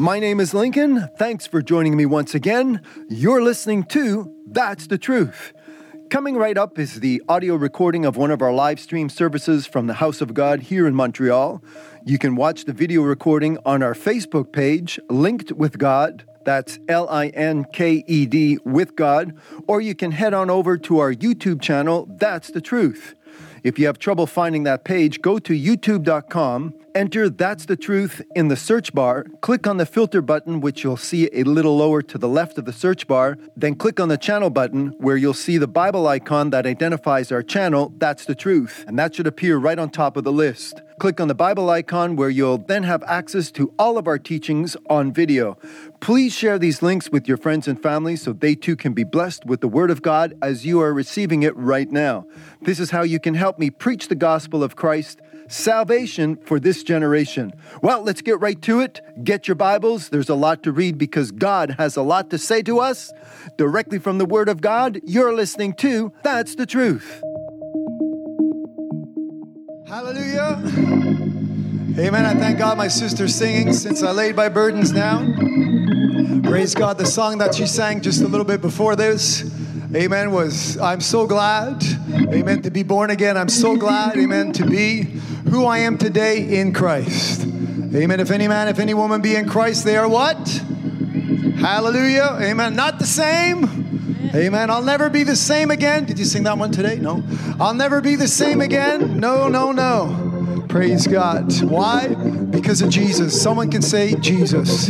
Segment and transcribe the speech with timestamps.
[0.00, 1.10] My name is Lincoln.
[1.18, 2.80] Thanks for joining me once again.
[3.10, 5.52] You're listening to That's the Truth.
[6.08, 9.88] Coming right up is the audio recording of one of our live stream services from
[9.88, 11.62] the House of God here in Montreal.
[12.06, 16.24] You can watch the video recording on our Facebook page, Linked with God.
[16.46, 19.36] That's L I N K E D with God.
[19.66, 23.16] Or you can head on over to our YouTube channel, That's the Truth.
[23.62, 28.48] If you have trouble finding that page, go to youtube.com, enter That's the Truth in
[28.48, 32.18] the search bar, click on the filter button, which you'll see a little lower to
[32.18, 35.58] the left of the search bar, then click on the channel button, where you'll see
[35.58, 39.78] the Bible icon that identifies our channel, That's the Truth, and that should appear right
[39.78, 40.82] on top of the list.
[40.98, 44.76] Click on the Bible icon where you'll then have access to all of our teachings
[44.90, 45.56] on video.
[46.00, 49.46] Please share these links with your friends and family so they too can be blessed
[49.46, 52.26] with the Word of God as you are receiving it right now.
[52.60, 56.82] This is how you can help me preach the gospel of Christ, salvation for this
[56.82, 57.52] generation.
[57.82, 59.00] Well, let's get right to it.
[59.22, 60.08] Get your Bibles.
[60.08, 63.12] There's a lot to read because God has a lot to say to us.
[63.56, 67.22] Directly from the Word of God, you're listening to That's the Truth.
[69.86, 70.62] Hallelujah.
[71.98, 72.24] Amen.
[72.24, 76.42] I thank God my sister's singing since I laid my burdens down.
[76.44, 76.96] Praise God.
[76.96, 79.42] The song that she sang just a little bit before this,
[79.94, 83.36] amen, was I'm so glad, amen, to be born again.
[83.36, 87.42] I'm so glad, amen, to be who I am today in Christ.
[87.92, 88.20] Amen.
[88.20, 90.36] If any man, if any woman be in Christ, they are what?
[91.58, 92.38] Hallelujah.
[92.40, 92.76] Amen.
[92.76, 94.30] Not the same.
[94.32, 94.70] Amen.
[94.70, 96.04] I'll never be the same again.
[96.04, 96.96] Did you sing that one today?
[96.96, 97.24] No.
[97.58, 99.18] I'll never be the same again.
[99.18, 100.39] No, no, no.
[100.70, 101.52] Praise God.
[101.64, 102.08] Why?
[102.08, 103.40] Because of Jesus.
[103.40, 104.88] Someone can say Jesus.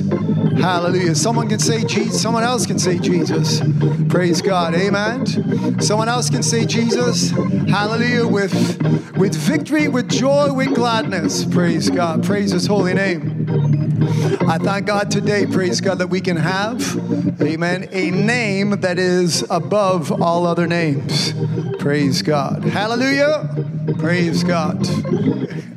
[0.59, 1.15] Hallelujah.
[1.15, 2.21] Someone can say Jesus.
[2.21, 3.63] Someone else can say Jesus.
[4.11, 4.75] Praise God.
[4.75, 5.81] Amen.
[5.81, 7.31] Someone else can say Jesus.
[7.31, 8.27] Hallelujah.
[8.27, 8.53] With
[9.17, 11.45] with victory, with joy, with gladness.
[11.47, 12.25] Praise God.
[12.25, 13.47] Praise his holy name.
[14.49, 16.81] I thank God today, praise God, that we can have,
[17.41, 21.35] amen, a name that is above all other names.
[21.79, 22.65] Praise God.
[22.65, 23.49] Hallelujah.
[23.99, 24.87] Praise God.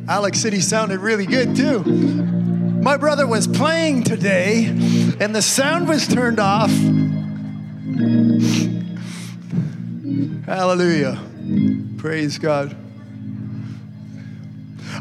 [0.08, 1.80] Alex City sounded really good too.
[1.80, 6.70] My brother was playing today and the sound was turned off.
[10.46, 11.20] Hallelujah.
[11.98, 12.76] Praise God.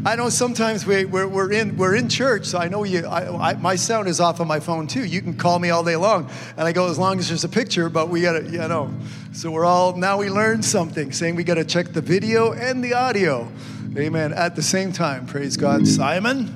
[0.05, 3.51] I know sometimes we, we're, we're, in, we're in church, so I know you, I,
[3.51, 5.05] I, my sound is off on my phone too.
[5.05, 6.31] You can call me all day long.
[6.57, 8.93] And I go, as long as there's a picture, but we gotta, you know.
[9.33, 12.95] So we're all, now we learned something, saying we gotta check the video and the
[12.95, 13.51] audio.
[13.97, 14.33] Amen.
[14.33, 15.87] At the same time, praise God.
[15.87, 16.47] Simon,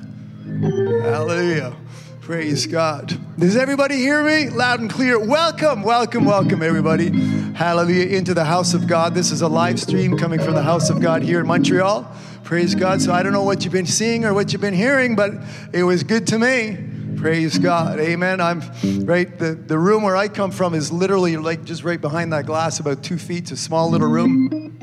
[1.03, 1.75] hallelujah.
[2.21, 3.17] Praise God.
[3.39, 4.49] Does everybody hear me?
[4.49, 5.17] Loud and clear.
[5.17, 7.09] Welcome, welcome, welcome, everybody.
[7.53, 8.07] Hallelujah.
[8.07, 9.15] Into the house of God.
[9.15, 12.03] This is a live stream coming from the house of God here in Montreal.
[12.47, 13.01] Praise God.
[13.01, 15.33] So I don't know what you've been seeing or what you've been hearing, but
[15.73, 16.77] it was good to me.
[17.17, 17.99] Praise God.
[17.99, 18.39] Amen.
[18.39, 18.61] I'm
[19.05, 19.37] right.
[19.37, 22.79] The, the room where I come from is literally like just right behind that glass,
[22.79, 23.39] about two feet.
[23.39, 24.77] It's a small little room.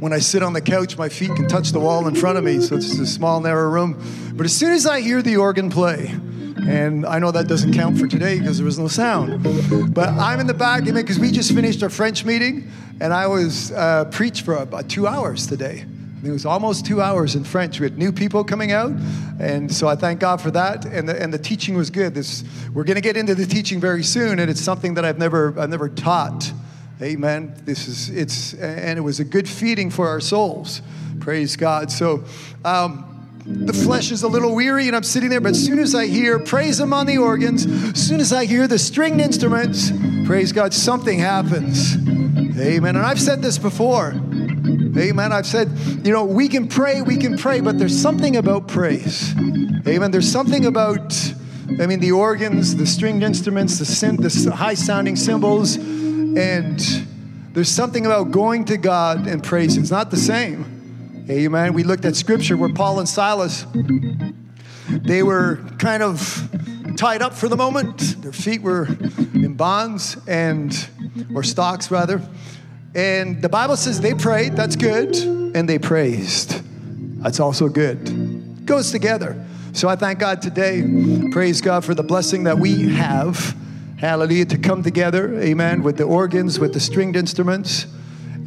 [0.00, 2.44] When I sit on the couch, my feet can touch the wall in front of
[2.44, 2.58] me.
[2.60, 4.02] So it's just a small, narrow room.
[4.34, 8.00] But as soon as I hear the organ play, and I know that doesn't count
[8.00, 9.44] for today because there was no sound.
[9.94, 12.68] But I'm in the back, because we just finished our French meeting,
[13.00, 15.84] and I was uh, preached for about two hours today.
[16.24, 17.78] It was almost two hours in French.
[17.78, 18.90] We had new people coming out,
[19.38, 20.84] and so I thank God for that.
[20.86, 22.14] And the, and the teaching was good.
[22.14, 25.18] This, we're going to get into the teaching very soon, and it's something that I've
[25.18, 26.50] never I've never taught.
[27.02, 27.54] Amen.
[27.64, 30.82] This is it's and it was a good feeding for our souls.
[31.20, 31.90] Praise God.
[31.90, 32.24] So.
[32.64, 33.12] Um,
[33.48, 36.06] the flesh is a little weary and I'm sitting there, but as soon as I
[36.06, 39.92] hear praise Him on the organs, as soon as I hear the stringed instruments,
[40.26, 41.94] praise God, something happens.
[42.58, 42.96] Amen.
[42.96, 44.12] And I've said this before.
[44.12, 45.30] Amen.
[45.30, 45.70] I've said,
[46.04, 49.34] you know, we can pray, we can pray, but there's something about praise.
[49.86, 50.10] Amen.
[50.10, 51.14] There's something about,
[51.78, 56.80] I mean, the organs, the stringed instruments, the, sim, the high sounding cymbals, and
[57.52, 59.76] there's something about going to God and praise.
[59.76, 61.26] It's not the same.
[61.28, 61.74] Amen.
[61.74, 63.66] We looked at scripture where Paul and Silas,
[64.88, 66.48] they were kind of
[66.96, 68.22] tied up for the moment.
[68.22, 68.86] Their feet were
[69.34, 70.72] in bonds and,
[71.34, 72.20] or stocks rather.
[72.94, 76.62] And the Bible says they prayed, that's good, and they praised.
[77.22, 78.64] That's also good.
[78.66, 79.44] Goes together.
[79.72, 80.82] So I thank God today.
[81.32, 83.54] Praise God for the blessing that we have.
[83.98, 84.46] Hallelujah.
[84.46, 87.86] To come together, amen, with the organs, with the stringed instruments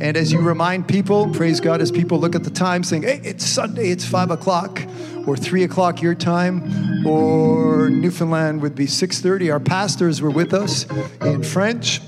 [0.01, 3.19] and as you remind people, praise God, as people look at the time saying, hey,
[3.23, 4.81] it's Sunday, it's five o'clock,
[5.27, 9.51] or three o'clock your time, or Newfoundland would be 6:30.
[9.51, 10.85] Our pastors were with us
[11.21, 12.01] in French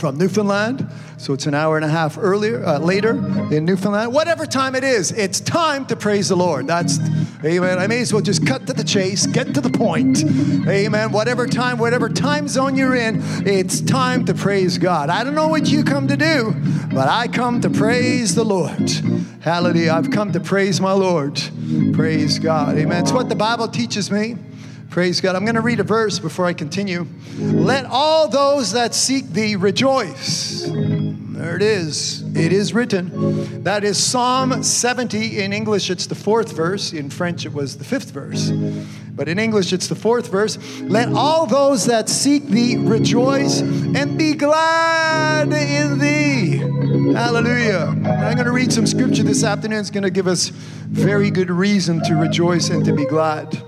[0.00, 0.88] from Newfoundland.
[1.18, 3.10] So it's an hour and a half earlier, uh, later
[3.52, 4.12] in Newfoundland.
[4.12, 6.66] Whatever time it is, it's time to praise the Lord.
[6.66, 6.98] That's,
[7.44, 7.78] amen.
[7.78, 10.24] I may as well just cut to the chase, get to the point.
[10.66, 11.12] Amen.
[11.12, 15.10] Whatever time, whatever time zone you're in, it's time to praise God.
[15.10, 16.54] I don't know what you come to do,
[16.92, 18.90] but I come to praise the Lord.
[19.40, 19.92] Hallelujah.
[19.92, 21.40] I've come to praise my Lord.
[21.92, 22.78] Praise God.
[22.78, 23.02] Amen.
[23.02, 24.36] It's what the Bible teaches me.
[24.90, 25.36] Praise God.
[25.36, 27.06] I'm going to read a verse before I continue.
[27.38, 30.68] Let all those that seek thee rejoice.
[30.68, 32.22] There it is.
[32.36, 33.62] It is written.
[33.62, 35.42] That is Psalm 70.
[35.42, 36.92] In English, it's the fourth verse.
[36.92, 38.50] In French, it was the fifth verse.
[39.14, 40.58] But in English, it's the fourth verse.
[40.80, 46.56] Let all those that seek thee rejoice and be glad in thee.
[47.14, 47.94] Hallelujah.
[48.06, 49.78] I'm going to read some scripture this afternoon.
[49.78, 53.62] It's going to give us very good reason to rejoice and to be glad.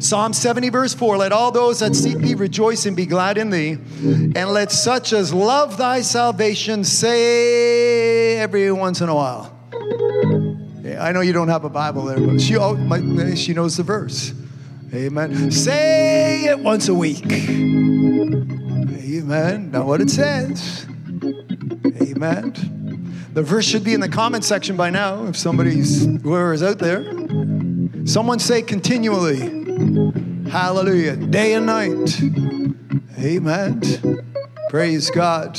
[0.00, 3.50] Psalm 70, verse 4 Let all those that seek thee rejoice and be glad in
[3.50, 9.54] thee, and let such as love thy salvation say every once in a while.
[10.82, 13.76] Yeah, I know you don't have a Bible there, but she, oh, my, she knows
[13.76, 14.32] the verse.
[14.94, 15.50] Amen.
[15.50, 17.30] Say it once a week.
[17.30, 18.40] Amen.
[19.70, 20.86] Know what it says.
[22.00, 22.54] Amen.
[23.34, 26.78] The verse should be in the comment section by now if somebody's, whoever is out
[26.78, 27.04] there.
[28.06, 29.59] Someone say continually.
[30.50, 31.16] Hallelujah.
[31.16, 32.20] Day and night.
[33.18, 33.80] Amen.
[34.68, 35.58] Praise God.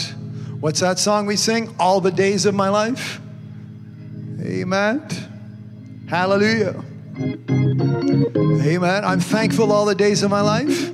[0.59, 1.75] What's that song we sing?
[1.79, 3.19] All the days of my life.
[4.41, 5.07] Amen.
[6.07, 6.83] Hallelujah.
[7.17, 9.05] Amen.
[9.05, 10.93] I'm thankful all the days of my life.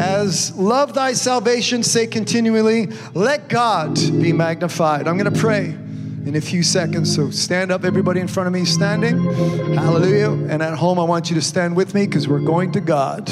[0.00, 5.06] As love thy salvation, say continually, let God be magnified.
[5.06, 5.76] I'm going to pray
[6.26, 7.14] in a few seconds.
[7.14, 9.24] So stand up, everybody in front of me standing.
[9.74, 10.30] Hallelujah.
[10.30, 13.30] And at home, I want you to stand with me because we're going to God.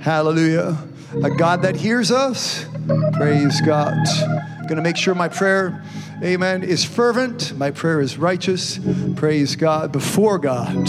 [0.00, 0.78] Hallelujah.
[1.22, 2.64] A God that hears us.
[3.14, 3.96] Praise God.
[4.62, 5.82] Going to make sure my prayer,
[6.22, 7.56] amen, is fervent.
[7.58, 8.78] My prayer is righteous.
[9.16, 10.88] Praise God before God.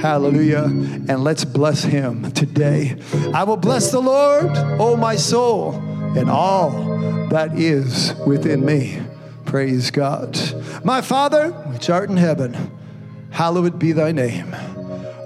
[0.00, 0.64] Hallelujah.
[0.64, 2.96] And let's bless him today.
[3.34, 5.74] I will bless the Lord, oh my soul,
[6.16, 6.70] and all
[7.30, 9.00] that is within me.
[9.44, 10.34] Praise God.
[10.84, 12.70] My Father, which art in heaven,
[13.30, 14.54] hallowed be thy name.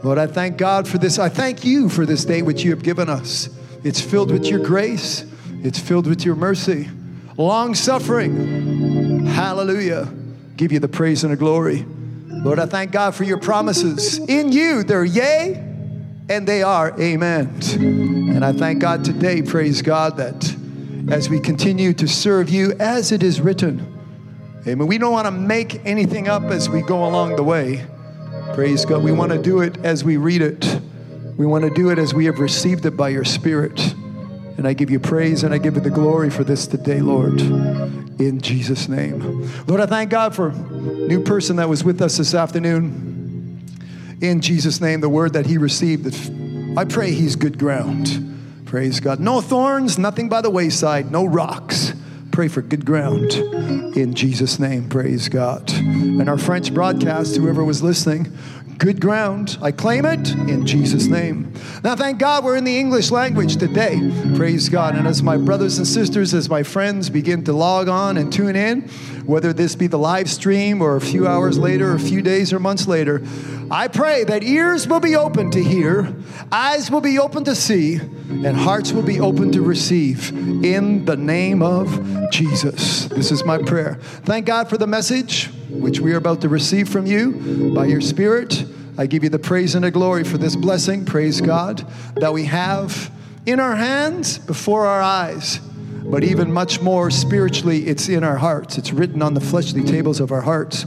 [0.02, 1.18] Lord, I thank God for this.
[1.18, 3.50] I thank you for this day which you have given us.
[3.84, 5.24] It's filled with your grace,
[5.62, 6.88] it's filled with your mercy,
[7.36, 9.26] long suffering.
[9.26, 10.12] Hallelujah.
[10.56, 11.84] Give you the praise and the glory.
[12.28, 14.18] Lord, I thank God for your promises.
[14.18, 15.54] In you, they're yea
[16.28, 17.60] and they are amen.
[17.72, 20.56] And I thank God today, praise God, that
[21.10, 23.99] as we continue to serve you as it is written,
[24.66, 24.86] Amen.
[24.86, 27.86] We don't want to make anything up as we go along the way.
[28.52, 29.02] Praise God.
[29.02, 30.80] We want to do it as we read it.
[31.38, 33.94] We want to do it as we have received it by your Spirit.
[34.58, 37.40] And I give you praise and I give you the glory for this today, Lord,
[37.40, 39.48] in Jesus' name.
[39.66, 43.66] Lord, I thank God for new person that was with us this afternoon.
[44.20, 46.06] In Jesus' name, the word that he received,
[46.76, 48.66] I pray he's good ground.
[48.66, 49.20] Praise God.
[49.20, 51.94] No thorns, nothing by the wayside, no rocks
[52.40, 53.34] pray for good ground
[53.98, 54.88] in Jesus' name.
[54.88, 55.70] Praise God.
[55.72, 58.32] And our French broadcast, whoever was listening,
[58.80, 59.58] good ground.
[59.60, 61.52] I claim it in Jesus' name.
[61.84, 64.00] Now, thank God we're in the English language today.
[64.34, 64.96] Praise God.
[64.96, 68.56] And as my brothers and sisters, as my friends begin to log on and tune
[68.56, 68.88] in,
[69.26, 72.54] whether this be the live stream or a few hours later, or a few days
[72.54, 73.22] or months later,
[73.70, 76.12] I pray that ears will be open to hear,
[76.50, 80.30] eyes will be open to see, and hearts will be open to receive
[80.64, 83.04] in the name of Jesus.
[83.04, 83.96] This is my prayer.
[84.24, 88.00] Thank God for the message which we are about to receive from you by your
[88.00, 88.64] Spirit.
[88.98, 91.86] I give you the praise and the glory for this blessing, praise God,
[92.16, 93.10] that we have
[93.46, 95.58] in our hands, before our eyes,
[96.04, 98.76] but even much more spiritually, it's in our hearts.
[98.76, 100.84] It's written on the fleshly tables of our hearts.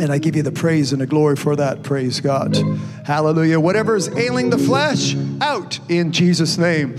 [0.00, 1.82] And I give you the praise and the glory for that.
[1.82, 2.56] Praise God.
[3.04, 3.58] Hallelujah.
[3.58, 6.96] Whatever is ailing the flesh, out in Jesus' name.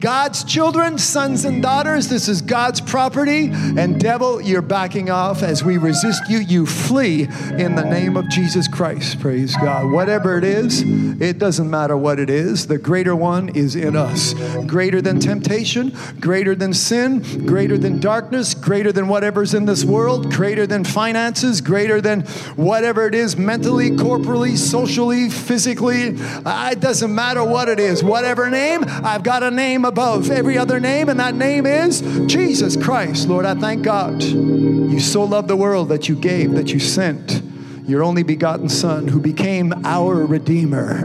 [0.00, 3.50] God's children, sons and daughters, this is God's property.
[3.52, 5.42] And devil, you're backing off.
[5.42, 7.22] As we resist you, you flee
[7.56, 9.20] in the name of Jesus Christ.
[9.20, 9.90] Praise God.
[9.90, 10.82] Whatever it is,
[11.20, 12.66] it doesn't matter what it is.
[12.66, 14.34] The greater one is in us.
[14.66, 20.32] Greater than temptation, greater than sin, greater than darkness, greater than whatever's in this world,
[20.32, 22.20] greater than finances, greater than
[22.56, 26.16] whatever it is mentally, corporally, socially, physically.
[26.44, 28.04] Uh, it doesn't matter what it is.
[28.04, 32.76] Whatever name, I've got a name above every other name, and that name is Jesus
[32.76, 33.28] Christ.
[33.28, 34.22] Lord, I thank God.
[34.22, 37.42] You so loved the world that you gave, that you sent
[37.86, 41.02] your only begotten Son who became our Redeemer.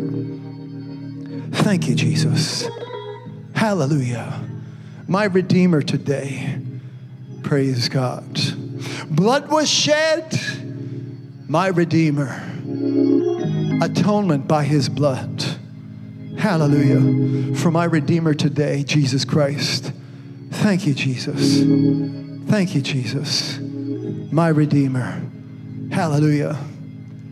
[1.51, 2.67] Thank you, Jesus.
[3.53, 4.41] Hallelujah.
[5.07, 6.59] my Redeemer today.
[7.43, 8.68] Praise God.
[9.09, 10.39] Blood was shed,
[11.47, 12.45] my Redeemer.
[13.81, 15.43] Atonement by his blood.
[16.37, 17.55] Hallelujah.
[17.55, 19.91] For my Redeemer today, Jesus Christ.
[20.51, 21.63] Thank you, Jesus.
[22.49, 23.59] Thank you, Jesus.
[23.59, 25.21] My Redeemer.
[25.91, 26.57] Hallelujah.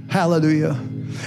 [0.09, 0.79] Hallelujah.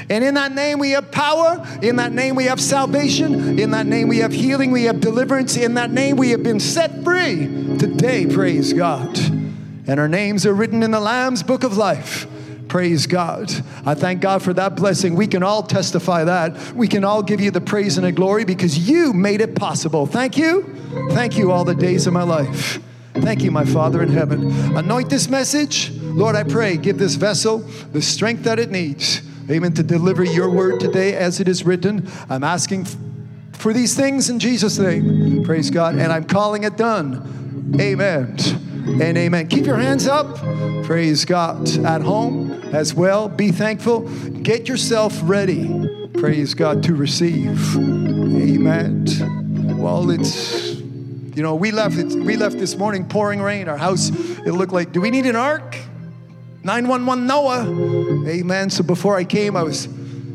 [0.08, 1.66] And in that name we have power.
[1.82, 3.58] In that name we have salvation.
[3.58, 4.70] In that name we have healing.
[4.70, 5.56] We have deliverance.
[5.56, 7.76] In that name we have been set free.
[7.78, 9.18] Today, praise God.
[9.90, 12.28] And our names are written in the Lamb's book of life.
[12.68, 13.50] Praise God.
[13.84, 15.16] I thank God for that blessing.
[15.16, 16.76] We can all testify that.
[16.76, 20.06] We can all give you the praise and the glory because you made it possible.
[20.06, 20.62] Thank you.
[21.10, 22.78] Thank you all the days of my life.
[23.14, 24.52] Thank you, my Father in heaven.
[24.76, 25.90] Anoint this message.
[26.00, 29.22] Lord, I pray, give this vessel the strength that it needs.
[29.50, 29.72] Amen.
[29.72, 32.08] To deliver your word today as it is written.
[32.28, 32.86] I'm asking
[33.54, 35.42] for these things in Jesus' name.
[35.42, 35.96] Praise God.
[35.96, 37.76] And I'm calling it done.
[37.80, 38.36] Amen
[39.02, 39.48] and amen.
[39.48, 40.36] Keep your hands up.
[40.84, 41.68] Praise God.
[41.84, 43.28] At home as well.
[43.28, 44.00] Be thankful.
[44.42, 46.08] Get yourself ready.
[46.14, 47.76] Praise God to receive.
[47.76, 49.06] Amen.
[49.78, 53.68] Well, it's you know we left it, we left this morning pouring rain.
[53.68, 54.92] Our house it looked like.
[54.92, 55.76] Do we need an ark?
[56.62, 58.28] 911 Noah.
[58.28, 58.68] Amen.
[58.68, 59.88] So before I came, I was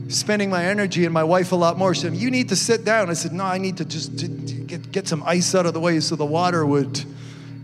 [0.07, 1.93] spending my energy and my wife a lot more.
[1.93, 3.09] She said, You need to sit down.
[3.09, 4.15] I said, No, I need to just
[4.67, 7.03] get, get some ice out of the way so the water would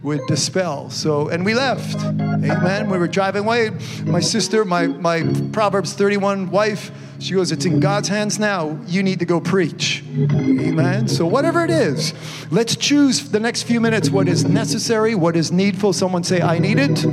[0.04, 0.90] would dispel.
[0.90, 1.96] So, and we left.
[2.04, 2.90] Amen.
[2.90, 3.72] We were driving away.
[4.04, 8.80] My sister, my, my Proverbs 31 wife, she goes, It's in God's hands now.
[8.88, 10.04] You need to go preach.
[10.12, 11.08] Amen.
[11.08, 12.14] So, whatever it is,
[12.50, 15.94] let's choose the next few minutes what is necessary, what is needful.
[15.94, 17.06] Someone say, I need it.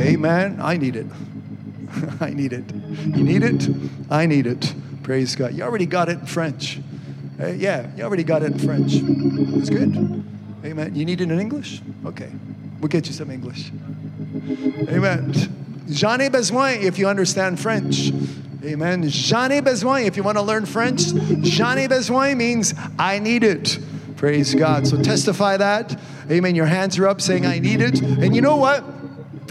[0.00, 0.58] Amen.
[0.60, 1.06] I need it.
[2.20, 2.72] I need it.
[2.72, 3.68] You need it?
[4.08, 4.72] I need it.
[5.02, 5.54] Praise God.
[5.54, 6.80] You already got it in French.
[7.40, 8.92] Uh, yeah, you already got it in French.
[8.94, 10.24] It's good.
[10.64, 10.94] Amen.
[10.94, 11.82] You need it in English?
[12.06, 12.30] Okay.
[12.80, 13.70] We'll get you some English.
[14.88, 15.32] Amen.
[15.90, 18.10] J'en ai besoin if you understand French.
[18.64, 19.02] Amen.
[19.08, 21.02] J'en ai besoin if you want to learn French.
[21.42, 23.78] J'en ai besoin means I need it.
[24.16, 24.86] Praise God.
[24.86, 26.00] So testify that.
[26.30, 26.54] Amen.
[26.54, 28.00] Your hands are up saying, I need it.
[28.00, 28.82] And you know what?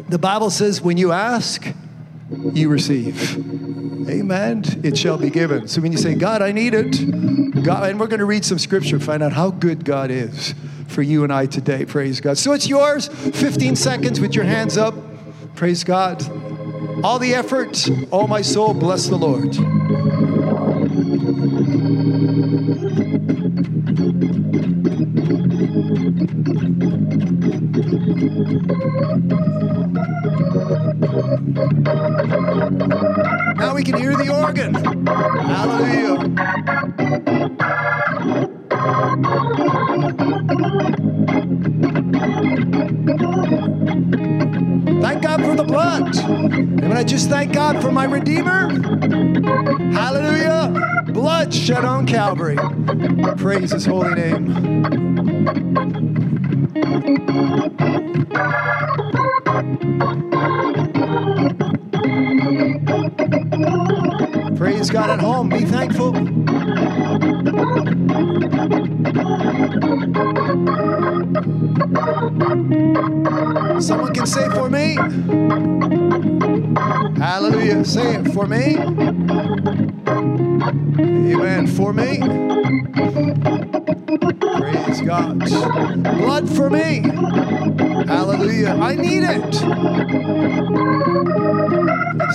[0.09, 1.67] The Bible says, when you ask,
[2.53, 3.37] you receive.
[4.09, 4.63] Amen.
[4.83, 5.67] It shall be given.
[5.67, 8.57] So when you say, God, I need it, God, and we're going to read some
[8.57, 10.55] scripture, find out how good God is
[10.93, 11.85] for you and I today.
[11.85, 12.37] Praise God.
[12.37, 13.07] So it's yours.
[13.07, 14.93] 15 seconds with your hands up.
[15.55, 16.23] Praise God.
[17.03, 19.57] All the effort, all oh, my soul, bless the Lord.
[33.57, 34.73] Now we can hear the organ.
[35.45, 36.03] Hallelujah.
[45.73, 46.15] Blood.
[46.17, 48.69] And I just thank God for my Redeemer.
[49.91, 51.03] Hallelujah.
[51.07, 52.57] Blood shed on Calvary.
[53.37, 54.83] Praise his holy name.
[64.55, 65.49] Praise God at home.
[65.49, 66.42] Be thankful.
[74.23, 74.95] Can say for me.
[77.19, 77.83] Hallelujah.
[77.83, 78.77] Say it for me.
[81.33, 81.67] Amen.
[81.67, 82.19] For me.
[84.59, 85.39] Praise God.
[85.39, 87.01] Blood for me.
[88.07, 88.77] Hallelujah.
[88.79, 89.53] I need it.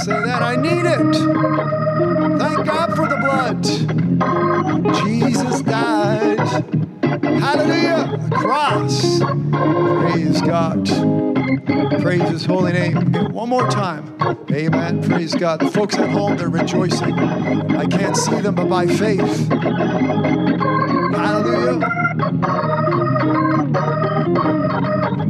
[0.04, 0.42] Say that.
[0.42, 1.14] I need it.
[2.38, 3.64] Thank God for the blood.
[4.94, 5.87] Jesus died.
[12.48, 13.12] Holy name.
[13.32, 14.16] One more time.
[14.50, 15.02] Amen.
[15.02, 15.60] Praise God.
[15.60, 17.12] The folks at home, they're rejoicing.
[17.12, 19.48] I can't see them, but by faith.
[21.12, 21.88] Hallelujah.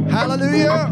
[0.09, 0.89] Hallelujah.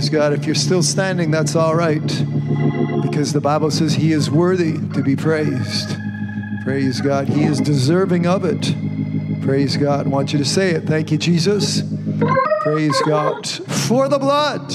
[0.00, 0.32] Praise God.
[0.32, 2.00] If you're still standing, that's all right
[3.02, 5.94] because the Bible says He is worthy to be praised.
[6.64, 7.28] Praise God.
[7.28, 9.42] He is deserving of it.
[9.42, 10.06] Praise God.
[10.06, 10.84] I want you to say it.
[10.84, 11.82] Thank you, Jesus.
[12.62, 13.46] Praise God.
[13.46, 14.74] For the blood.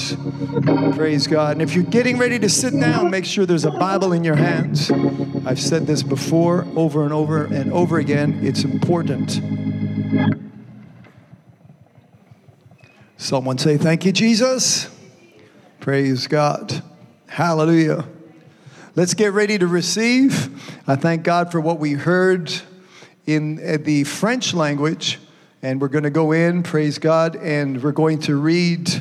[0.94, 1.54] Praise God.
[1.54, 4.36] And if you're getting ready to sit down, make sure there's a Bible in your
[4.36, 4.92] hands.
[5.44, 8.38] I've said this before, over and over and over again.
[8.44, 9.40] It's important.
[13.16, 14.95] Someone say, Thank you, Jesus.
[15.86, 16.82] Praise God.
[17.28, 18.04] Hallelujah.
[18.96, 20.50] Let's get ready to receive.
[20.88, 22.52] I thank God for what we heard
[23.24, 25.20] in uh, the French language.
[25.62, 29.00] And we're going to go in, praise God, and we're going to read.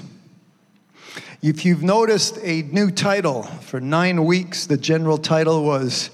[1.42, 6.12] If you've noticed a new title for nine weeks, the general title was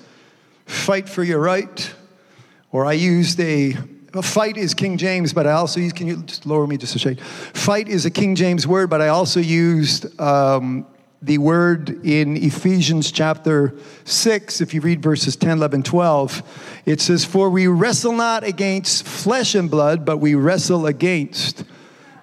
[0.67, 1.93] Fight for Your Right,
[2.71, 3.75] or I used a
[4.21, 6.99] fight is King James, but I also use, can you just lower me just a
[6.99, 7.21] shade?
[7.21, 10.85] Fight is a King James word, but I also used um,
[11.21, 13.73] the word in Ephesians chapter
[14.05, 19.05] 6, if you read verses 10, 11, 12, it says, For we wrestle not against
[19.07, 21.63] flesh and blood, but we wrestle against.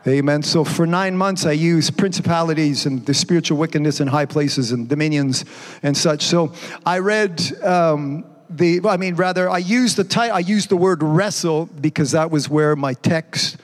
[0.06, 0.42] Amen.
[0.42, 4.88] So for nine months, I used principalities and the spiritual wickedness in high places and
[4.88, 5.44] dominions
[5.82, 6.22] and such.
[6.24, 6.52] So
[6.84, 7.40] I read.
[7.62, 12.12] Um, the, I mean, rather, I used the title, I used the word wrestle because
[12.12, 13.56] that was where my text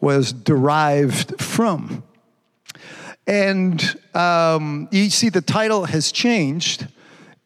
[0.00, 2.02] was derived from.
[3.26, 3.82] And
[4.14, 6.88] um, you see, the title has changed,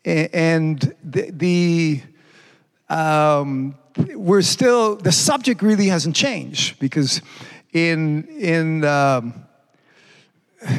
[0.05, 2.03] and the, the
[2.89, 3.75] um,
[4.15, 7.21] we're still the subject really hasn't changed because
[7.73, 9.45] in in um,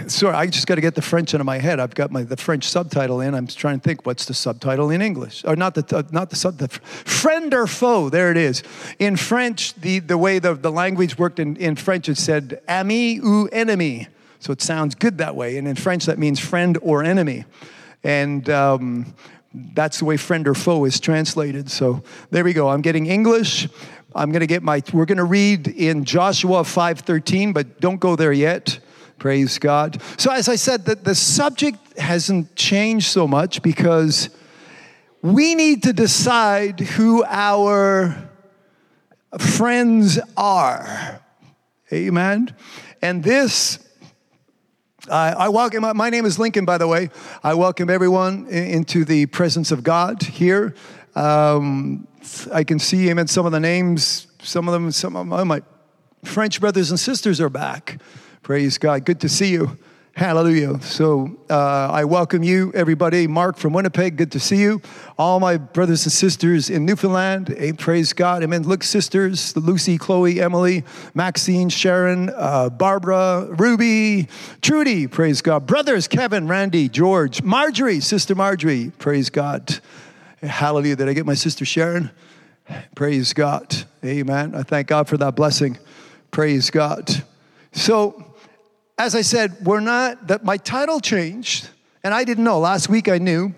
[0.07, 1.79] sorry, I just got to get the French of my head.
[1.79, 3.33] I've got my the French subtitle in.
[3.33, 6.67] I'm trying to think what's the subtitle in English, or not the uh, not the
[7.05, 8.09] friend or foe.
[8.09, 8.63] There it is.
[8.99, 13.19] In French, the the way the the language worked in in French, it said ami
[13.19, 14.07] ou ennemi.
[14.39, 15.57] So it sounds good that way.
[15.57, 17.45] And in French, that means friend or enemy.
[18.03, 19.15] And um,
[19.53, 21.71] that's the way friend or foe is translated.
[21.71, 22.69] So there we go.
[22.69, 23.67] I'm getting English.
[24.13, 28.15] I'm going to get my, we're going to read in Joshua 5.13, but don't go
[28.15, 28.79] there yet.
[29.17, 30.01] Praise God.
[30.17, 34.29] So as I said, the, the subject hasn't changed so much because
[35.21, 38.29] we need to decide who our
[39.39, 41.21] friends are.
[41.91, 42.55] Amen.
[43.01, 43.79] And this
[45.09, 47.11] I welcome, my name is Lincoln, by the way.
[47.43, 50.73] I welcome everyone into the presence of God here.
[51.13, 52.07] Um,
[52.51, 55.61] I can see, amen, some of the names, some of them, some of my
[56.23, 58.01] French brothers and sisters are back.
[58.45, 59.05] Praise God.
[59.05, 59.75] Good to see you.
[60.13, 60.79] Hallelujah.
[60.81, 63.25] So uh, I welcome you, everybody.
[63.25, 64.83] Mark from Winnipeg, good to see you.
[65.17, 68.43] All my brothers and sisters in Newfoundland, hey, praise God.
[68.43, 68.61] Amen.
[68.61, 70.83] Look, sisters, Lucy, Chloe, Emily,
[71.15, 74.27] Maxine, Sharon, uh, Barbara, Ruby,
[74.61, 75.65] Trudy, praise God.
[75.65, 79.79] Brothers, Kevin, Randy, George, Marjorie, Sister Marjorie, praise God.
[80.43, 80.97] Hallelujah.
[80.97, 82.11] Did I get my sister Sharon?
[82.95, 83.75] Praise God.
[84.05, 84.53] Amen.
[84.53, 85.79] I thank God for that blessing.
[86.29, 87.09] Praise God.
[87.71, 88.24] So,
[88.97, 91.69] as I said, we're not, that my title changed,
[92.03, 92.59] and I didn't know.
[92.59, 93.53] Last week I knew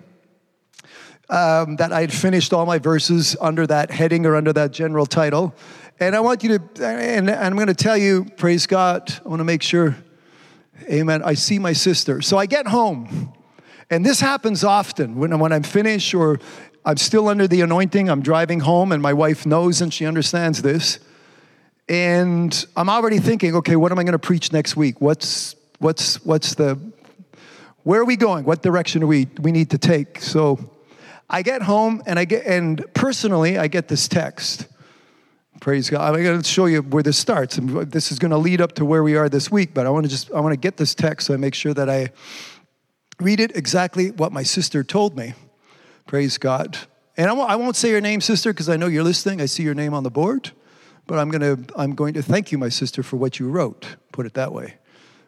[1.30, 5.06] um, that I had finished all my verses under that heading or under that general
[5.06, 5.54] title.
[6.00, 9.30] And I want you to, and, and I'm going to tell you, praise God, I
[9.30, 9.95] want to make sure,
[10.89, 12.21] amen, I see my sister.
[12.21, 13.34] So I get home,
[13.89, 16.39] and this happens often when, when I'm finished or
[16.84, 20.62] I'm still under the anointing, I'm driving home, and my wife knows and she understands
[20.62, 21.00] this.
[21.89, 25.00] And I'm already thinking, okay, what am I going to preach next week?
[25.00, 26.80] What's what's what's the
[27.84, 28.43] where are we going?
[28.43, 30.19] What direction do we we need to take?
[30.19, 30.60] So
[31.30, 34.67] I get home and I get and personally I get this text.
[35.62, 36.02] Praise God.
[36.13, 37.58] I'm going to show you where this starts.
[37.58, 39.89] And this is going to lead up to where we are this week, but I
[39.89, 42.10] want to just I want to get this text so I make sure that I
[43.19, 45.34] read it exactly what my sister told me.
[46.06, 46.78] Praise God.
[47.15, 49.41] And I won't, I won't say your name, sister, because I know you're listening.
[49.41, 50.52] I see your name on the board.
[51.08, 53.96] But I'm going to I'm going to thank you, my sister, for what you wrote.
[54.12, 54.76] Put it that way.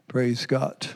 [0.08, 0.88] Praise God.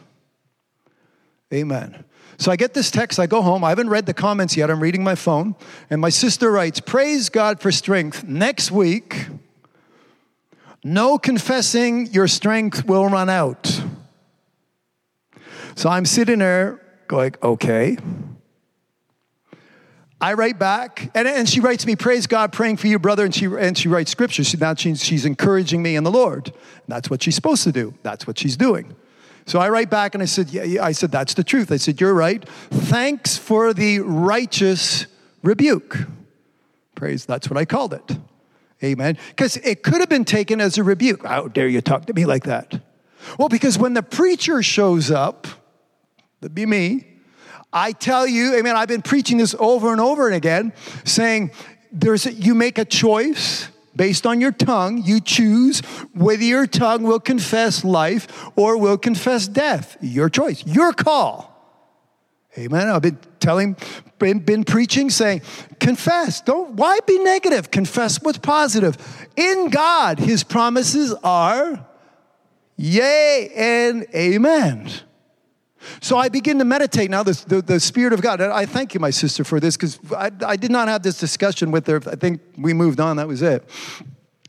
[1.53, 2.03] Amen.
[2.37, 3.63] So I get this text, I go home.
[3.63, 4.69] I haven't read the comments yet.
[4.69, 5.55] I'm reading my phone.
[5.89, 8.23] And my sister writes, Praise God for strength.
[8.23, 9.27] Next week,
[10.83, 13.81] no confessing your strength will run out.
[15.75, 17.97] So I'm sitting there going, Okay.
[20.23, 23.25] I write back, and, and she writes me, Praise God, praying for you, brother.
[23.25, 24.45] And she, and she writes scripture.
[24.45, 26.47] She, now she's, she's encouraging me in the Lord.
[26.47, 26.55] And
[26.87, 27.93] that's what she's supposed to do.
[28.03, 28.95] That's what she's doing.
[29.45, 31.73] So I write back and I said, yeah, yeah, I said, that's the truth.
[31.73, 32.47] I said, You're right.
[32.69, 35.07] Thanks for the righteous
[35.41, 35.97] rebuke.
[36.95, 38.17] Praise, that's what I called it.
[38.81, 39.17] Amen.
[39.27, 41.25] Because it could have been taken as a rebuke.
[41.25, 42.79] How dare you talk to me like that?
[43.37, 45.47] Well, because when the preacher shows up,
[46.39, 47.12] that'd be me,
[47.73, 51.51] I tell you, amen, I've been preaching this over and over and again, saying
[51.91, 55.03] there's a, you make a choice based on your tongue.
[55.03, 55.79] You choose
[56.13, 59.97] whether your tongue will confess life or will confess death.
[60.01, 61.49] Your choice, your call.
[62.57, 62.87] Amen.
[62.87, 63.75] I've been telling,
[64.19, 65.41] been, been preaching, saying,
[65.79, 66.41] confess.
[66.41, 67.71] Don't, why be negative?
[67.71, 68.95] Confess what's positive.
[69.35, 71.83] In God, his promises are
[72.77, 74.91] yea and amen.
[76.01, 78.41] So I begin to meditate now, the, the, the Spirit of God.
[78.41, 81.71] I thank you, my sister, for this because I, I did not have this discussion
[81.71, 82.01] with her.
[82.07, 83.63] I think we moved on, that was it.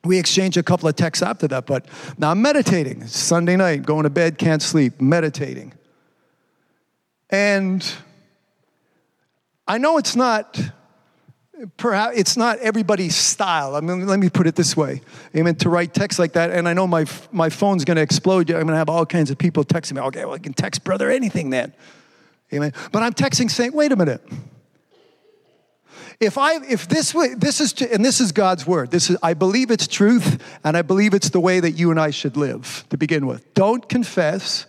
[0.05, 1.87] We exchanged a couple of texts after that, but
[2.18, 3.07] now I'm meditating.
[3.07, 5.73] Sunday night, going to bed, can't sleep, meditating.
[7.31, 7.90] And
[9.66, 10.61] I know it's not
[11.77, 13.77] perhaps it's not everybody's style.
[13.77, 15.03] I mean, let me put it this way.
[15.37, 15.55] Amen.
[15.57, 18.51] To write text like that, and I know my my phone's going to explode.
[18.51, 20.01] I'm going to have all kinds of people texting me.
[20.03, 21.73] Okay, well, I can text brother anything then.
[22.53, 22.73] Amen.
[22.93, 24.23] But I'm texting saying, wait a minute.
[26.21, 28.90] If I if this way this is and this is God's word.
[28.90, 31.99] This is I believe it's truth, and I believe it's the way that you and
[31.99, 33.53] I should live to begin with.
[33.55, 34.67] Don't confess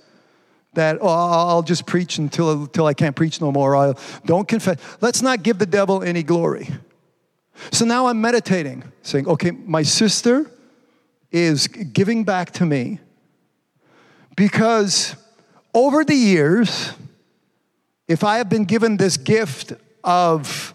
[0.76, 3.76] that oh, I'll just preach until, until I can't preach no more.
[3.76, 4.78] I'll, don't confess.
[5.02, 6.70] Let's not give the devil any glory.
[7.72, 10.52] So now I'm meditating, saying, okay, my sister
[11.32, 13.00] is giving back to me
[14.36, 15.16] because
[15.74, 16.94] over the years,
[18.08, 20.74] if I have been given this gift of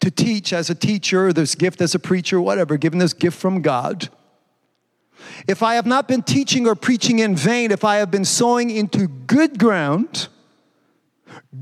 [0.00, 3.62] to teach as a teacher, this gift as a preacher, whatever, given this gift from
[3.62, 4.08] God,
[5.48, 8.70] if I have not been teaching or preaching in vain, if I have been sowing
[8.70, 10.28] into good ground,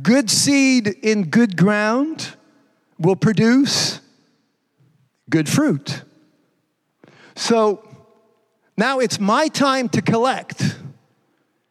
[0.03, 2.35] good seed in good ground
[2.99, 4.01] will produce
[5.31, 6.03] good fruit.
[7.35, 7.87] So
[8.77, 10.77] now it's my time to collect.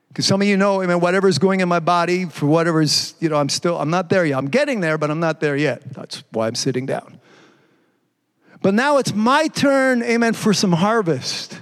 [0.09, 3.29] Because some of you know, I mean, whatever's going in my body, for whatever's, you
[3.29, 4.37] know, I'm still, I'm not there yet.
[4.37, 5.93] I'm getting there, but I'm not there yet.
[5.93, 7.19] That's why I'm sitting down.
[8.61, 11.61] But now it's my turn, amen, for some harvest.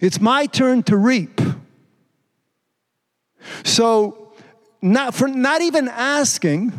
[0.00, 1.40] It's my turn to reap.
[3.64, 4.32] So,
[4.82, 6.72] not, for not even asking,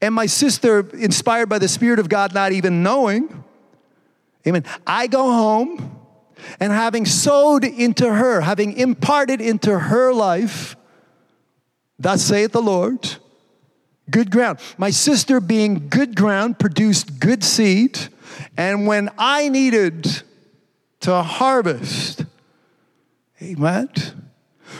[0.00, 3.44] and my sister, inspired by the Spirit of God, not even knowing,
[4.46, 6.00] amen, I go home
[6.60, 10.76] and having sowed into her, having imparted into her life,
[11.98, 13.16] thus saith the Lord,
[14.10, 14.58] good ground.
[14.76, 17.98] My sister, being good ground, produced good seed.
[18.56, 20.22] And when I needed
[21.04, 22.24] to harvest.
[23.42, 23.92] Amen.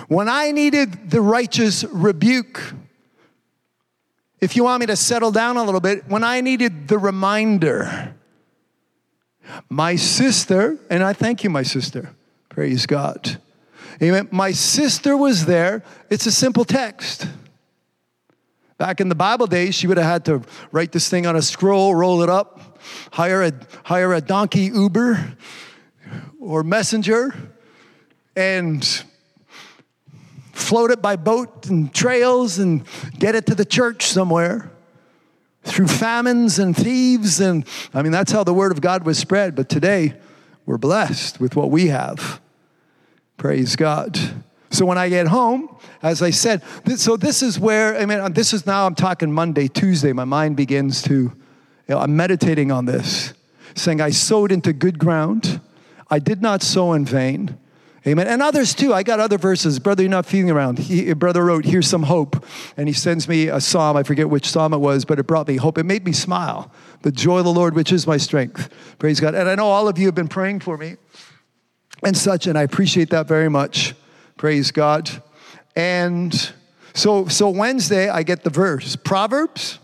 [0.09, 2.73] When I needed the righteous rebuke,
[4.41, 8.15] if you want me to settle down a little bit, when I needed the reminder,
[9.69, 12.15] my sister, and I thank you, my sister,
[12.49, 13.39] praise God.
[14.03, 14.29] Amen.
[14.31, 15.83] My sister was there.
[16.09, 17.29] It's a simple text.
[18.79, 21.43] Back in the Bible days, she would have had to write this thing on a
[21.43, 22.79] scroll, roll it up,
[23.13, 23.53] hire a,
[23.85, 25.37] hire a donkey Uber,
[26.45, 27.35] or messenger
[28.37, 29.03] and
[30.53, 32.85] float it by boat and trails and
[33.19, 34.71] get it to the church somewhere
[35.63, 37.41] through famines and thieves.
[37.41, 39.55] And I mean, that's how the word of God was spread.
[39.55, 40.15] But today,
[40.67, 42.41] we're blessed with what we have.
[43.39, 44.19] Praise God.
[44.71, 46.63] So when I get home, as I said,
[46.97, 50.57] so this is where, I mean, this is now, I'm talking Monday, Tuesday, my mind
[50.57, 51.35] begins to, you
[51.89, 53.33] know, I'm meditating on this,
[53.75, 55.61] saying, I sowed into good ground.
[56.11, 57.59] I did not sow in vain.
[58.07, 58.27] Amen.
[58.27, 58.93] And others too.
[58.93, 59.79] I got other verses.
[59.79, 60.79] Brother, you're not feeling around.
[60.79, 62.45] He, brother wrote, Here's some hope.
[62.77, 63.97] And he sends me a psalm.
[63.97, 65.79] I forget which psalm it was, but it brought me hope.
[65.79, 66.71] It made me smile.
[67.01, 68.71] The joy of the Lord, which is my strength.
[68.99, 69.35] Praise God.
[69.35, 70.97] And I know all of you have been praying for me
[72.03, 73.95] and such, and I appreciate that very much.
[74.37, 75.11] Praise God.
[75.75, 76.53] And
[76.93, 79.79] so, so Wednesday, I get the verse Proverbs,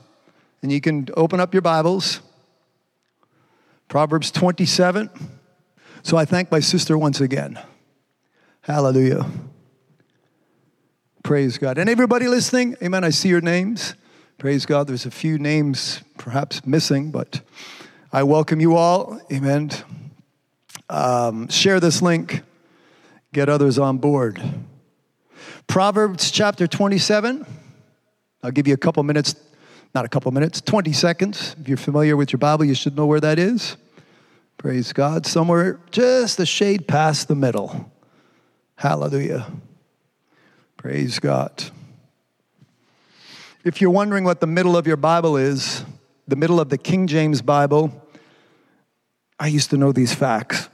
[0.62, 2.20] and you can open up your Bibles.
[3.88, 5.08] Proverbs 27.
[6.02, 7.58] So I thank my sister once again.
[8.62, 9.26] Hallelujah.
[11.22, 11.78] Praise God.
[11.78, 13.04] And everybody listening, amen.
[13.04, 13.94] I see your names.
[14.38, 14.86] Praise God.
[14.86, 17.42] There's a few names perhaps missing, but
[18.12, 19.20] I welcome you all.
[19.30, 19.70] Amen.
[20.88, 22.42] Um, share this link,
[23.32, 24.42] get others on board.
[25.66, 27.46] Proverbs chapter 27.
[28.42, 29.34] I'll give you a couple minutes,
[29.94, 31.54] not a couple minutes, 20 seconds.
[31.60, 33.76] If you're familiar with your Bible, you should know where that is.
[34.60, 35.24] Praise God.
[35.24, 37.90] Somewhere just a shade past the middle.
[38.74, 39.50] Hallelujah.
[40.76, 41.64] Praise God.
[43.64, 45.82] If you're wondering what the middle of your Bible is,
[46.28, 48.06] the middle of the King James Bible,
[49.38, 50.68] I used to know these facts.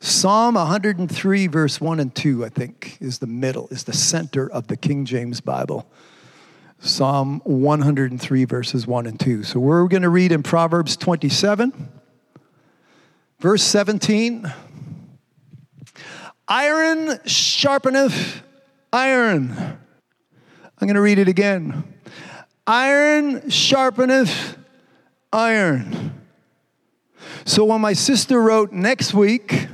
[0.00, 4.68] Psalm 103, verse 1 and 2, I think, is the middle, is the center of
[4.68, 5.86] the King James Bible.
[6.78, 9.42] Psalm 103, verses 1 and 2.
[9.42, 11.97] So we're going to read in Proverbs 27,
[13.38, 14.52] verse 17.
[16.48, 18.42] Iron sharpeneth
[18.92, 19.52] iron.
[20.80, 21.84] I'm going to read it again.
[22.66, 24.56] Iron sharpeneth
[25.32, 26.22] iron.
[27.44, 29.68] So when my sister wrote next week,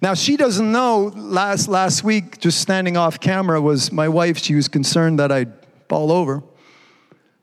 [0.00, 4.38] now she doesn't know last last week, just standing off camera, was my wife.
[4.38, 5.52] She was concerned that I'd
[5.88, 6.42] fall over.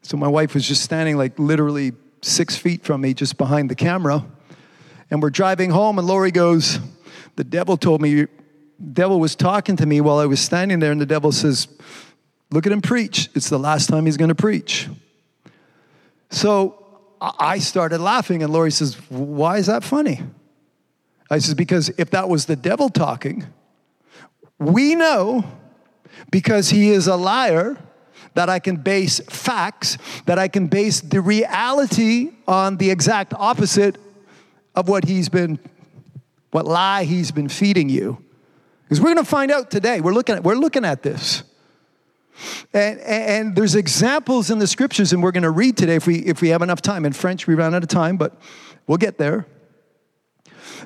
[0.02, 3.76] So my wife was just standing like literally six feet from me, just behind the
[3.76, 4.26] camera.
[5.12, 6.80] And we're driving home, and Lori goes,
[7.36, 8.30] The devil told me, the
[8.94, 11.68] devil was talking to me while I was standing there, and the devil says,
[12.50, 13.30] Look at him preach.
[13.36, 14.90] It's the last time he's going to preach.
[16.30, 16.78] So
[17.22, 20.22] I started laughing, and Lori says, Why is that funny?
[21.30, 23.46] I says, Because if that was the devil talking,
[24.58, 25.44] we know
[26.30, 27.78] because he is a liar
[28.34, 33.98] that I can base facts, that I can base the reality on the exact opposite
[34.76, 35.60] of what he's been,
[36.52, 38.24] what lie he's been feeding you.
[38.84, 40.02] Because we're going to find out today.
[40.02, 41.44] We're looking at, we're looking at this.
[42.74, 46.20] And, and, there's examples in the scriptures, and we're going to read today if we,
[46.20, 47.06] if we have enough time.
[47.06, 48.36] In French, we ran out of time, but
[48.88, 49.46] we'll get there.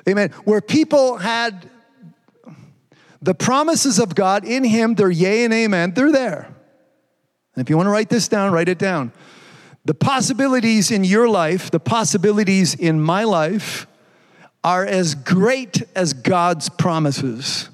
[0.08, 0.30] Amen.
[0.44, 1.70] Where people had
[3.22, 6.54] the promises of God in Him, they're yea and amen, they're there.
[7.54, 9.12] And if you want to write this down, write it down.
[9.86, 13.86] The possibilities in your life, the possibilities in my life,
[14.64, 17.68] are as great as God's promises.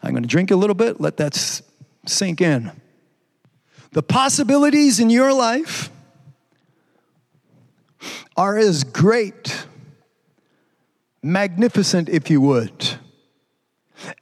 [0.00, 1.34] I'm going to drink a little bit, let that
[2.06, 2.70] sink in.
[3.90, 5.90] The possibilities in your life
[8.36, 9.66] are as great,
[11.20, 12.96] magnificent, if you would,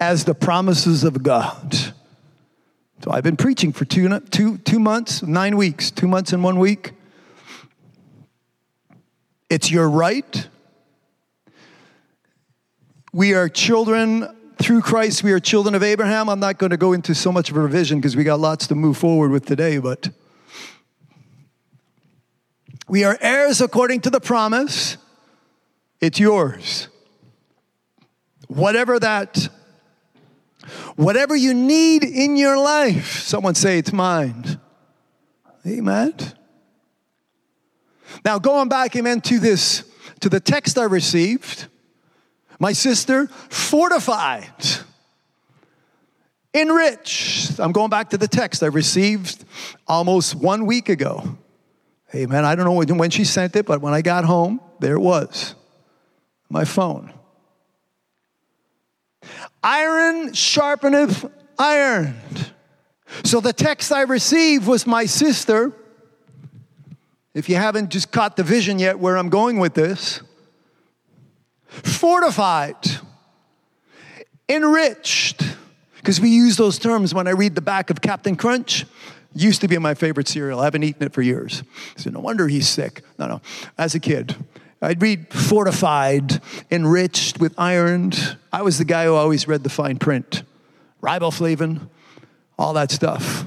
[0.01, 1.93] as the promises of God.
[3.03, 6.59] So I've been preaching for two, two, two months, nine weeks, two months and one
[6.59, 6.93] week.
[9.49, 10.49] It's your right.
[13.11, 16.29] We are children through Christ, we are children of Abraham.
[16.29, 18.67] I'm not going to go into so much of a revision because we got lots
[18.67, 20.11] to move forward with today, but
[22.87, 24.99] we are heirs according to the promise.
[26.03, 26.89] It's yours.
[28.49, 29.49] Whatever that,
[30.97, 34.61] whatever you need in your life, someone say it's mine.
[35.67, 36.15] Amen.
[38.25, 39.85] Now, going back, amen, to this,
[40.21, 41.69] to the text I received,
[42.59, 44.53] my sister, fortified,
[46.53, 47.59] enriched.
[47.59, 49.45] I'm going back to the text I received
[49.87, 51.39] almost one week ago.
[52.15, 52.45] Amen.
[52.45, 55.55] I don't know when she sent it, but when I got home, there it was
[56.49, 57.13] my phone.
[59.63, 62.15] Iron sharpeneth iron.
[63.25, 65.73] So the text I received was my sister.
[67.35, 70.21] If you haven't just caught the vision yet where I'm going with this,
[71.69, 72.77] fortified,
[74.49, 75.43] enriched,
[75.97, 78.87] because we use those terms when I read the back of Captain Crunch.
[79.33, 80.59] Used to be my favorite cereal.
[80.59, 81.63] I haven't eaten it for years.
[81.97, 83.03] So no wonder he's sick.
[83.17, 83.41] No, no.
[83.79, 84.35] As a kid,
[84.83, 86.41] I'd read fortified,
[86.71, 88.13] enriched with iron.
[88.53, 90.43] I was the guy who always read the fine print,
[91.03, 91.89] riboflavin,
[92.59, 93.45] all that stuff.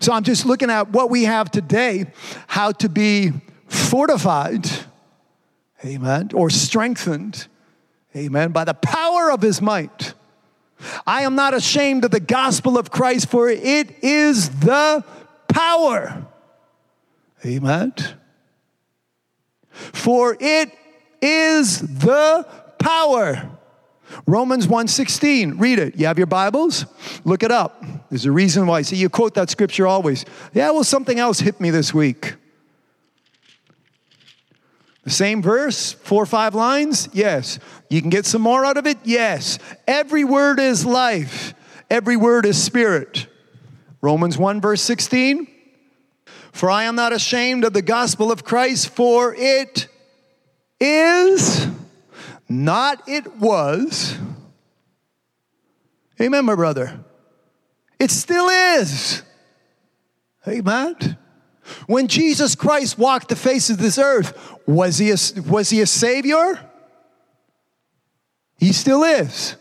[0.00, 2.06] So I'm just looking at what we have today,
[2.46, 3.32] how to be
[3.68, 4.68] fortified
[5.84, 7.46] amen, or strengthened,
[8.14, 10.14] amen, by the power of his might.
[11.06, 15.04] I am not ashamed of the gospel of Christ, for it is the
[15.48, 16.26] power,
[17.44, 17.94] amen.
[19.76, 20.72] For it
[21.20, 22.46] is the
[22.78, 23.50] power.
[24.26, 25.96] Romans 1:16, read it.
[25.96, 26.86] You have your Bibles?
[27.24, 27.84] Look it up.
[28.08, 28.82] There's a reason why.
[28.82, 30.24] See, you quote that scripture always.
[30.54, 32.34] Yeah, well, something else hit me this week.
[35.06, 37.08] The same verse, four or five lines?
[37.12, 37.60] Yes.
[37.88, 38.98] You can get some more out of it?
[39.04, 39.58] Yes.
[39.86, 41.54] Every word is life,
[41.88, 43.28] every word is spirit.
[44.00, 45.48] Romans 1, verse 16.
[46.56, 49.88] For I am not ashamed of the gospel of Christ, for it
[50.80, 51.68] is,
[52.48, 54.16] not it was.
[56.18, 57.04] Amen, my brother.
[57.98, 59.22] It still is.
[60.48, 61.18] Amen.
[61.86, 64.32] When Jesus Christ walked the face of this earth,
[64.66, 65.16] was he a,
[65.46, 66.58] was he a savior?
[68.56, 69.56] He still is.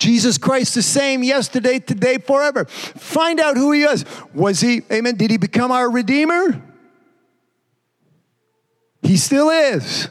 [0.00, 2.64] Jesus Christ the same yesterday, today, forever.
[2.64, 4.06] Find out who he is.
[4.34, 6.60] Was he, amen, did he become our redeemer?
[9.02, 10.08] He still is.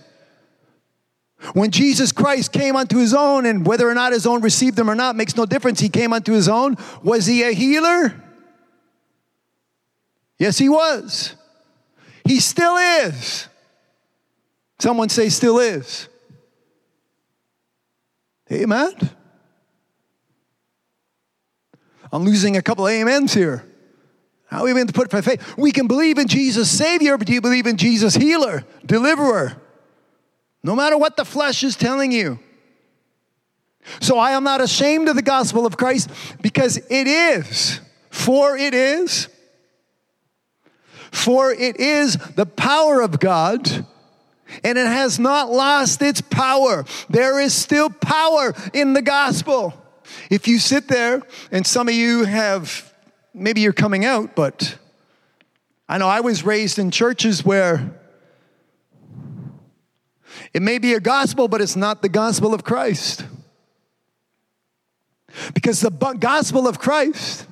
[1.54, 4.90] When Jesus Christ came unto his own, and whether or not his own received him
[4.90, 6.78] or not makes no difference, he came unto his own.
[7.02, 8.14] Was he a healer?
[10.38, 11.36] Yes, he was.
[12.26, 13.48] He still is.
[14.78, 16.08] Someone say, still is.
[18.52, 18.94] Amen.
[22.12, 23.66] I'm losing a couple of amens here.
[24.48, 25.58] How are we going to put by faith?
[25.58, 29.62] We can believe in Jesus Savior, but do you believe in Jesus Healer, Deliverer?
[30.64, 32.40] No matter what the flesh is telling you.
[34.02, 36.10] So I am not ashamed of the gospel of Christ
[36.42, 39.30] because it is, for it is,
[41.12, 43.86] for it is the power of God
[44.64, 46.86] and it has not lost its power.
[47.10, 49.74] There is still power in the gospel.
[50.30, 52.94] If you sit there, and some of you have,
[53.34, 54.78] maybe you're coming out, but
[55.88, 58.00] I know I was raised in churches where
[60.54, 63.26] it may be a gospel, but it's not the gospel of Christ.
[65.54, 67.48] Because the gospel of Christ,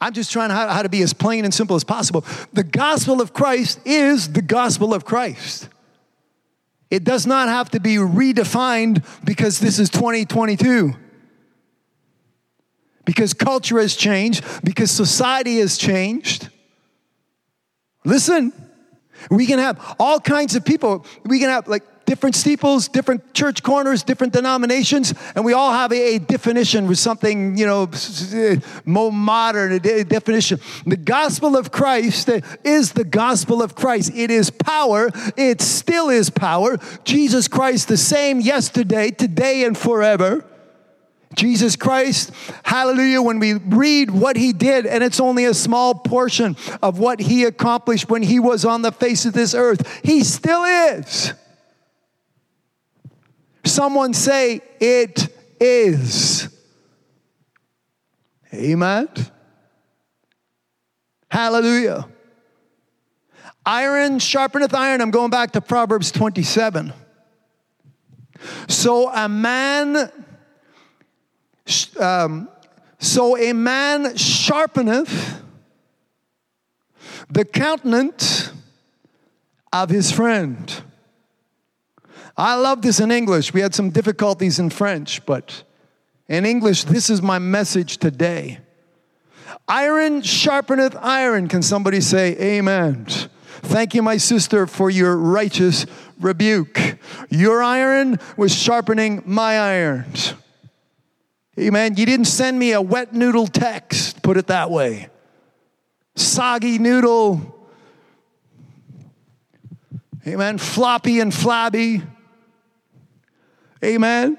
[0.00, 2.24] I'm just trying how, to be as plain and simple as possible.
[2.52, 5.68] The gospel of Christ is the gospel of Christ.
[6.90, 10.94] It does not have to be redefined because this is 2022.
[13.04, 16.48] Because culture has changed, because society has changed.
[18.04, 18.52] Listen,
[19.30, 21.06] we can have all kinds of people.
[21.24, 25.92] We can have like different steeples, different church corners, different denominations, and we all have
[25.92, 27.88] a, a definition with something, you know,
[28.84, 30.58] more modern, definition.
[30.86, 32.28] The gospel of Christ
[32.64, 34.10] is the gospel of Christ.
[34.12, 35.10] It is power.
[35.36, 36.78] It still is power.
[37.04, 40.44] Jesus Christ, the same yesterday, today, and forever.
[41.36, 42.32] Jesus Christ,
[42.64, 47.20] hallelujah, when we read what he did, and it's only a small portion of what
[47.20, 51.34] he accomplished when he was on the face of this earth, he still is.
[53.70, 55.28] Someone say, It
[55.60, 56.48] is.
[58.52, 59.08] Amen.
[61.30, 62.08] Hallelujah.
[63.64, 65.00] Iron sharpeneth iron.
[65.00, 66.92] I'm going back to Proverbs 27.
[68.66, 70.10] So a man,
[72.00, 72.48] um,
[72.98, 75.42] so a man sharpeneth
[77.28, 78.50] the countenance
[79.72, 80.82] of his friend.
[82.40, 83.52] I love this in English.
[83.52, 85.62] We had some difficulties in French, but
[86.26, 88.60] in English, this is my message today.
[89.68, 91.48] Iron sharpeneth iron.
[91.48, 93.04] Can somebody say amen?
[93.60, 95.84] Thank you, my sister, for your righteous
[96.18, 96.80] rebuke.
[97.28, 100.32] Your iron was sharpening my irons.
[101.58, 101.96] Amen.
[101.98, 105.10] You didn't send me a wet noodle text, put it that way.
[106.16, 107.68] Soggy noodle.
[110.26, 110.56] Amen.
[110.56, 112.02] Floppy and flabby.
[113.84, 114.36] Amen.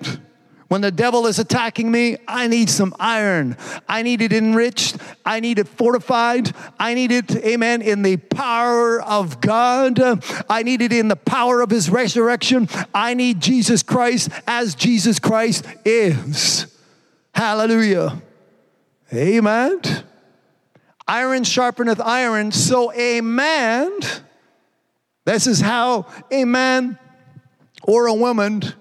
[0.72, 3.58] When the devil is attacking me, I need some iron.
[3.90, 4.96] I need it enriched.
[5.26, 6.56] I need it fortified.
[6.80, 10.00] I need it, amen, in the power of God.
[10.50, 12.70] I need it in the power of his resurrection.
[12.94, 16.74] I need Jesus Christ as Jesus Christ is.
[17.36, 18.22] Hallelujah.
[19.14, 19.82] Amen.
[21.06, 23.92] Iron sharpeneth iron, so a man,
[25.26, 26.98] this is how a man
[27.84, 28.74] or a woman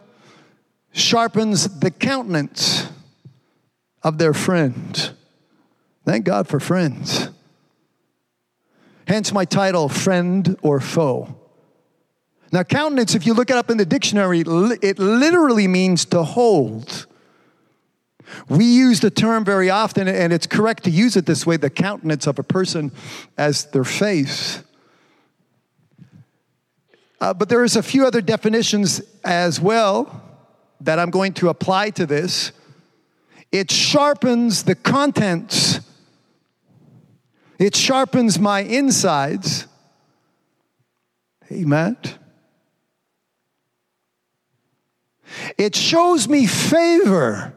[0.93, 2.89] sharpens the countenance
[4.03, 5.13] of their friend.
[6.05, 7.29] Thank God for friends.
[9.07, 11.37] Hence my title, Friend or Foe.
[12.53, 17.07] Now, countenance, if you look it up in the dictionary, it literally means to hold.
[18.49, 21.71] We use the term very often, and it's correct to use it this way the
[21.71, 22.93] countenance of a person
[23.37, 24.63] as their face.
[27.21, 30.30] Uh, but there's a few other definitions as well
[30.81, 32.53] that I'm going to apply to this,
[33.53, 35.81] it sharpens the contents,
[37.59, 39.67] it sharpens my insides.
[41.53, 41.97] Amen.
[45.59, 47.53] It shows me favor.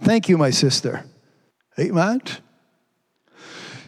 [0.00, 1.04] Thank you, my sister.
[1.78, 2.22] Amen.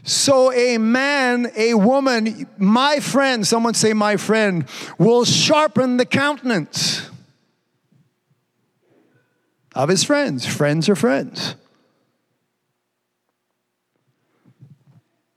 [0.04, 4.66] So, a man, a woman, my friend, someone say, my friend,
[4.98, 7.08] will sharpen the countenance
[9.74, 10.46] of his friends.
[10.46, 11.54] Friends are friends.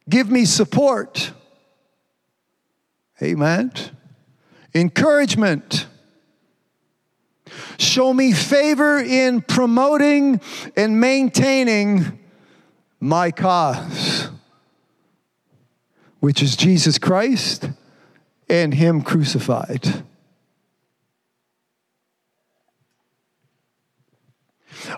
[0.10, 1.32] Give me support.
[3.22, 3.72] Amen.
[4.74, 5.88] Encouragement.
[7.78, 10.42] Show me favor in promoting
[10.76, 12.20] and maintaining
[13.00, 14.30] my cause,
[16.20, 17.70] which is Jesus Christ
[18.50, 20.04] and Him crucified.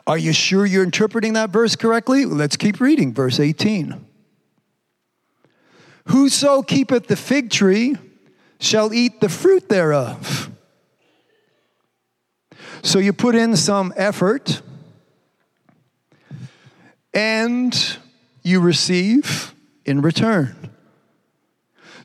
[0.08, 2.24] Are you sure you're interpreting that verse correctly?
[2.24, 4.06] Let's keep reading, verse 18.
[6.08, 7.98] Whoso keepeth the fig tree
[8.58, 10.50] shall eat the fruit thereof.
[12.84, 14.62] So you put in some effort
[17.14, 17.98] and
[18.44, 19.54] you receive
[19.84, 20.56] in return.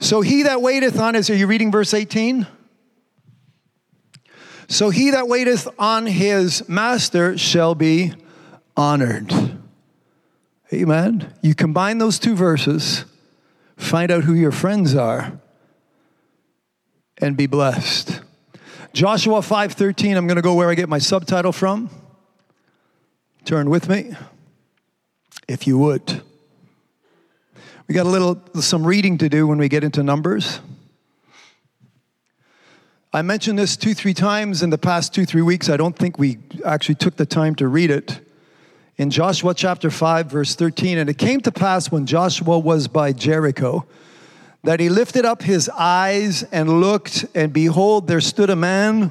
[0.00, 2.48] So he that waiteth on his, are you reading verse 18?
[4.72, 8.14] So he that waiteth on his master shall be
[8.74, 9.30] honored.
[10.72, 11.30] Amen.
[11.42, 13.04] You combine those two verses,
[13.76, 15.38] find out who your friends are,
[17.18, 18.22] and be blessed.
[18.94, 21.90] Joshua 5:13, I'm going to go where I get my subtitle from.
[23.44, 24.14] Turn with me
[25.48, 26.22] if you would.
[27.88, 30.60] We got a little some reading to do when we get into numbers.
[33.14, 35.68] I mentioned this two, three times in the past two, three weeks.
[35.68, 38.20] I don't think we actually took the time to read it.
[38.96, 43.12] In Joshua chapter 5, verse 13, and it came to pass when Joshua was by
[43.12, 43.84] Jericho
[44.64, 49.10] that he lifted up his eyes and looked, and behold, there stood a man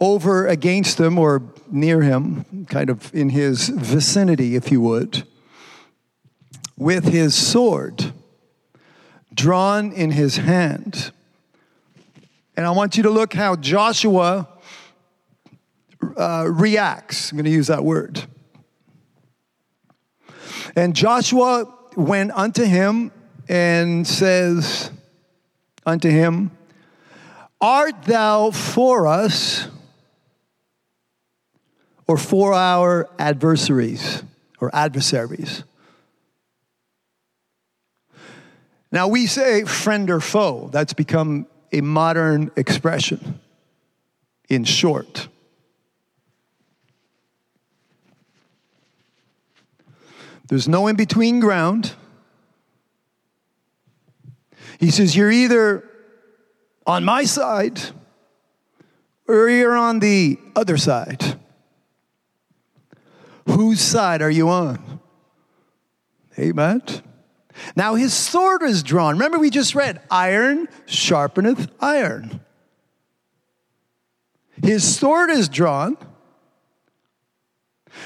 [0.00, 5.22] over against him or near him, kind of in his vicinity, if you would,
[6.76, 8.12] with his sword
[9.32, 11.12] drawn in his hand.
[12.60, 14.46] And I want you to look how Joshua
[16.14, 17.32] uh, reacts.
[17.32, 18.22] I'm going to use that word.
[20.76, 23.12] And Joshua went unto him
[23.48, 24.90] and says
[25.86, 26.50] unto him,
[27.62, 29.66] Art thou for us
[32.06, 34.22] or for our adversaries
[34.60, 35.64] or adversaries?
[38.92, 40.68] Now we say friend or foe.
[40.70, 43.40] That's become a modern expression
[44.48, 45.28] in short.
[50.48, 51.92] There's no in between ground.
[54.80, 55.88] He says, You're either
[56.86, 57.80] on my side
[59.28, 61.38] or you're on the other side.
[63.46, 65.00] Whose side are you on?
[66.38, 66.82] Amen.
[67.76, 69.14] Now his sword is drawn.
[69.14, 72.40] Remember, we just read, iron sharpeneth iron.
[74.62, 75.96] His sword is drawn.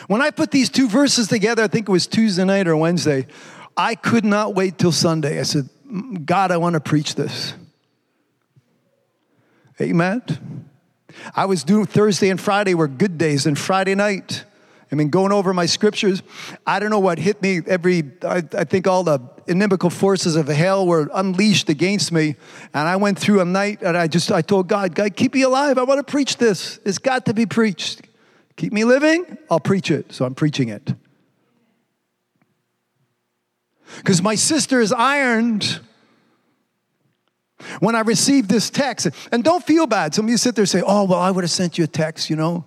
[0.07, 3.27] When I put these two verses together, I think it was Tuesday night or Wednesday,
[3.77, 5.41] I could not wait till Sunday.
[5.41, 5.69] I said,
[6.25, 7.55] God, I want to preach this.
[9.81, 10.69] Amen.
[11.35, 14.45] I was doing Thursday and Friday were good days, and Friday night,
[14.91, 16.23] I mean, going over my scriptures,
[16.67, 17.61] I don't know what hit me.
[17.67, 22.37] Every, I, I, think all the inimical forces of hell were unleashed against me.
[22.73, 25.43] And I went through a night and I just, I told God, God, keep me
[25.43, 25.79] alive.
[25.79, 26.79] I want to preach this.
[26.85, 28.03] It's got to be preached.
[28.57, 30.13] Keep me living, I'll preach it.
[30.13, 30.95] So I'm preaching it.
[33.97, 35.81] Because my sister is ironed
[37.81, 39.09] when I received this text.
[39.33, 40.15] And don't feel bad.
[40.15, 41.89] Some of you sit there and say, oh, well, I would have sent you a
[41.89, 42.65] text, you know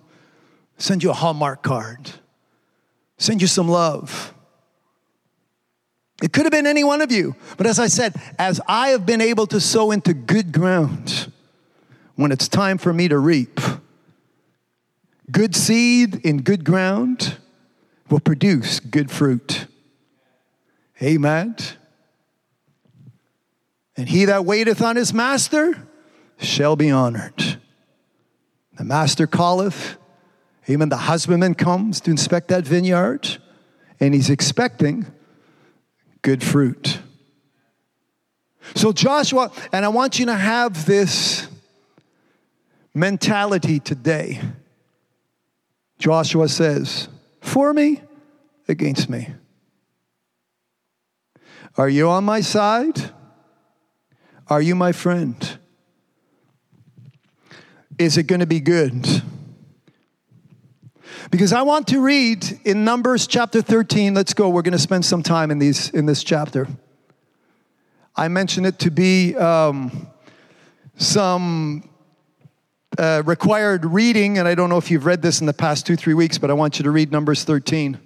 [0.78, 2.10] send you a Hallmark card,
[3.18, 4.32] send you some love.
[6.22, 7.36] It could have been any one of you.
[7.56, 11.32] But as I said, as I have been able to sow into good ground
[12.16, 13.60] when it's time for me to reap,
[15.30, 17.36] good seed in good ground
[18.10, 19.66] will produce good fruit.
[21.00, 21.54] Amen.
[23.96, 25.86] And he that waiteth on his master
[26.38, 27.58] shall be honored.
[28.76, 29.96] The master calleth,
[30.66, 33.38] even the husbandman comes to inspect that vineyard,
[34.00, 35.06] and he's expecting
[36.22, 37.00] good fruit.
[38.74, 41.48] So, Joshua, and I want you to have this
[42.94, 44.40] mentality today.
[45.98, 47.08] Joshua says,
[47.40, 48.02] For me,
[48.68, 49.28] against me.
[51.76, 53.10] Are you on my side?
[54.48, 55.58] Are you my friend?
[57.98, 59.22] Is it going to be good?
[61.30, 64.14] Because I want to read in Numbers chapter 13.
[64.14, 64.48] Let's go.
[64.48, 66.66] We're going to spend some time in, these, in this chapter.
[68.16, 70.08] I mentioned it to be um,
[70.96, 71.86] some
[72.96, 75.96] uh, required reading, and I don't know if you've read this in the past two,
[75.96, 77.98] three weeks, but I want you to read Numbers 13.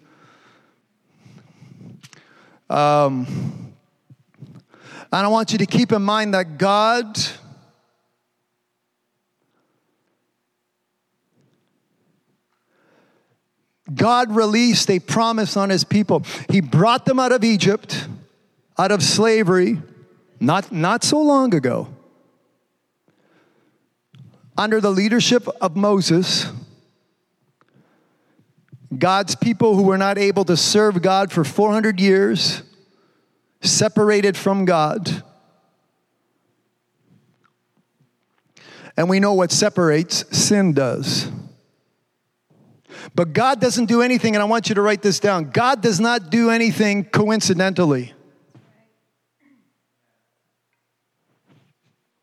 [2.68, 3.72] Um,
[5.12, 7.20] and I want you to keep in mind that God
[13.94, 16.24] God released a promise on his people.
[16.48, 18.06] He brought them out of Egypt,
[18.78, 19.80] out of slavery,
[20.40, 21.88] not, not so long ago.
[24.56, 26.46] under the leadership of Moses,
[28.96, 32.62] God's people who were not able to serve God for 400 years,
[33.62, 35.22] separated from God.
[38.96, 41.30] And we know what separates, sin does.
[43.14, 46.00] But God doesn't do anything, and I want you to write this down God does
[46.00, 48.14] not do anything coincidentally.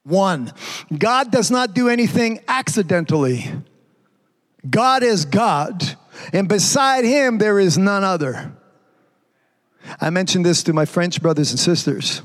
[0.03, 0.51] One,
[0.97, 3.51] God does not do anything accidentally.
[4.67, 5.95] God is God,
[6.33, 8.53] and beside him there is none other.
[10.01, 12.21] I mentioned this to my French brothers and sisters.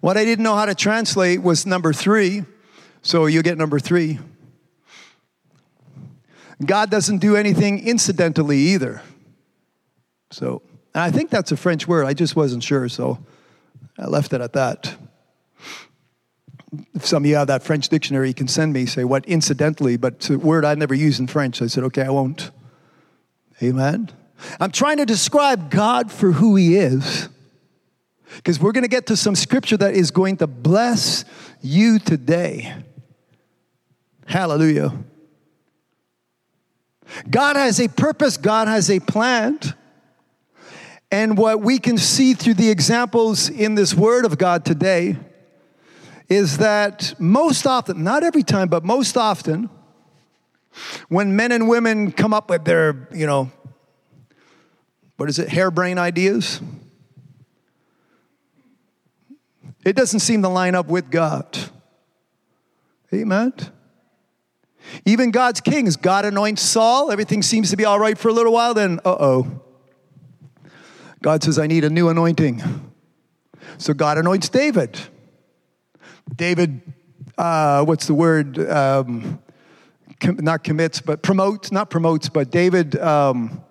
[0.00, 2.44] What I didn't know how to translate was number three,
[3.02, 4.18] so you get number three.
[6.66, 9.02] God doesn't do anything incidentally either.
[10.30, 10.62] So,
[10.94, 12.06] and I think that's a French word.
[12.06, 13.18] I just wasn't sure, so
[13.98, 14.96] I left it at that
[16.94, 19.96] if some of you have that French dictionary, you can send me, say what incidentally,
[19.96, 21.60] but it's a word I never use in French.
[21.60, 22.50] I said, okay, I won't.
[23.62, 24.10] Amen.
[24.58, 27.28] I'm trying to describe God for who He is.
[28.36, 31.26] Because we're going to get to some scripture that is going to bless
[31.60, 32.74] you today.
[34.26, 34.92] Hallelujah.
[37.28, 39.58] God has a purpose, God has a plan.
[41.10, 45.16] And what we can see through the examples in this word of God today
[46.28, 49.68] is that most often, not every time, but most often,
[51.08, 53.50] when men and women come up with their, you know,
[55.16, 56.62] what is it, harebrained ideas,
[59.84, 61.58] it doesn't seem to line up with God.
[63.12, 63.52] Amen.
[65.04, 68.52] Even God's kings, God anoints Saul, everything seems to be all right for a little
[68.52, 69.62] while, then, uh oh.
[71.22, 72.62] God says, I need a new anointing.
[73.78, 74.98] So God anoints David.
[76.34, 76.80] David,
[77.38, 78.58] uh, what's the word?
[78.58, 79.40] Um,
[80.20, 83.62] com- not commits, but promotes, not promotes, but David, um,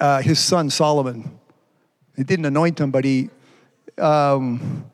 [0.00, 1.38] uh, his son Solomon.
[2.16, 3.30] He didn't anoint him, but he.
[3.98, 4.90] Um,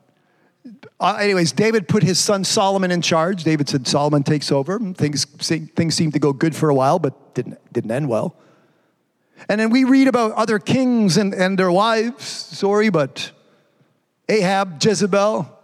[1.01, 3.43] uh, anyways, David put his son Solomon in charge.
[3.43, 4.79] David said Solomon takes over.
[4.93, 8.35] Things, things seemed to go good for a while, but didn't, didn't end well.
[9.49, 13.31] And then we read about other kings and, and their wives, sorry, but
[14.29, 15.59] Ahab, Jezebel,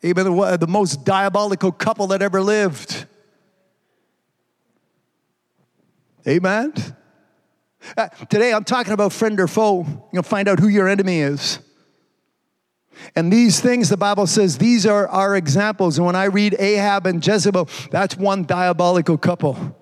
[0.00, 3.06] the, the most diabolical couple that ever lived.
[6.26, 6.74] Amen.
[7.96, 9.86] Uh, today I'm talking about friend or foe.
[10.12, 11.60] You'll find out who your enemy is.
[13.16, 15.98] And these things, the Bible says, these are our examples.
[15.98, 19.76] And when I read Ahab and Jezebel, that's one diabolical couple.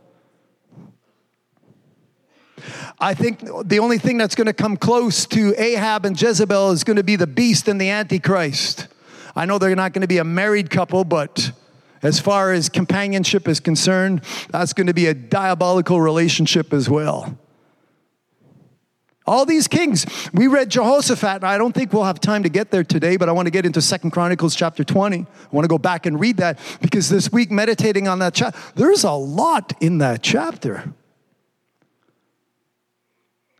[2.98, 6.84] I think the only thing that's going to come close to Ahab and Jezebel is
[6.84, 8.86] going to be the beast and the Antichrist.
[9.34, 11.52] I know they're not going to be a married couple, but
[12.02, 17.38] as far as companionship is concerned, that's going to be a diabolical relationship as well.
[19.24, 22.72] All these kings, we read Jehoshaphat, and I don't think we'll have time to get
[22.72, 25.20] there today, but I want to get into Second Chronicles chapter 20.
[25.20, 28.58] I want to go back and read that because this week, meditating on that chapter,
[28.74, 30.92] there's a lot in that chapter.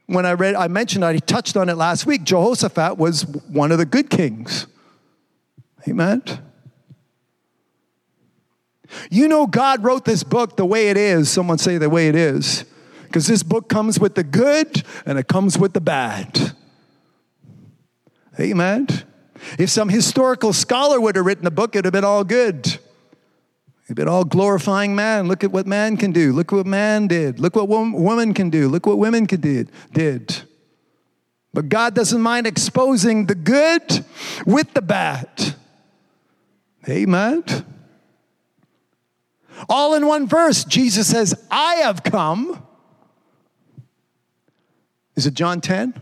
[0.06, 2.24] When I read, I mentioned, I touched on it last week.
[2.24, 4.66] Jehoshaphat was one of the good kings.
[5.88, 6.22] Amen.
[9.10, 11.30] You know, God wrote this book the way it is.
[11.30, 12.64] Someone say the way it is.
[13.12, 16.54] Because this book comes with the good and it comes with the bad.
[18.40, 18.88] Amen.
[19.58, 22.66] If some historical scholar would have written a book, it'd have been all good.
[23.84, 25.28] It'd been all glorifying man.
[25.28, 26.32] Look at what man can do.
[26.32, 27.38] Look what man did.
[27.38, 28.70] Look what woman can do.
[28.70, 29.70] Look what women can did.
[29.92, 30.44] did.
[31.52, 34.06] But God doesn't mind exposing the good
[34.46, 35.54] with the bad.
[36.88, 37.44] Amen.
[39.68, 42.66] All in one verse, Jesus says, I have come.
[45.16, 46.00] Is it John 10?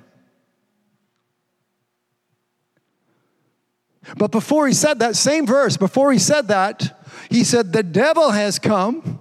[4.16, 6.98] But before he said that, same verse, before he said that,
[7.30, 9.20] he said, The devil has come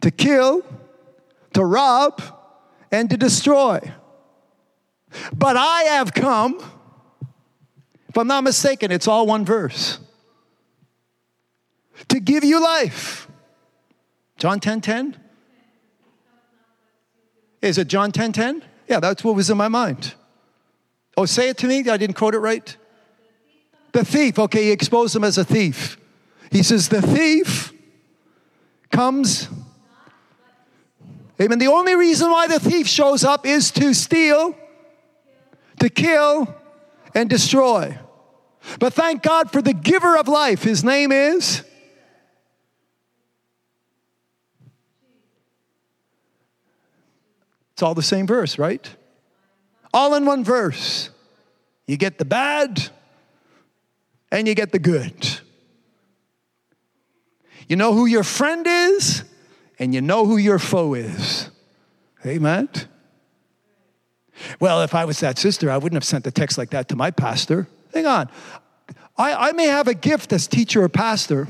[0.00, 0.64] to kill,
[1.52, 2.22] to rob,
[2.90, 3.80] and to destroy.
[5.32, 6.60] But I have come
[8.10, 10.00] if I'm not mistaken, it's all one verse.
[12.08, 13.28] To give you life.
[14.36, 15.20] John 10 10?
[17.62, 18.64] Is it John 10 10?
[18.88, 20.14] Yeah, that's what was in my mind.
[21.16, 21.88] Oh, say it to me.
[21.88, 22.76] I didn't quote it right.
[23.92, 24.38] The thief.
[24.38, 25.98] Okay, he exposed him as a thief.
[26.50, 27.72] He says, The thief
[28.90, 29.48] comes.
[31.40, 31.58] Amen.
[31.58, 34.54] The only reason why the thief shows up is to steal,
[35.78, 36.54] to kill,
[37.14, 37.98] and destroy.
[38.78, 40.62] But thank God for the giver of life.
[40.62, 41.64] His name is
[47.80, 48.86] It's all the same verse, right?
[49.94, 51.08] All in one verse.
[51.86, 52.90] You get the bad
[54.30, 55.40] and you get the good.
[57.68, 59.24] You know who your friend is
[59.78, 61.48] and you know who your foe is.
[62.26, 62.68] Amen.
[64.60, 66.96] Well, if I was that sister, I wouldn't have sent a text like that to
[66.96, 67.66] my pastor.
[67.94, 68.28] Hang on.
[69.16, 71.48] I, I may have a gift as teacher or pastor,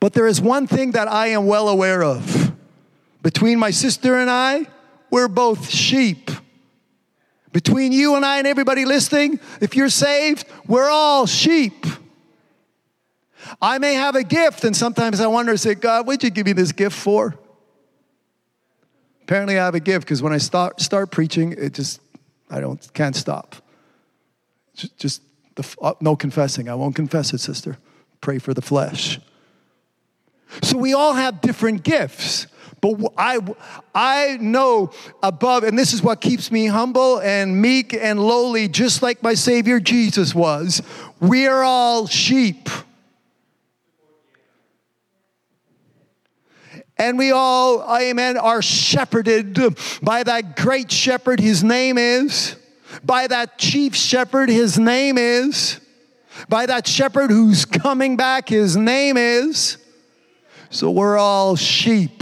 [0.00, 2.52] but there is one thing that I am well aware of.
[3.22, 4.66] Between my sister and I,
[5.10, 6.30] we're both sheep.
[7.52, 11.86] Between you and I and everybody listening, if you're saved, we're all sheep.
[13.60, 16.52] I may have a gift, and sometimes I wonder, say, God, what'd you give me
[16.52, 17.34] this gift for?
[19.22, 22.00] Apparently, I have a gift because when I start, start preaching, it just,
[22.50, 23.56] I don't, can't stop.
[24.74, 25.22] Just, just
[25.54, 26.68] the, uh, no confessing.
[26.68, 27.78] I won't confess it, sister.
[28.20, 29.20] Pray for the flesh.
[30.62, 32.46] So we all have different gifts.
[32.80, 33.38] But I,
[33.94, 39.02] I know above, and this is what keeps me humble and meek and lowly, just
[39.02, 40.82] like my Savior Jesus was.
[41.20, 42.68] We are all sheep.
[46.96, 49.58] And we all, amen, are shepherded
[50.02, 52.56] by that great shepherd, his name is,
[53.04, 55.80] by that chief shepherd, his name is,
[56.48, 59.78] by that shepherd who's coming back, his name is.
[60.70, 62.17] So we're all sheep.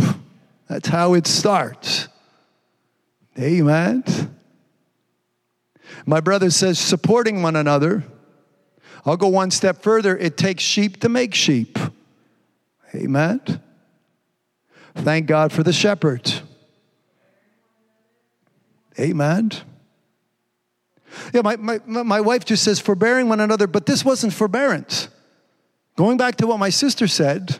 [0.68, 2.08] That's how it starts.
[3.38, 4.04] Amen.
[6.04, 8.04] My brother says supporting one another.
[9.04, 10.16] I'll go one step further.
[10.16, 11.78] It takes sheep to make sheep.
[12.94, 13.40] Amen.
[14.94, 16.32] Thank God for the shepherd.
[18.98, 19.52] Amen.
[21.32, 25.08] Yeah, my, my, my wife just says forbearing one another, but this wasn't forbearance.
[25.96, 27.58] Going back to what my sister said,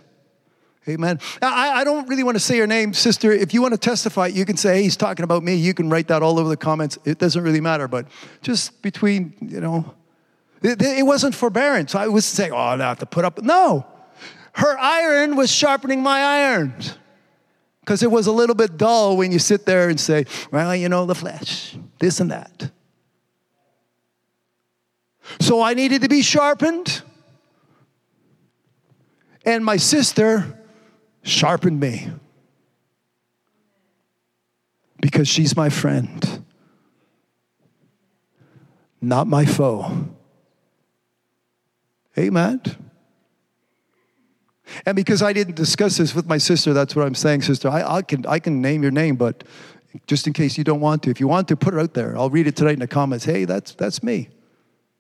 [0.89, 1.19] amen.
[1.43, 3.33] I, I don't really want to say your name, sister.
[3.33, 5.55] If you want to testify, you can say, hey, he's talking about me.
[5.55, 6.99] You can write that all over the comments.
[7.05, 8.07] It doesn't really matter, but
[8.43, 9.95] just between, you know,
[10.63, 11.95] it, it wasn't forbearance.
[11.95, 13.43] I was saying, oh, I have to put up.
[13.43, 13.87] No,
[14.55, 16.75] her iron was sharpening my iron
[17.81, 20.89] because it was a little bit dull when you sit there and say, well, you
[20.89, 22.71] know, the flesh, this and that.
[25.41, 27.03] So I needed to be sharpened.
[29.45, 30.59] And my sister
[31.27, 32.09] sharpened me
[35.01, 36.45] because she's my friend,
[39.01, 40.09] not my foe.
[42.19, 42.63] Amen.
[44.87, 47.69] And because I didn't discuss this with my sister, that's what I'm saying, sister.
[47.69, 49.45] I, I, can, I can name your name, but
[50.07, 52.17] just in case you don't want to, if you want to, put it out there.
[52.17, 53.25] I'll read it tonight in the comments.
[53.25, 54.29] Hey, that's, that's me.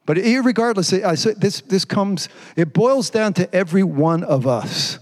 [0.05, 5.01] But regardless, I this, this comes, it boils down to every one of us.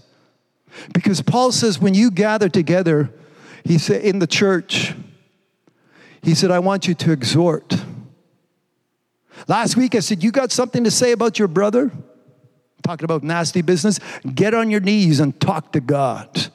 [0.93, 3.11] Because Paul says, when you gather together,
[3.63, 4.93] he said, in the church,
[6.21, 7.75] he said, I want you to exhort.
[9.47, 11.91] Last week I said, You got something to say about your brother?
[12.85, 13.99] talking about nasty business,
[14.35, 16.47] get on your knees and talk to God.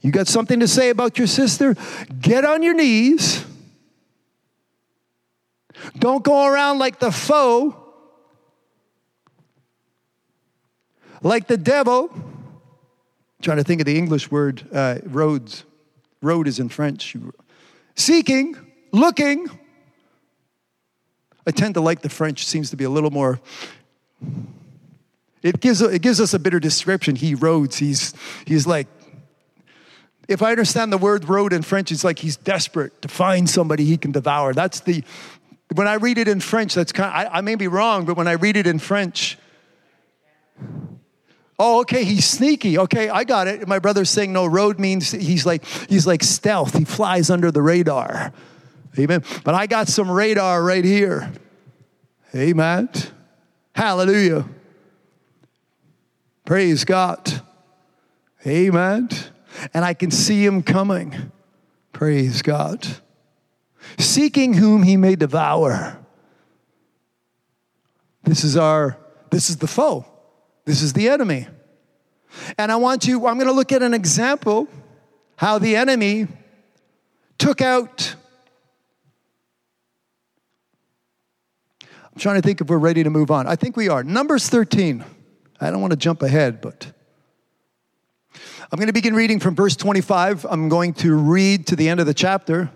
[0.00, 1.76] You got something to say about your sister?
[2.18, 3.44] Get on your knees.
[5.98, 7.76] Don't go around like the foe,
[11.22, 12.10] like the devil.
[13.42, 15.64] Trying to think of the English word, uh, roads.
[16.22, 17.16] Road is in French.
[17.96, 18.56] Seeking,
[18.92, 19.48] looking.
[21.46, 23.40] I tend to like the French, seems to be a little more
[25.42, 27.16] it gives, it gives us a better description.
[27.16, 27.76] He roads.
[27.76, 28.12] He's,
[28.44, 28.86] he's like,
[30.28, 33.84] if I understand the word road in French, it's like he's desperate to find somebody
[33.84, 34.52] he can devour.
[34.52, 35.02] That's the,
[35.74, 38.16] when I read it in French, that's kind of, I, I may be wrong, but
[38.16, 39.38] when I read it in French,
[41.62, 42.78] Oh, okay, he's sneaky.
[42.78, 43.68] Okay, I got it.
[43.68, 46.74] My brother's saying no, road means he's like he's like stealth.
[46.74, 48.32] He flies under the radar.
[48.98, 49.22] Amen.
[49.44, 51.30] But I got some radar right here.
[52.34, 52.88] Amen.
[53.74, 54.46] Hallelujah.
[56.46, 57.42] Praise God.
[58.46, 59.10] Amen.
[59.74, 61.30] And I can see him coming.
[61.92, 62.86] Praise God.
[63.98, 65.98] Seeking whom he may devour.
[68.22, 68.96] This is our,
[69.30, 70.06] this is the foe.
[70.64, 71.48] This is the enemy.
[72.58, 74.68] And I want you, I'm going to look at an example
[75.36, 76.28] how the enemy
[77.38, 78.14] took out.
[81.82, 83.46] I'm trying to think if we're ready to move on.
[83.46, 84.04] I think we are.
[84.04, 85.04] Numbers 13.
[85.60, 86.92] I don't want to jump ahead, but
[88.72, 90.46] I'm going to begin reading from verse 25.
[90.48, 92.70] I'm going to read to the end of the chapter.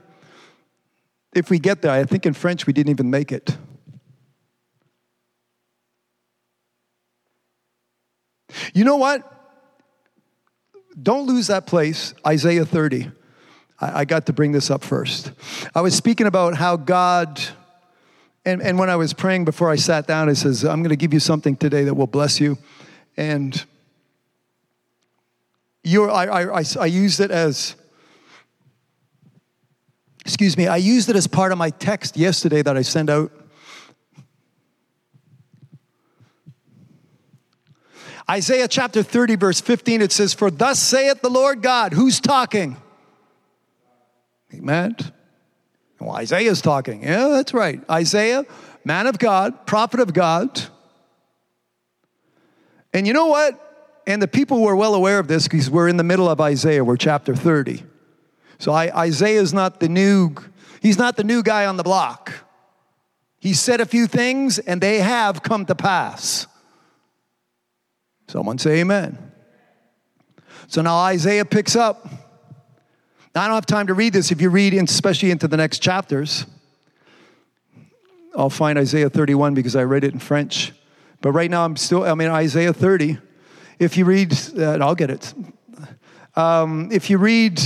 [1.35, 3.57] If we get there, I think in French we didn't even make it.
[8.72, 9.30] You know what?
[11.00, 13.11] Don't lose that place, Isaiah 30.
[13.80, 15.32] I, I got to bring this up first.
[15.74, 17.40] I was speaking about how God,
[18.44, 20.96] and, and when I was praying before I sat down, I says, I'm going to
[20.96, 22.59] give you something today that will bless you.
[23.16, 23.64] And
[25.82, 27.74] you're, I, I, I, I used it as,
[30.24, 33.32] excuse me, I used it as part of my text yesterday that I sent out.
[38.30, 42.78] Isaiah chapter 30, verse 15, it says, For thus saith the Lord God, who's talking?
[44.54, 44.96] Amen.
[46.00, 47.02] Well, Isaiah's talking.
[47.02, 47.80] Yeah, that's right.
[47.90, 48.46] Isaiah,
[48.84, 50.62] man of God, prophet of God.
[52.92, 53.60] And you know what?
[54.06, 56.84] And the people were well aware of this because we're in the middle of Isaiah,
[56.84, 57.82] we're chapter 30.
[58.58, 60.34] So I, Isaiah is not the new,
[60.80, 62.32] he's not the new guy on the block.
[63.38, 66.46] He said a few things and they have come to pass.
[68.26, 69.18] Someone say amen.
[70.66, 72.06] So now Isaiah picks up.
[73.34, 74.30] Now, I don't have time to read this.
[74.30, 76.46] If you read, in, especially into the next chapters,
[78.36, 80.72] I'll find Isaiah 31 because I read it in French.
[81.20, 83.18] But right now, I'm still, I'm in Isaiah 30.
[83.80, 85.34] If you read, uh, I'll get it.
[86.36, 87.60] Um, if you read,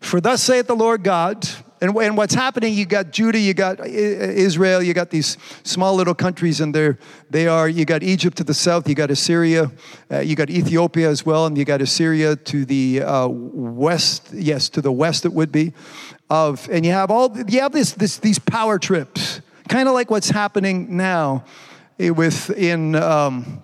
[0.00, 1.46] For thus saith the Lord God,
[1.80, 6.14] and, and what's happening, you got Judah, you got Israel, you got these small little
[6.14, 6.98] countries, and they're,
[7.28, 9.70] they are, you got Egypt to the south, you got Assyria,
[10.10, 14.68] uh, you got Ethiopia as well, and you got Assyria to the uh, west, yes,
[14.70, 15.74] to the west it would be.
[16.30, 20.10] Of, and you have all, you have this, this, these power trips, kind of like
[20.10, 21.44] what's happening now
[21.98, 23.62] with in um,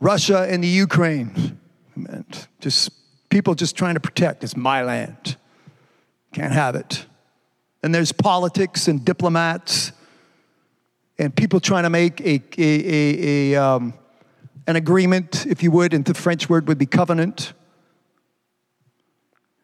[0.00, 1.58] Russia and the Ukraine.
[2.60, 2.90] Just
[3.28, 5.36] people just trying to protect, it's my land.
[6.32, 7.06] Can't have it.
[7.82, 9.92] And there's politics and diplomats
[11.18, 13.94] and people trying to make a, a, a, a um,
[14.66, 17.52] an agreement, if you would, and the French word would be covenant.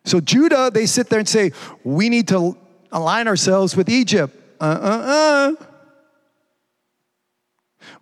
[0.05, 1.53] So Judah, they sit there and say,
[1.85, 2.57] we need to
[2.91, 4.37] align ourselves with Egypt.
[4.61, 5.65] Uh uh uh.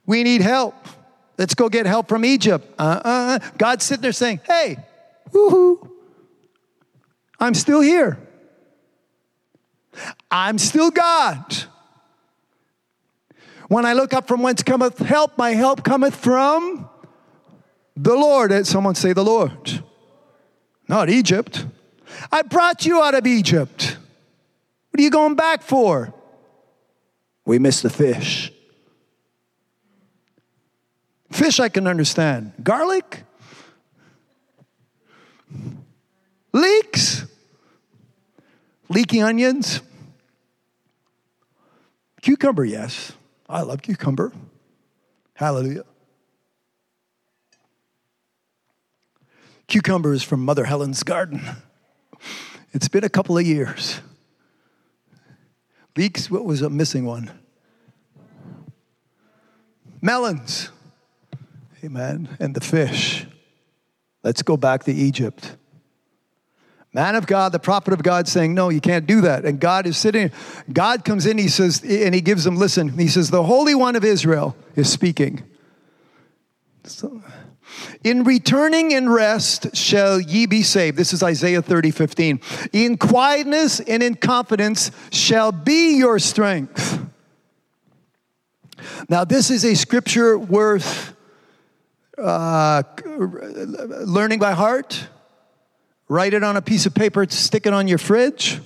[0.07, 0.75] We need help.
[1.37, 2.67] Let's go get help from Egypt.
[2.79, 3.39] Uh uh.
[3.59, 4.79] God's sitting there saying, hey,
[5.31, 5.91] woohoo,
[7.39, 8.19] I'm still here.
[10.31, 11.57] I'm still God.
[13.69, 16.89] When I look up from whence cometh help, my help cometh from
[17.97, 18.53] the Lord.
[18.53, 19.83] Eh, someone say the Lord.
[20.89, 21.67] Not Egypt.
[22.31, 23.99] I brought you out of Egypt.
[24.91, 26.15] What are you going back for?
[27.45, 28.53] We missed the fish.
[31.31, 32.53] Fish I can understand.
[32.63, 33.25] Garlic?
[36.53, 37.27] Leeks?
[38.89, 39.81] Leaky onions?
[42.23, 43.13] Cucumber, yes.
[43.49, 44.33] I love cucumber.
[45.35, 45.85] Hallelujah.
[49.69, 51.43] Cucumber is from Mother Helen's garden.
[52.73, 54.01] It's been a couple of years.
[55.97, 57.31] Leeks, what was a missing one?
[60.01, 60.71] Melons.
[61.83, 62.37] Amen.
[62.39, 63.27] And the fish.
[64.23, 65.57] Let's go back to Egypt.
[66.97, 69.45] Man of God, the prophet of God saying, No, you can't do that.
[69.45, 70.33] And God is sitting,
[70.73, 73.97] God comes in, he says, and he gives them, listen, he says, The Holy One
[73.97, 75.43] of Israel is speaking.
[76.85, 77.23] So,
[78.03, 80.97] in returning in rest shall ye be saved.
[80.97, 82.41] This is Isaiah 30, 15.
[82.73, 87.05] In quietness and in confidence shall be your strength.
[89.11, 91.15] Now, this is a scripture worth
[92.17, 95.09] uh, learning by heart
[96.09, 98.61] Write it on a piece of paper, stick it on your fridge.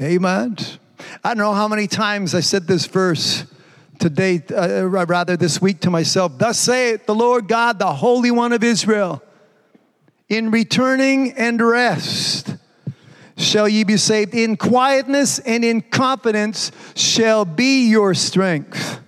[0.00, 0.56] Amen.
[1.24, 3.44] I don't know how many times I said this verse
[3.98, 6.38] today, uh, rather this week to myself.
[6.38, 9.22] Thus saith the Lord God, the Holy One of Israel,
[10.28, 12.56] in returning and rest
[13.36, 14.34] shall ye be saved.
[14.34, 19.00] In quietness and in confidence shall be your strength.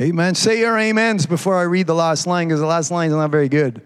[0.00, 0.34] Amen.
[0.34, 3.30] Say your amens before I read the last line because the last line is not
[3.30, 3.82] very good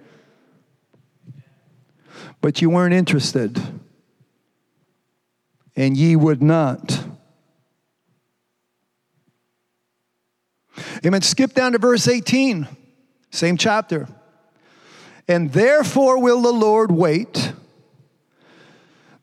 [2.42, 3.58] but you weren't interested,
[5.76, 7.06] and ye would not.
[11.06, 11.22] Amen.
[11.22, 12.66] Skip down to verse 18,
[13.30, 14.08] same chapter.
[15.28, 17.52] And therefore will the Lord wait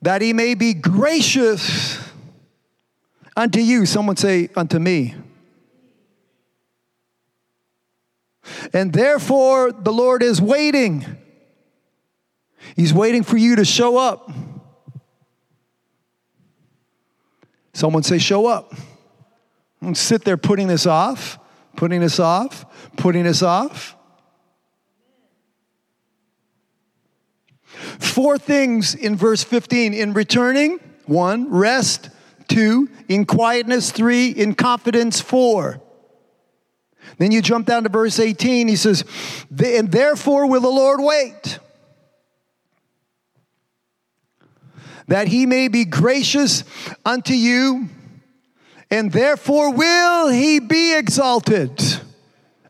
[0.01, 1.99] that he may be gracious
[3.35, 3.85] unto you.
[3.85, 5.15] Someone say, unto me.
[8.73, 11.17] And therefore the Lord is waiting
[12.75, 14.31] He's waiting for you to show up.
[17.73, 18.73] Someone say, show up.
[19.81, 21.39] Don't sit there putting this off,
[21.75, 22.65] putting this off,
[22.97, 23.95] putting this off.
[27.99, 32.09] Four things in verse 15 in returning, one, rest,
[32.49, 35.81] two, in quietness, three, in confidence, four.
[37.17, 39.03] Then you jump down to verse 18, he says,
[39.49, 41.59] And therefore will the Lord wait,
[45.09, 46.63] that he may be gracious
[47.03, 47.89] unto you,
[48.91, 51.81] and therefore will he be exalted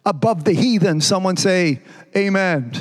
[0.06, 1.02] above the heathen.
[1.02, 1.82] Someone say,
[2.16, 2.74] Amen.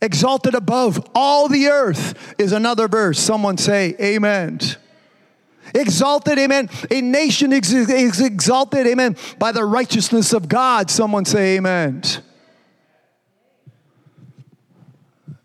[0.00, 3.18] Exalted above all the earth is another verse.
[3.18, 4.60] Someone say, Amen.
[5.74, 6.68] Exalted, amen.
[6.90, 10.90] A nation is exalted, amen, by the righteousness of God.
[10.90, 12.02] Someone say, Amen.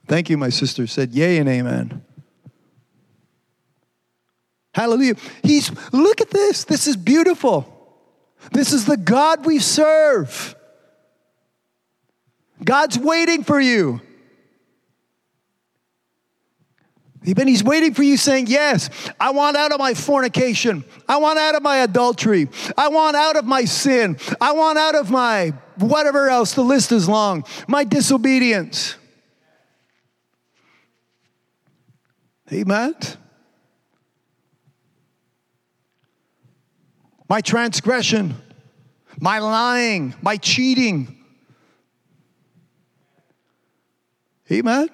[0.06, 2.04] Thank you, my sister said, Yea and Amen.
[4.74, 5.16] Hallelujah.
[5.44, 6.64] He's, look at this.
[6.64, 7.76] This is beautiful.
[8.52, 10.56] This is the God we serve.
[12.64, 14.02] God's waiting for you.
[17.26, 18.90] Even he's waiting for you saying, Yes,
[19.20, 20.86] I want out of my fornication.
[21.08, 22.48] I want out of my adultery.
[22.78, 24.18] I want out of my sin.
[24.40, 26.54] I want out of my whatever else.
[26.54, 27.44] The list is long.
[27.68, 28.96] My disobedience.
[32.52, 32.96] Amen.
[37.30, 38.36] My transgression,
[39.20, 41.16] my lying, my cheating.
[44.52, 44.90] Amen.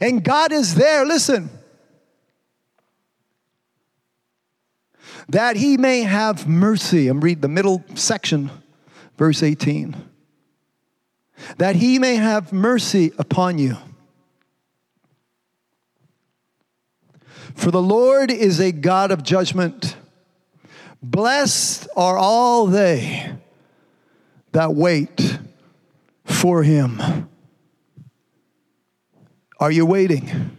[0.00, 1.50] And God is there, listen,
[5.28, 7.08] that he may have mercy.
[7.08, 8.50] I'm reading the middle section,
[9.16, 9.96] verse 18.
[11.56, 13.76] That he may have mercy upon you.
[17.54, 19.96] For the Lord is a God of judgment.
[21.02, 23.34] Blessed are all they
[24.52, 25.38] that wait
[26.24, 27.28] for him.
[29.58, 30.56] Are you waiting?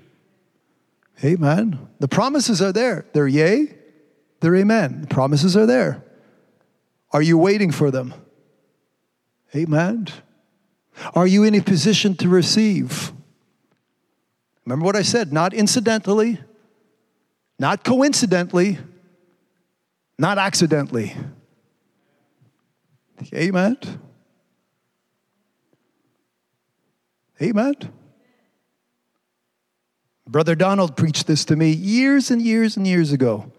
[1.24, 1.88] Amen.
[2.00, 3.06] The promises are there.
[3.14, 3.74] They're yea,
[4.40, 5.02] they're amen.
[5.02, 6.04] The promises are there.
[7.12, 8.14] Are you waiting for them?
[9.56, 10.08] Amen.
[11.14, 13.12] Are you in a position to receive?
[14.66, 16.40] Remember what I said not incidentally,
[17.60, 18.80] not coincidentally,
[20.18, 21.16] not accidentally.
[23.34, 23.78] Amen.
[27.42, 27.74] Amen.
[30.28, 33.52] Brother Donald preached this to me years and years and years ago.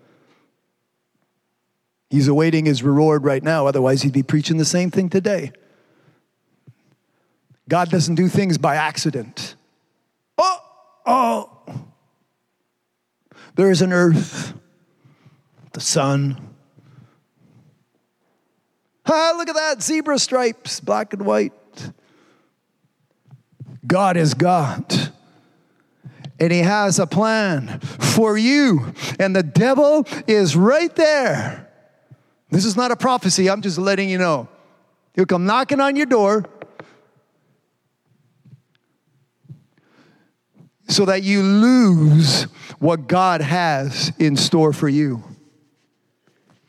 [2.08, 5.52] He's awaiting his reward right now, otherwise, he'd be preaching the same thing today.
[7.68, 9.56] God doesn't do things by accident.
[10.36, 10.58] Oh,
[11.06, 11.50] oh.
[13.54, 14.54] There is an earth,
[15.72, 16.36] the sun.
[19.06, 21.52] Ah, look at that zebra stripes, black and white.
[23.86, 25.12] God is God
[26.42, 28.92] and he has a plan for you.
[29.20, 31.70] And the devil is right there.
[32.50, 34.48] This is not a prophecy, I'm just letting you know.
[35.14, 36.44] He'll come knocking on your door
[40.88, 42.42] so that you lose
[42.80, 45.22] what God has in store for you.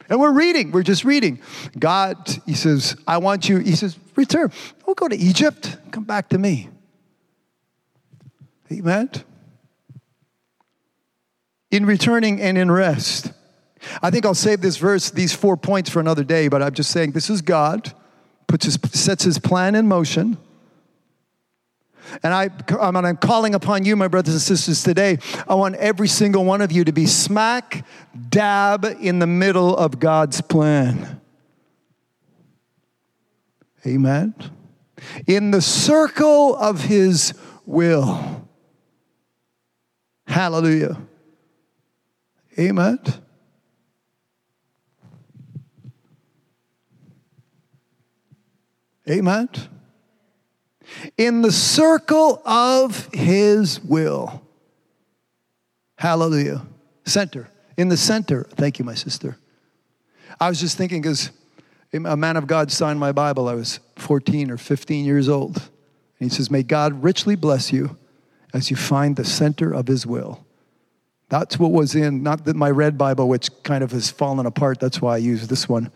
[0.09, 1.39] And we're reading, we're just reading.
[1.77, 4.51] God, He says, I want you, He says, return.
[4.85, 6.69] Don't go to Egypt, come back to me.
[8.71, 9.09] Amen
[11.73, 13.33] in returning and in rest.
[14.03, 16.91] I think I'll save this verse, these four points for another day, but I'm just
[16.91, 17.91] saying this is God,
[18.47, 20.37] puts his, sets his plan in motion.
[22.21, 22.49] And I,
[22.79, 25.17] I'm calling upon you, my brothers and sisters, today.
[25.47, 27.85] I want every single one of you to be smack
[28.29, 31.21] dab in the middle of God's plan.
[33.85, 34.33] Amen.
[35.27, 37.33] In the circle of His
[37.65, 38.47] will.
[40.27, 40.97] Hallelujah.
[42.57, 42.99] Amen.
[49.09, 49.49] Amen.
[51.17, 54.41] In the circle of his will.
[55.97, 56.65] Hallelujah.
[57.05, 57.49] Center.
[57.77, 58.43] In the center.
[58.51, 59.37] Thank you, my sister.
[60.39, 61.31] I was just thinking because
[61.93, 63.47] a man of God signed my Bible.
[63.47, 65.57] I was 14 or 15 years old.
[66.19, 67.97] And he says, May God richly bless you
[68.53, 70.45] as you find the center of his will.
[71.29, 74.79] That's what was in, not that my red Bible, which kind of has fallen apart.
[74.79, 75.91] That's why I use this one,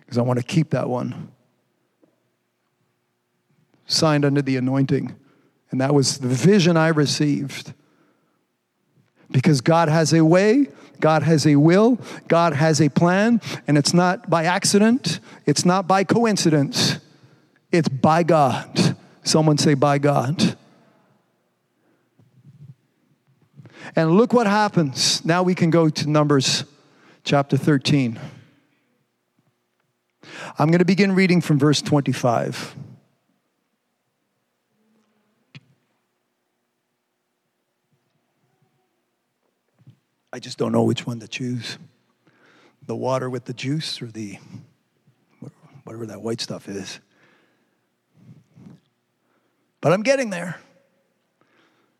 [0.00, 1.30] because I want to keep that one.
[3.90, 5.16] Signed under the anointing.
[5.72, 7.74] And that was the vision I received.
[9.32, 10.68] Because God has a way,
[11.00, 15.88] God has a will, God has a plan, and it's not by accident, it's not
[15.88, 16.98] by coincidence,
[17.72, 18.96] it's by God.
[19.24, 20.56] Someone say, by God.
[23.96, 25.24] And look what happens.
[25.24, 26.64] Now we can go to Numbers
[27.24, 28.20] chapter 13.
[30.58, 32.76] I'm going to begin reading from verse 25.
[40.32, 41.78] I just don't know which one to choose
[42.86, 44.38] the water with the juice or the
[45.84, 47.00] whatever that white stuff is.
[49.80, 50.60] But I'm getting there.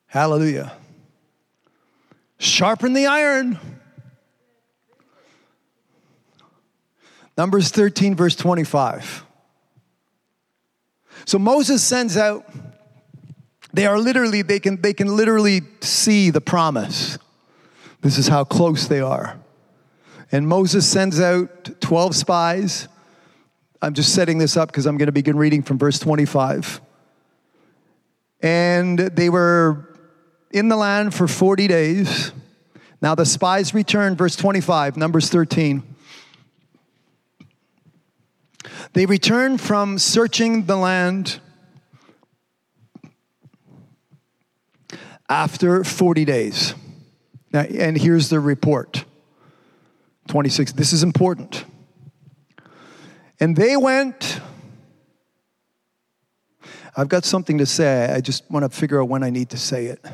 [0.06, 0.72] Hallelujah.
[2.38, 3.58] Sharpen the iron.
[7.36, 9.24] Numbers 13, verse 25.
[11.24, 12.44] So Moses sends out,
[13.72, 17.18] they are literally, they can, they can literally see the promise.
[18.00, 19.38] This is how close they are.
[20.32, 22.88] And Moses sends out 12 spies.
[23.82, 26.80] I'm just setting this up because I'm going to begin reading from verse 25.
[28.40, 29.96] And they were
[30.50, 32.32] in the land for 40 days.
[33.02, 35.82] Now the spies returned, verse 25, Numbers 13.
[38.92, 41.40] They returned from searching the land
[45.28, 46.74] after 40 days.
[47.52, 49.04] Now, and here's the report
[50.28, 50.72] 26.
[50.72, 51.64] This is important.
[53.40, 54.40] And they went.
[56.96, 58.12] I've got something to say.
[58.12, 60.04] I just want to figure out when I need to say it.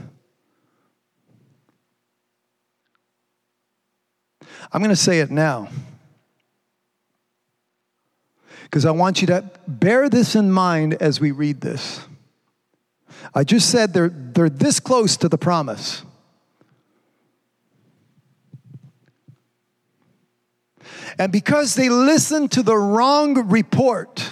[4.72, 5.68] I'm going to say it now.
[8.64, 12.00] Because I want you to bear this in mind as we read this.
[13.34, 16.02] I just said they're, they're this close to the promise.
[21.18, 24.28] And because they listened to the wrong report,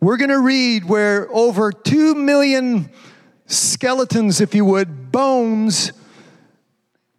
[0.00, 2.90] we're going to read where over 2 million
[3.46, 5.92] skeletons, if you would, bones,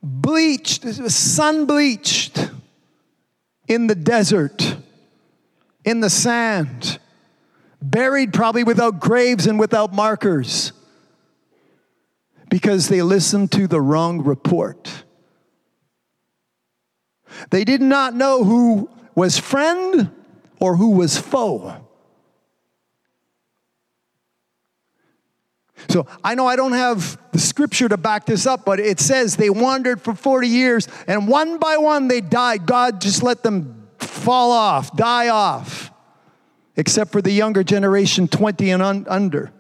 [0.01, 2.49] bleached, sun bleached
[3.67, 4.77] in the desert,
[5.83, 6.99] in the sand,
[7.81, 10.71] buried probably without graves and without markers
[12.49, 15.03] because they listened to the wrong report.
[17.49, 20.11] They did not know who was friend
[20.59, 21.83] or who was foe.
[25.89, 29.35] So I know I don't have the scripture to back this up, but it says
[29.35, 32.65] they wandered for 40 years and one by one they died.
[32.65, 35.91] God just let them fall off, die off,
[36.75, 39.51] except for the younger generation, 20 and un- under.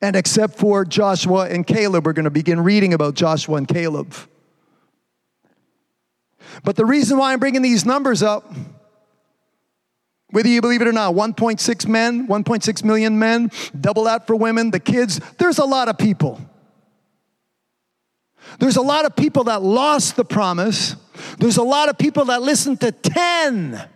[0.00, 4.14] And except for Joshua and Caleb, we're going to begin reading about Joshua and Caleb.
[6.64, 8.52] But the reason why I'm bringing these numbers up,
[10.30, 14.70] whether you believe it or not, 1.6 men, 1.6 million men, double that for women,
[14.70, 16.40] the kids, there's a lot of people.
[18.58, 20.96] There's a lot of people that lost the promise.
[21.38, 23.88] There's a lot of people that listened to 10.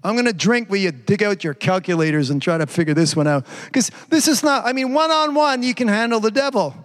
[0.04, 3.16] I'm going to drink where you dig out your calculators and try to figure this
[3.16, 3.46] one out.
[3.66, 6.76] Because this is not, I mean, one on one, you can handle the devil.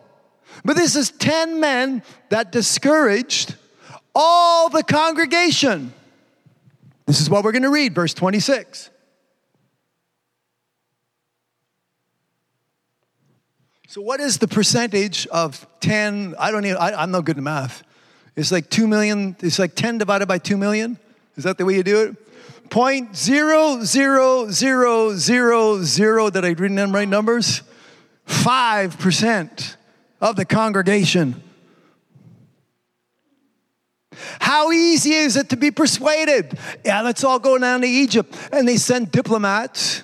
[0.65, 3.57] But this is 10 men that discouraged
[4.15, 5.93] all the congregation.
[7.07, 8.91] This is what we're going to read, verse 26.
[13.93, 16.37] So, what is the percentage of 10?
[16.39, 17.83] I don't even, I, am not good at math.
[18.37, 20.99] It's like 2 million, it's like 10 divided by 2 million.
[21.37, 22.71] Is that the way you do it?
[22.71, 26.31] Point zero zero zero zero zero.
[26.31, 27.61] Did I read them right numbers?
[28.25, 29.77] Five percent
[30.23, 31.43] of the congregation.
[34.41, 36.59] How easy is it to be persuaded?
[36.83, 38.35] Yeah, let's all go down to Egypt.
[38.51, 40.03] And they send diplomats.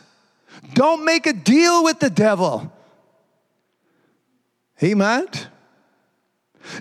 [0.75, 2.71] Don't make a deal with the devil.
[4.83, 5.27] Amen.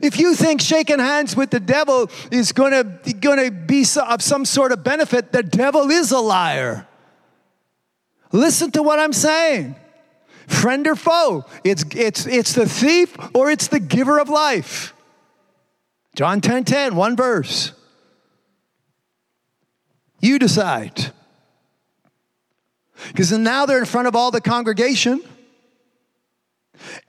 [0.02, 4.72] If you think shaking hands with the devil is going to be of some sort
[4.72, 6.88] of benefit, the devil is a liar.
[8.32, 9.76] Listen to what I'm saying.
[10.48, 14.94] Friend or foe, it's, it's, it's the thief or it's the giver of life.
[16.16, 17.74] John 10 10, one verse.
[20.20, 21.12] You decide.
[23.10, 25.22] Because now they're in front of all the congregation.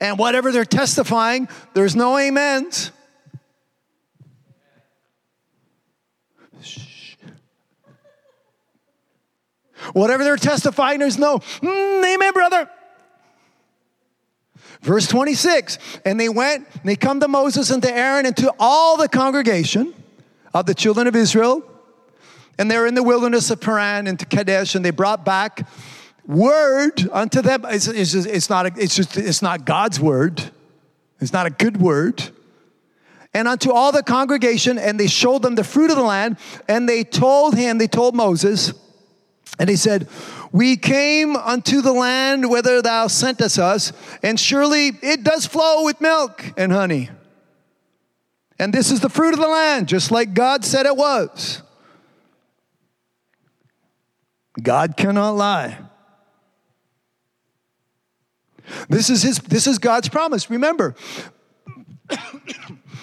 [0.00, 2.92] And whatever they're testifying, there's no amens.
[9.92, 12.68] Whatever they're testifying, there's no mm, amen, brother.
[14.82, 18.52] Verse 26 And they went, and they come to Moses and to Aaron and to
[18.58, 19.94] all the congregation
[20.54, 21.62] of the children of Israel.
[22.58, 25.68] And they're in the wilderness of Paran and to Kadesh, and they brought back
[26.28, 27.64] word unto them.
[27.64, 30.52] It's, it's, just, it's, not, it's, just, it's not God's word,
[31.18, 32.30] it's not a good word.
[33.34, 36.88] And unto all the congregation, and they showed them the fruit of the land, and
[36.88, 38.72] they told him, they told Moses,
[39.58, 40.08] and he said,
[40.50, 46.00] We came unto the land whither thou sentest us, and surely it does flow with
[46.00, 47.10] milk and honey.
[48.58, 51.62] And this is the fruit of the land, just like God said it was.
[54.60, 55.78] God cannot lie.
[58.88, 60.50] This is his this is God's promise.
[60.50, 60.94] Remember,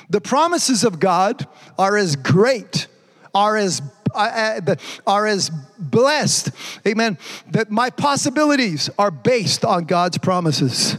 [0.09, 1.47] the promises of God
[1.77, 2.87] are as great,
[3.33, 3.81] are as
[4.13, 6.51] uh, uh are as blessed,
[6.87, 7.17] amen,
[7.51, 10.97] that my possibilities are based on God's promises.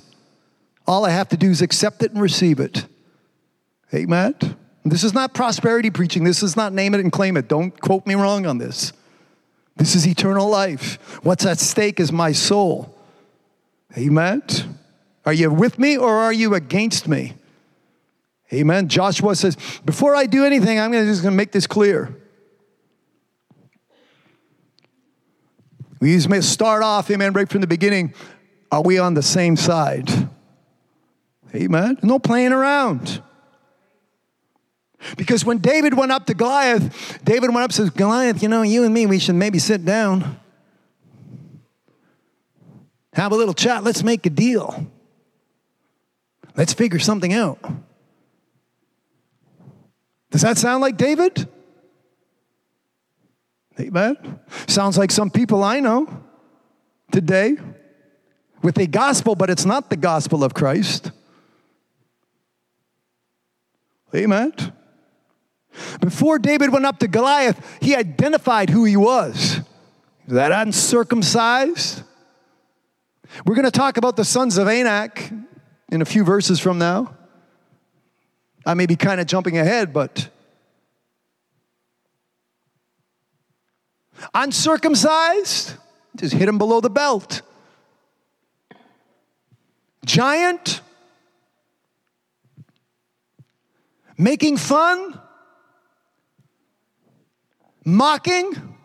[0.87, 2.87] All I have to do is accept it and receive it.
[3.93, 4.35] Amen.
[4.85, 6.23] This is not prosperity preaching.
[6.23, 7.49] This is not name it and claim it.
[7.49, 8.93] Don't quote me wrong on this.
[9.77, 10.99] This is eternal life.
[11.25, 12.96] What's at stake is my soul.
[13.97, 14.43] Amen.
[15.25, 17.35] Are you with me or are you against me?
[18.53, 18.89] Amen.
[18.89, 22.15] Joshua says, before I do anything, I'm just going to make this clear.
[26.01, 28.15] We just may start off, amen, right from the beginning.
[28.71, 30.11] Are we on the same side?
[31.55, 31.99] Amen.
[32.03, 33.23] No playing around.
[35.17, 38.63] Because when David went up to Goliath, David went up and says, Goliath, you know,
[38.63, 40.39] you and me, we should maybe sit down,
[43.17, 44.87] have a little chat, let's make a deal.
[46.55, 47.59] Let's figure something out.
[50.31, 51.49] Does that sound like David?
[53.81, 54.39] Amen.
[54.67, 56.25] Sounds like some people I know
[57.11, 57.57] today
[58.63, 61.11] with a gospel, but it's not the gospel of Christ.
[64.15, 64.53] Amen.
[66.01, 69.61] Before David went up to Goliath, he identified who he was.
[70.29, 72.03] That uncircumcised.
[73.45, 75.31] We're going to talk about the sons of Anak
[75.91, 77.15] in a few verses from now.
[78.65, 80.29] I may be kind of jumping ahead, but
[84.35, 85.75] uncircumcised,
[86.17, 87.43] just hit him below the belt.
[90.05, 90.81] Giant,
[94.17, 95.21] making fun,
[97.85, 98.77] mocking.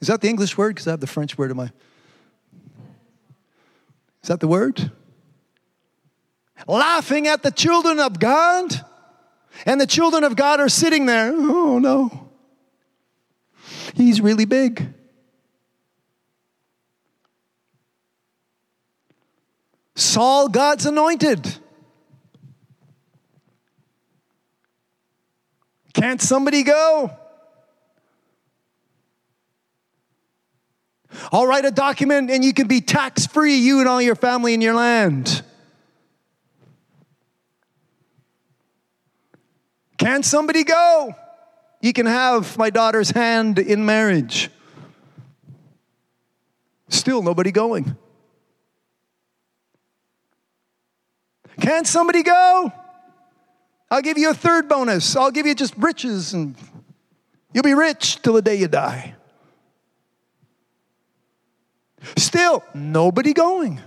[0.00, 0.70] Is that the English word?
[0.74, 1.70] Because I have the French word in my.
[4.26, 4.90] Is that the word?
[6.66, 8.74] Laughing at the children of God.
[9.64, 11.30] And the children of God are sitting there.
[11.32, 12.28] Oh no.
[13.94, 14.92] He's really big.
[19.94, 21.58] Saul, God's anointed.
[25.94, 27.16] Can't somebody go?
[31.32, 34.54] I'll write a document and you can be tax free, you and all your family
[34.54, 35.42] in your land.
[39.98, 41.14] Can somebody go?
[41.80, 44.50] You can have my daughter's hand in marriage.
[46.88, 47.96] Still nobody going.
[51.60, 52.72] Can somebody go?
[53.90, 55.16] I'll give you a third bonus.
[55.16, 56.54] I'll give you just riches and
[57.52, 59.15] you'll be rich till the day you die.
[62.16, 63.80] Still, nobody going.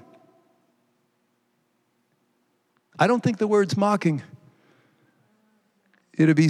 [2.98, 4.22] I don't think the word's mocking.
[6.18, 6.50] It'll be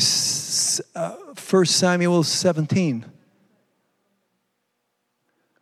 [0.95, 3.05] uh, 1 Samuel 17.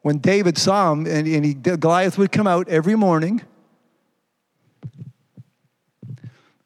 [0.02, 3.42] When David saw him, and, and he, Goliath would come out every morning.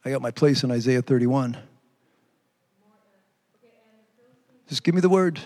[0.05, 1.57] I got my place in Isaiah 31.
[4.67, 5.39] Just give me the word.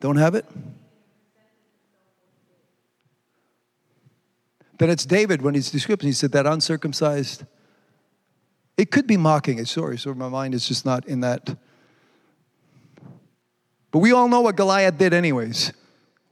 [0.00, 0.46] Don't have it?
[4.82, 7.44] Then it's David when he's describing, he said that uncircumcised.
[8.76, 11.56] It could be mocking it, sorry, so my mind is just not in that.
[13.92, 15.72] But we all know what Goliath did, anyways.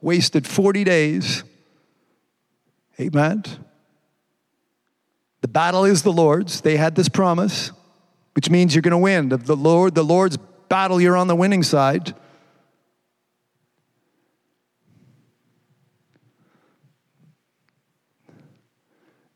[0.01, 1.45] Wasted 40 days.
[2.99, 3.45] Amen.
[5.43, 6.61] The battle is the Lord's.
[6.61, 7.71] They had this promise,
[8.35, 9.29] which means you're going to win.
[9.29, 12.17] The Lord, the Lord's battle, you're on the winning side.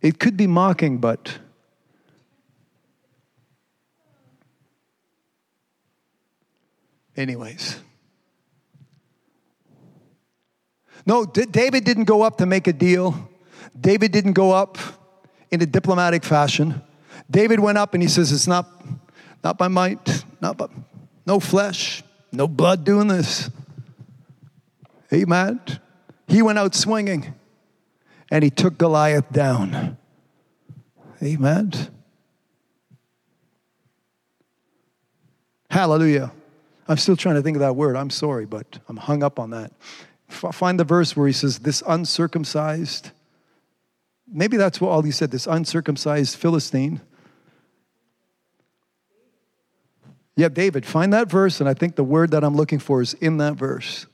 [0.04, 1.38] It could be mocking, but
[7.16, 7.80] anyways.
[11.06, 13.30] No, D- David didn't go up to make a deal.
[13.80, 14.76] David didn't go up
[15.50, 16.82] in a diplomatic fashion.
[17.30, 18.66] David went up and he says, It's not,
[19.42, 20.66] not by might, not by,
[21.24, 23.48] no flesh, no blood doing this.
[25.10, 25.60] Amen.
[26.28, 27.34] He went out swinging
[28.34, 29.96] and he took Goliath down.
[31.22, 31.70] Amen.
[35.70, 36.32] Hallelujah.
[36.88, 37.94] I'm still trying to think of that word.
[37.94, 39.70] I'm sorry, but I'm hung up on that.
[40.28, 43.12] F- find the verse where he says, This uncircumcised,
[44.26, 47.02] maybe that's what all he said, this uncircumcised Philistine.
[50.34, 53.14] Yeah, David, find that verse, and I think the word that I'm looking for is
[53.14, 54.06] in that verse.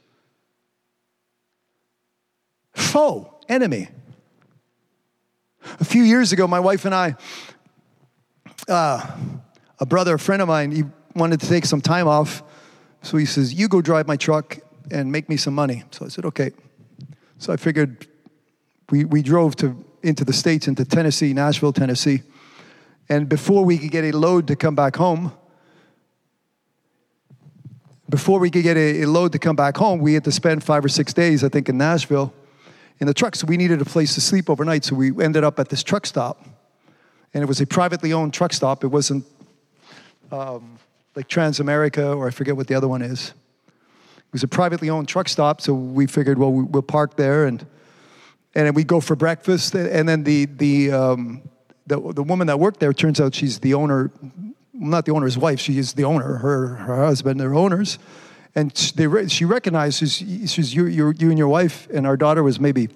[2.75, 3.89] Foe, enemy.
[5.79, 7.17] A few years ago, my wife and I,
[8.69, 9.17] uh,
[9.79, 10.85] a brother, a friend of mine, he
[11.15, 12.43] wanted to take some time off.
[13.03, 14.59] So he says, You go drive my truck
[14.91, 15.85] and make me some money.
[15.91, 16.53] So I said, Okay.
[17.39, 18.07] So I figured
[18.91, 22.23] we, we drove to, into the States, into Tennessee, Nashville, Tennessee.
[23.09, 25.33] And before we could get a load to come back home,
[28.09, 30.63] before we could get a, a load to come back home, we had to spend
[30.63, 32.35] five or six days, I think, in Nashville
[33.01, 33.35] in the truck.
[33.35, 34.85] So we needed a place to sleep overnight.
[34.85, 36.45] So we ended up at this truck stop.
[37.33, 38.85] And it was a privately owned truck stop.
[38.85, 39.25] It wasn't
[40.31, 40.79] um,
[41.17, 43.33] like Transamerica or I forget what the other one is.
[43.69, 45.61] It was a privately owned truck stop.
[45.61, 47.65] So we figured, well, we'll park there and
[48.55, 49.75] and then we go for breakfast.
[49.75, 51.43] And then the, the, um,
[51.87, 54.11] the, the woman that worked there, turns out she's the owner,
[54.75, 56.39] not the owner's wife, she is the owner.
[56.39, 57.99] Her, her husband, they're owners
[58.55, 62.59] and they, she recognizes she's you, you, you and your wife and our daughter was
[62.59, 62.89] maybe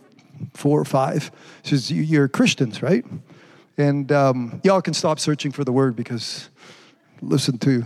[0.53, 1.31] four or five
[1.63, 3.05] she says you're christians right
[3.77, 6.49] and um, y'all can stop searching for the word because
[7.21, 7.85] listen to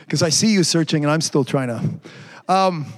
[0.00, 2.92] because i see you searching and i'm still trying to um,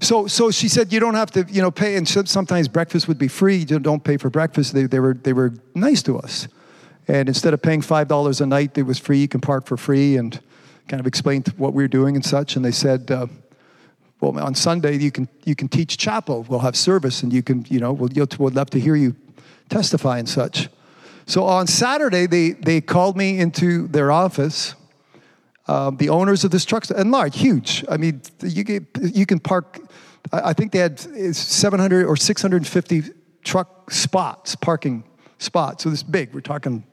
[0.00, 1.96] so, so she said, you don't have to, you know, pay.
[1.96, 3.56] And sometimes breakfast would be free.
[3.56, 4.74] You don't pay for breakfast.
[4.74, 6.46] They, they were, they were nice to us.
[7.08, 9.18] And instead of paying $5 a night, it was free.
[9.18, 10.38] You can park for free and
[10.88, 12.54] kind of explained what we were doing and such.
[12.54, 13.26] And they said, uh,
[14.20, 16.44] well, on Sunday, you can, you can teach chapel.
[16.48, 19.16] We'll have service and you can, you know, we'll, we'll love to hear you
[19.70, 20.68] testify and such.
[21.26, 24.74] So on Saturday, they, they called me into their office.
[25.66, 27.84] Um, the owners of this truck, and large, huge.
[27.90, 29.78] I mean, you, get, you can park,
[30.32, 33.02] I think they had 700 or 650
[33.44, 35.04] truck spots, parking
[35.36, 35.84] spots.
[35.84, 36.84] So this big, we're talking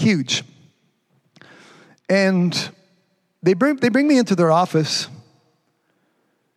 [0.00, 0.42] huge.
[2.08, 2.70] And
[3.42, 5.08] they bring, they bring me into their office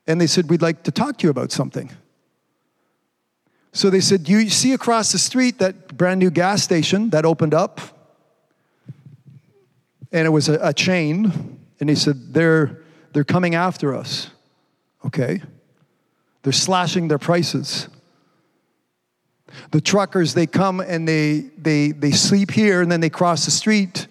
[0.07, 1.91] and they said, We'd like to talk to you about something.
[3.71, 7.53] So they said, You see across the street that brand new gas station that opened
[7.53, 7.81] up?
[10.11, 11.59] And it was a, a chain.
[11.79, 14.29] And he said, they're, they're coming after us.
[15.05, 15.41] Okay.
[16.43, 17.87] They're slashing their prices.
[19.71, 23.51] The truckers, they come and they, they, they sleep here and then they cross the
[23.51, 24.07] street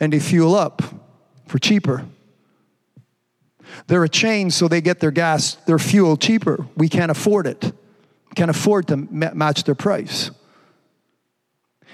[0.00, 0.82] and they fuel up
[1.46, 2.04] for cheaper.
[3.86, 6.66] They're a chain, so they get their gas, their fuel cheaper.
[6.76, 7.72] We can't afford it.
[8.34, 10.30] can't afford to match their price.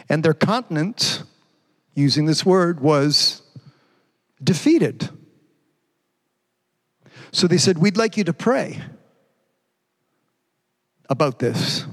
[0.08, 1.22] And their continent,
[1.94, 3.42] using this word, was
[4.42, 5.10] defeated.
[7.30, 8.80] So they said, We'd like you to pray
[11.08, 11.84] about this.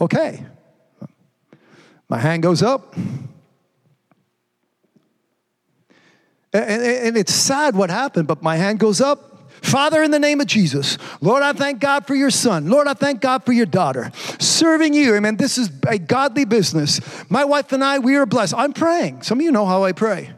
[0.00, 0.44] Okay.
[2.08, 2.94] My hand goes up.
[6.52, 9.50] And, it's sad what happened, but my hand goes up.
[9.60, 12.68] Father, in the name of Jesus, Lord, I thank God for your son.
[12.68, 14.12] Lord, I thank God for your daughter.
[14.38, 15.36] Serving you, amen.
[15.36, 17.00] This is a godly business.
[17.30, 18.54] My wife and I, we are blessed.
[18.56, 19.22] I'm praying.
[19.22, 20.32] Some of you know how I pray.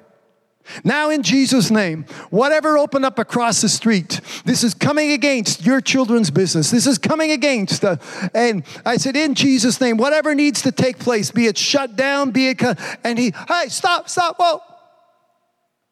[0.84, 5.80] Now, in Jesus' name, whatever opened up across the street, this is coming against your
[5.80, 6.70] children's business.
[6.70, 7.84] This is coming against.
[7.84, 7.96] Uh,
[8.34, 12.30] and I said, in Jesus' name, whatever needs to take place, be it shut down,
[12.30, 12.62] be it.
[13.04, 14.60] And he, hey, stop, stop, whoa.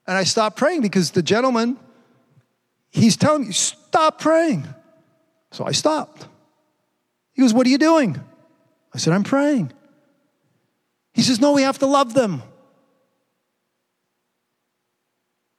[0.07, 1.79] And I stopped praying because the gentleman,
[2.91, 4.67] he's telling me, stop praying.
[5.51, 6.27] So I stopped.
[7.33, 8.21] He goes, What are you doing?
[8.93, 9.73] I said, I'm praying.
[11.13, 12.43] He says, No, we have to love them.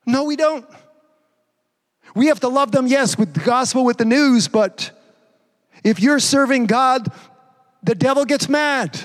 [0.06, 0.65] No, we don't.
[2.15, 4.91] We have to love them, yes, with the gospel, with the news, but
[5.84, 7.11] if you're serving God,
[7.84, 8.99] the devil gets mad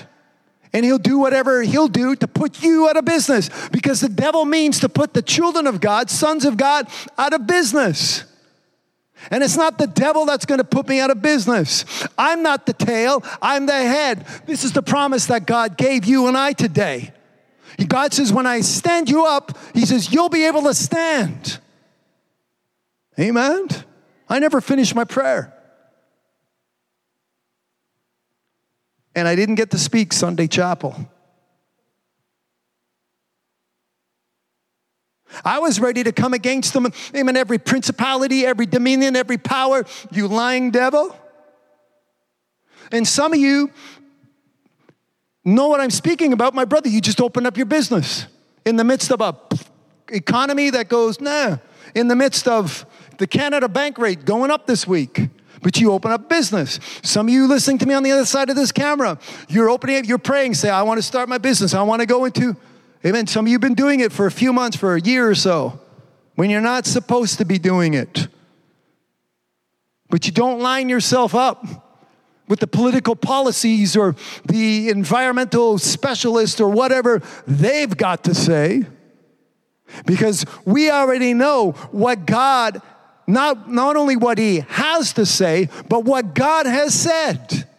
[0.73, 4.45] and he'll do whatever he'll do to put you out of business because the devil
[4.45, 6.87] means to put the children of God, sons of God,
[7.17, 8.23] out of business.
[9.29, 11.85] And it's not the devil that's going to put me out of business.
[12.17, 14.25] I'm not the tail, I'm the head.
[14.45, 17.13] This is the promise that God gave you and I today.
[17.85, 21.59] God says, when I stand you up, He says, you'll be able to stand.
[23.19, 23.67] Amen.
[24.29, 25.53] I never finished my prayer.
[29.13, 30.95] And I didn't get to speak Sunday chapel.
[35.45, 40.27] I was ready to come against them, amen, every principality, every dominion, every power, you
[40.27, 41.15] lying devil.
[42.91, 43.71] And some of you
[45.43, 46.89] know what I'm speaking about, my brother.
[46.89, 48.27] You just opened up your business
[48.65, 49.35] in the midst of a
[50.09, 51.57] economy that goes, nah,
[51.95, 52.85] in the midst of
[53.17, 55.29] the Canada bank rate going up this week.
[55.63, 56.79] But you open up business.
[57.03, 59.97] Some of you listening to me on the other side of this camera, you're opening
[59.97, 61.75] up, you're praying, say, I want to start my business.
[61.75, 62.57] I want to go into,
[63.05, 63.27] amen.
[63.27, 65.35] Some of you have been doing it for a few months, for a year or
[65.35, 65.79] so,
[66.33, 68.27] when you're not supposed to be doing it.
[70.09, 71.90] But you don't line yourself up
[72.51, 74.13] with the political policies or
[74.43, 78.83] the environmental specialist or whatever they've got to say.
[80.05, 82.81] Because we already know what God,
[83.25, 87.69] not, not only what He has to say, but what God has said.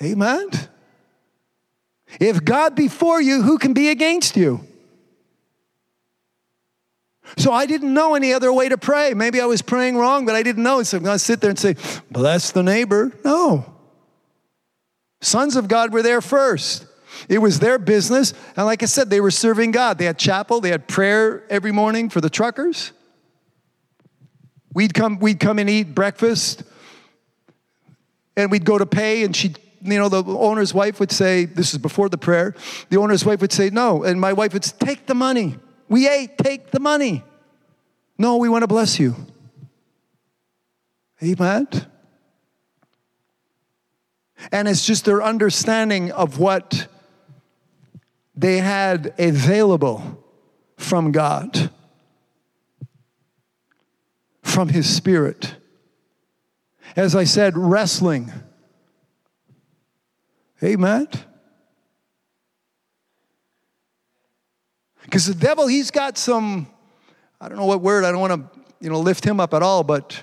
[0.00, 0.48] Amen.
[2.20, 4.60] If God be for you, who can be against you?
[7.36, 9.14] So I didn't know any other way to pray.
[9.14, 10.82] Maybe I was praying wrong, but I didn't know.
[10.82, 11.76] So I'm going to sit there and say,
[12.10, 13.12] bless the neighbor.
[13.24, 13.74] No.
[15.20, 16.86] Sons of God were there first.
[17.28, 18.32] It was their business.
[18.56, 19.98] And like I said, they were serving God.
[19.98, 22.92] They had chapel, they had prayer every morning for the truckers.
[24.72, 26.62] We'd come, we'd come and eat breakfast,
[28.36, 31.72] and we'd go to pay, and she'd you know, the owner's wife would say, This
[31.72, 32.54] is before the prayer.
[32.90, 34.02] The owner's wife would say, No.
[34.02, 35.56] And my wife would say, Take the money.
[35.88, 37.24] We ate, take the money.
[38.18, 39.14] No, we want to bless you.
[41.22, 41.68] Amen.
[44.52, 46.86] And it's just their understanding of what
[48.36, 50.24] they had available
[50.76, 51.70] from God,
[54.42, 55.56] from His Spirit.
[56.94, 58.32] As I said, wrestling.
[60.62, 61.08] Amen.
[65.08, 66.66] Because the devil, he's got some,
[67.40, 69.62] I don't know what word, I don't want to, you know, lift him up at
[69.62, 70.22] all, but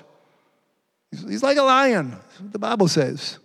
[1.10, 2.16] he's, like a lion.
[2.40, 3.40] The Bible says.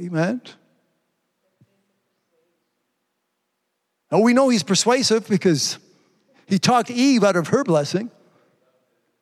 [0.00, 0.40] Amen.
[4.10, 5.76] Oh, we know he's persuasive because
[6.46, 8.10] he talked Eve out of her blessing.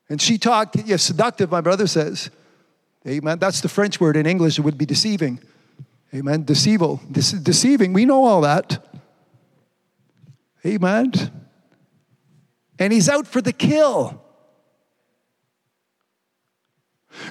[0.09, 2.31] And she talked, yes, seductive, my brother says.
[3.05, 3.41] Amen.
[3.41, 4.17] That's the French word.
[4.17, 5.41] In English, it would be deceiving.
[6.15, 6.45] Amen.
[6.45, 7.01] Deceivable.
[7.11, 7.93] Dece- deceiving.
[7.93, 8.85] We know all that.
[10.69, 11.13] Amen.
[12.79, 14.23] And he's out for the kill.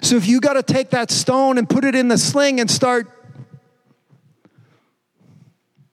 [0.01, 2.69] So if you got to take that stone and put it in the sling and
[2.69, 3.07] start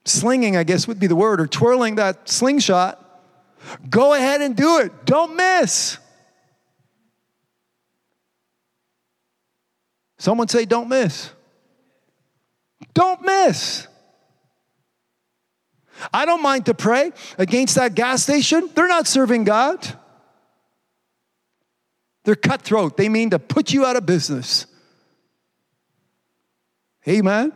[0.05, 2.99] slinging, I guess would be the word, or twirling that slingshot,
[3.89, 5.05] go ahead and do it.
[5.05, 5.97] Don't miss.
[10.17, 11.29] Someone say, don't miss.
[12.93, 13.87] Don't miss.
[16.13, 18.69] I don't mind to pray against that gas station.
[18.73, 19.87] They're not serving God.
[22.23, 22.97] They're cutthroat.
[22.97, 24.65] They mean to put you out of business.
[27.07, 27.53] Amen.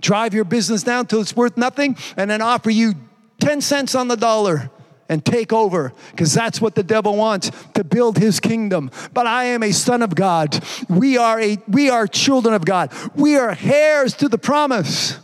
[0.00, 2.94] Drive your business down till it's worth nothing and then offer you
[3.40, 4.70] 10 cents on the dollar
[5.08, 9.44] and take over because that's what the devil wants to build his kingdom but i
[9.44, 13.56] am a son of god we are a we are children of god we are
[13.60, 15.18] heirs to the promise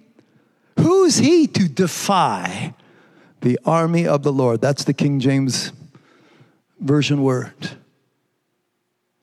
[0.85, 2.75] Who's he to defy
[3.41, 4.61] the army of the Lord?
[4.61, 5.73] That's the King James
[6.79, 7.55] Version word.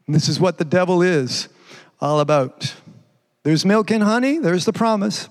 [0.08, 1.50] And this is what the devil is
[2.00, 2.74] all about.
[3.44, 5.30] There's milk and honey, there's the promise.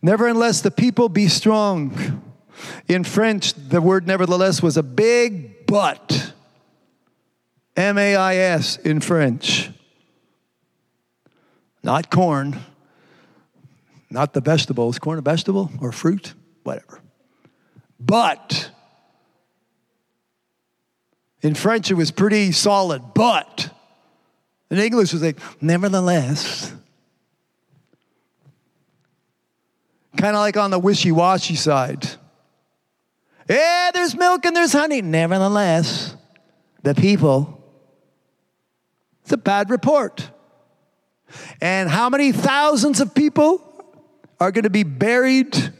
[0.00, 2.22] Nevertheless, the people be strong.
[2.86, 6.32] In French, the word nevertheless was a big but.
[7.76, 9.70] M A I S in French.
[11.82, 12.60] Not corn,
[14.10, 14.98] not the vegetables.
[14.98, 16.34] Corn a vegetable or fruit?
[16.62, 17.00] Whatever.
[18.00, 18.70] But.
[21.42, 23.70] In French, it was pretty solid, but.
[24.70, 26.72] In English, it was like, nevertheless.
[30.16, 32.06] Kind of like on the wishy washy side.
[33.48, 35.00] Yeah, there's milk and there's honey.
[35.00, 36.14] Nevertheless,
[36.82, 37.62] the people,
[39.22, 40.28] it's a bad report.
[41.60, 43.67] And how many thousands of people
[44.40, 45.72] are going to be buried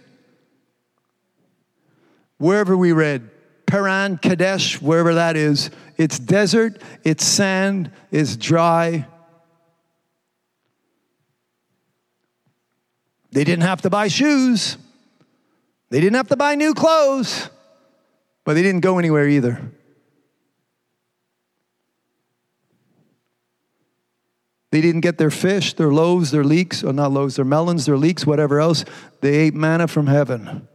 [2.38, 3.30] wherever we read?
[3.66, 5.70] Paran, Kadesh, wherever that is.
[5.96, 9.06] It's desert, it's sand, it's dry.
[13.30, 14.78] They didn't have to buy shoes.
[15.90, 17.50] They didn't have to buy new clothes,
[18.44, 19.60] but they didn't go anywhere either.
[24.70, 27.96] They didn't get their fish, their loaves, their leeks, or not loaves, their melons, their
[27.96, 28.84] leeks, whatever else.
[29.20, 30.68] They ate manna from heaven.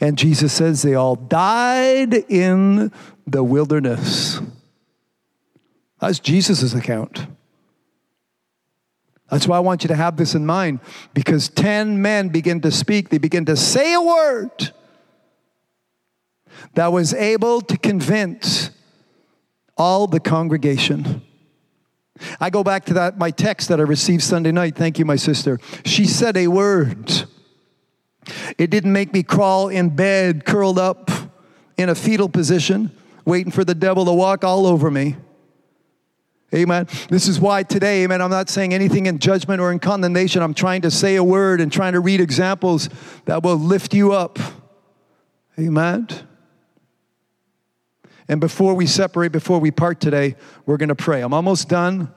[0.00, 2.92] And Jesus says they all died in
[3.26, 4.40] the wilderness.
[6.00, 7.26] That's Jesus' account.
[9.30, 10.80] That's why I want you to have this in mind
[11.12, 14.72] because 10 men begin to speak, they begin to say a word
[16.74, 18.70] that was able to convince
[19.76, 21.22] all the congregation.
[22.40, 24.76] I go back to that my text that I received Sunday night.
[24.76, 25.58] Thank you my sister.
[25.84, 27.24] She said a word.
[28.58, 31.10] It didn't make me crawl in bed curled up
[31.76, 32.90] in a fetal position
[33.24, 35.16] waiting for the devil to walk all over me.
[36.54, 36.86] Amen.
[37.10, 40.42] This is why today, amen, I'm not saying anything in judgment or in condemnation.
[40.42, 42.88] I'm trying to say a word and trying to read examples
[43.26, 44.38] that will lift you up.
[45.58, 46.08] Amen.
[48.28, 50.36] And before we separate, before we part today,
[50.66, 51.22] we're going to pray.
[51.22, 52.12] I'm almost done.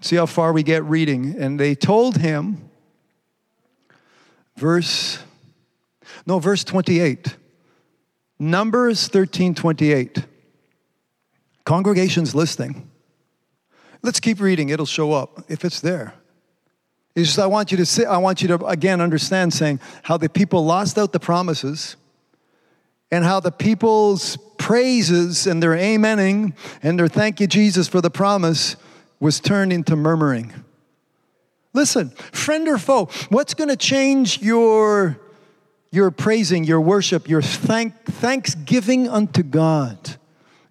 [0.00, 1.36] See how far we get reading.
[1.38, 2.68] And they told him,
[4.56, 5.20] verse,
[6.26, 7.36] no, verse 28.
[8.40, 10.26] Numbers 13 28.
[11.64, 12.90] Congregations listening.
[14.02, 16.14] Let's keep reading, it'll show up if it's there.
[17.14, 20.16] It's just I want you to say, I want you to again understand saying how
[20.16, 21.94] the people lost out the promises
[23.12, 28.10] and how the people's praises and their amening and their thank you, Jesus, for the
[28.10, 28.76] promise
[29.18, 30.52] was turned into murmuring.
[31.72, 35.18] Listen, friend or foe, what's going to change your,
[35.90, 40.16] your praising, your worship, your thank, thanksgiving unto God,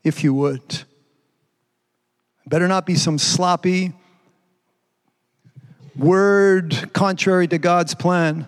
[0.05, 0.83] if you would?
[2.47, 3.91] Better not be some sloppy
[5.97, 8.47] word contrary to God's plan.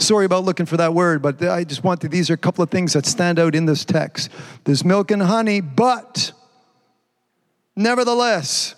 [0.00, 2.64] Sorry about looking for that word, but I just want to, these are a couple
[2.64, 4.30] of things that stand out in this text.
[4.64, 6.32] There's milk and honey, but
[7.76, 8.74] nevertheless,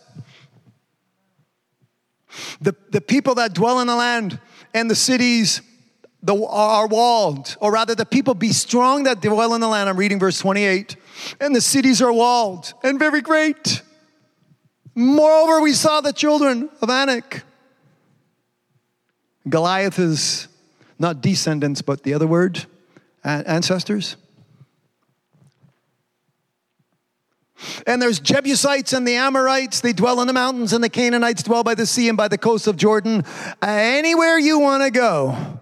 [2.61, 4.41] the, the people that dwell in the land
[4.75, 5.63] and the cities
[6.25, 9.89] the, are walled, or rather, the people be strong that dwell in the land.
[9.89, 10.97] I'm reading verse 28.
[11.41, 13.83] And the cities are walled and very great.
[14.95, 17.45] Moreover, we saw the children of Anak.
[19.49, 20.49] Goliath is
[21.03, 22.65] not descendants, but the other word,
[23.25, 24.17] ancestors.
[27.87, 29.81] And there's Jebusites and the Amorites.
[29.81, 32.39] They dwell in the mountains, and the Canaanites dwell by the sea and by the
[32.39, 33.25] coast of Jordan.
[33.61, 35.61] Anywhere you want to go.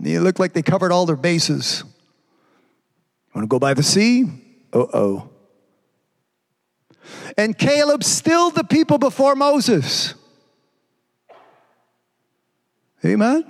[0.00, 1.82] They look like they covered all their bases.
[1.82, 4.24] You want to go by the sea?
[4.72, 5.30] Uh oh.
[7.36, 10.14] And Caleb stilled the people before Moses.
[13.04, 13.46] Amen.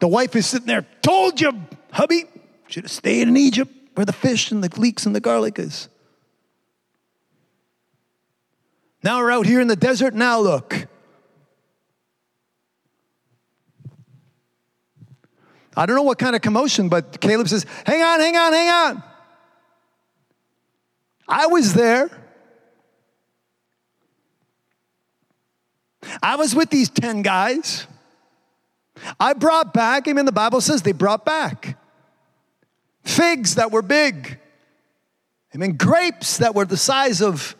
[0.00, 1.52] The wife is sitting there, told you,
[1.92, 2.24] hubby,
[2.68, 5.88] should have stayed in Egypt where the fish and the leeks and the garlic is.
[9.02, 10.14] Now we're out here in the desert.
[10.14, 10.86] Now look.
[15.76, 18.70] I don't know what kind of commotion, but Caleb says, Hang on, hang on, hang
[18.70, 19.02] on.
[21.28, 22.10] I was there.
[26.22, 27.86] I was with these 10 guys.
[29.18, 31.78] I brought back, I mean, the Bible says they brought back
[33.04, 34.38] figs that were big.
[35.54, 37.56] I mean, grapes that were the size of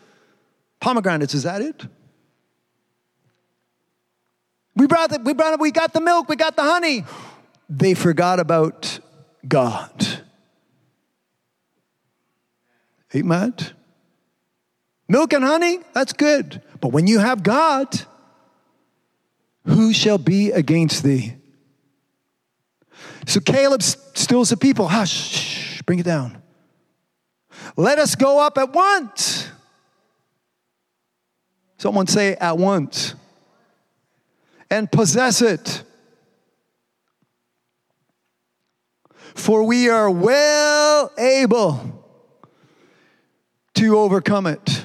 [0.80, 1.34] pomegranates.
[1.34, 1.86] Is that it?
[4.74, 7.04] We brought the, we brought we got the milk, we got the honey.
[7.68, 9.00] They forgot about
[9.48, 10.06] God.
[13.14, 13.54] Amen.
[15.08, 16.60] Milk and honey, that's good.
[16.80, 17.88] But when you have God,
[19.66, 21.34] Who shall be against thee?
[23.26, 24.88] So Caleb stills the people.
[24.88, 26.40] Hush, shh, bring it down.
[27.76, 29.48] Let us go up at once.
[31.78, 33.14] Someone say at once.
[34.70, 35.82] And possess it.
[39.34, 42.04] For we are well able
[43.74, 44.84] to overcome it.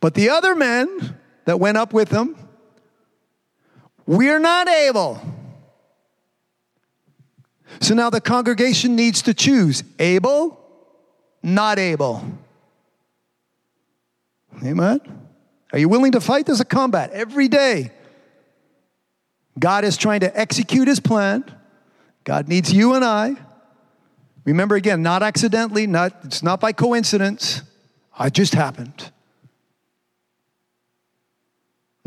[0.00, 1.17] But the other men
[1.48, 2.36] that went up with him,
[4.04, 5.18] we're not able.
[7.80, 10.60] So now the congregation needs to choose able,
[11.42, 12.22] not able.
[14.62, 15.00] Amen.
[15.72, 16.44] Are you willing to fight?
[16.44, 17.92] There's a combat every day.
[19.58, 21.46] God is trying to execute his plan.
[22.24, 23.36] God needs you and I.
[24.44, 27.62] Remember again, not accidentally, not it's not by coincidence.
[28.20, 29.12] It just happened.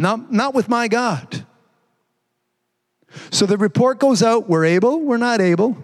[0.01, 1.45] Not, not with my God.
[3.29, 5.77] So the report goes out we're able, we're not able.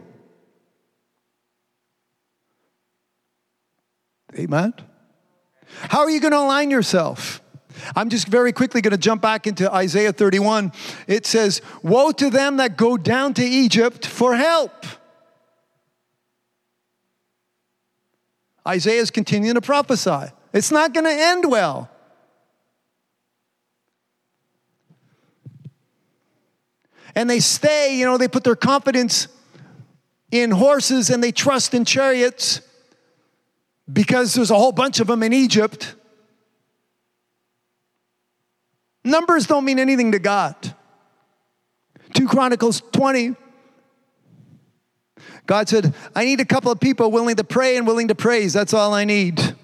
[4.36, 4.74] Amen.
[5.68, 7.42] How are you going to align yourself?
[7.96, 10.72] I'm just very quickly going to jump back into Isaiah 31.
[11.06, 14.86] It says, Woe to them that go down to Egypt for help.
[18.68, 20.32] Isaiah is continuing to prophesy.
[20.54, 21.92] It's not going to end well.
[27.18, 29.28] And they stay, you know, they put their confidence
[30.30, 32.62] in horses and they trust in chariots
[33.92, 35.96] because there's a whole bunch of them in Egypt.
[39.04, 40.76] Numbers don't mean anything to God.
[42.14, 43.36] 2 Chronicles 20.
[45.48, 48.54] God said, I need a couple of people willing to pray and willing to praise.
[48.54, 49.56] That's all I need.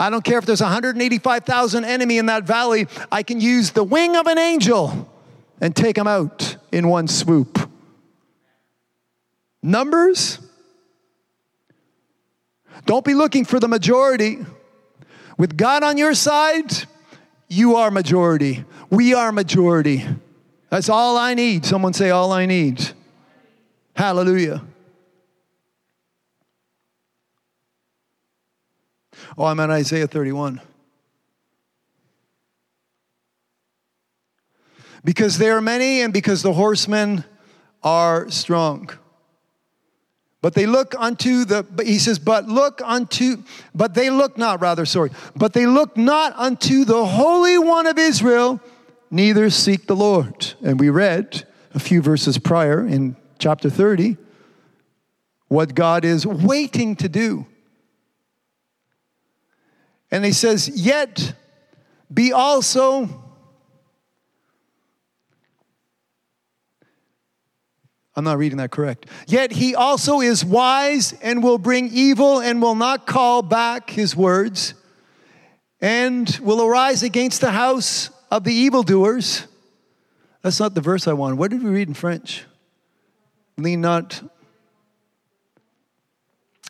[0.00, 2.88] I don't care if there's 185,000 enemy in that valley.
[3.12, 5.08] I can use the wing of an angel
[5.62, 7.70] and take them out in one swoop.
[9.62, 10.40] Numbers?
[12.84, 14.44] Don't be looking for the majority.
[15.38, 16.72] With God on your side,
[17.48, 18.64] you are majority.
[18.90, 20.04] We are majority.
[20.68, 21.64] That's all I need.
[21.64, 22.90] Someone say, All I need.
[23.94, 24.64] Hallelujah.
[29.38, 30.60] Oh, I'm on Isaiah 31.
[35.04, 37.24] Because they are many and because the horsemen
[37.82, 38.90] are strong.
[40.40, 44.84] But they look unto the, he says, but look unto, but they look not, rather,
[44.84, 48.60] sorry, but they look not unto the Holy One of Israel,
[49.10, 50.54] neither seek the Lord.
[50.62, 54.16] And we read a few verses prior in chapter 30
[55.46, 57.46] what God is waiting to do.
[60.10, 61.34] And he says, Yet
[62.12, 63.22] be also
[68.14, 69.06] I'm not reading that correct.
[69.26, 74.14] Yet he also is wise and will bring evil and will not call back his
[74.14, 74.74] words
[75.80, 79.46] and will arise against the house of the evildoers.
[80.42, 81.36] That's not the verse I want.
[81.36, 82.44] What did we read in French?
[83.56, 84.22] Lean not.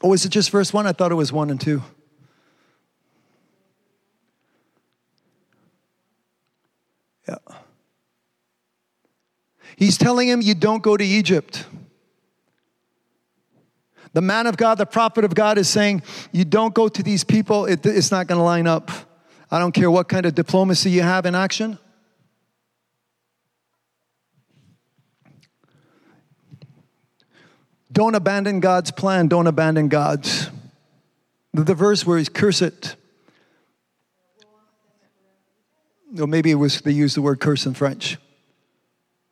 [0.02, 0.86] Oh, is it just verse one?
[0.86, 1.82] I thought it was one and two.
[9.76, 11.66] He's telling him, You don't go to Egypt.
[14.12, 17.24] The man of God, the prophet of God, is saying, You don't go to these
[17.24, 18.90] people, it, it's not going to line up.
[19.50, 21.78] I don't care what kind of diplomacy you have in action.
[27.92, 29.28] Don't abandon God's plan.
[29.28, 30.50] Don't abandon God's.
[31.52, 32.96] The, verse where he's curse it.
[36.18, 38.16] Or maybe it was they used the word curse in French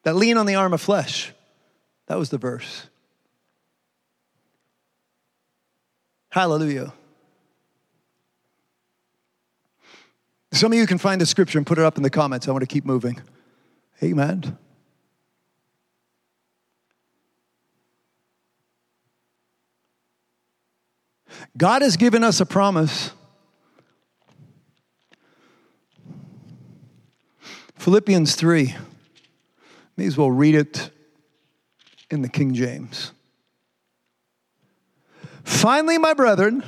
[0.02, 1.32] that lean on the arm of flesh.
[2.06, 2.86] That was the verse.
[6.31, 6.93] Hallelujah.
[10.52, 12.48] Some of you can find the scripture and put it up in the comments.
[12.48, 13.20] I want to keep moving.
[14.02, 14.59] Amen.
[21.56, 23.12] God has given us a promise.
[27.77, 28.74] Philippians 3.
[30.01, 30.89] May as well read it
[32.10, 33.12] in the King James.
[35.44, 36.64] Finally, my brethren,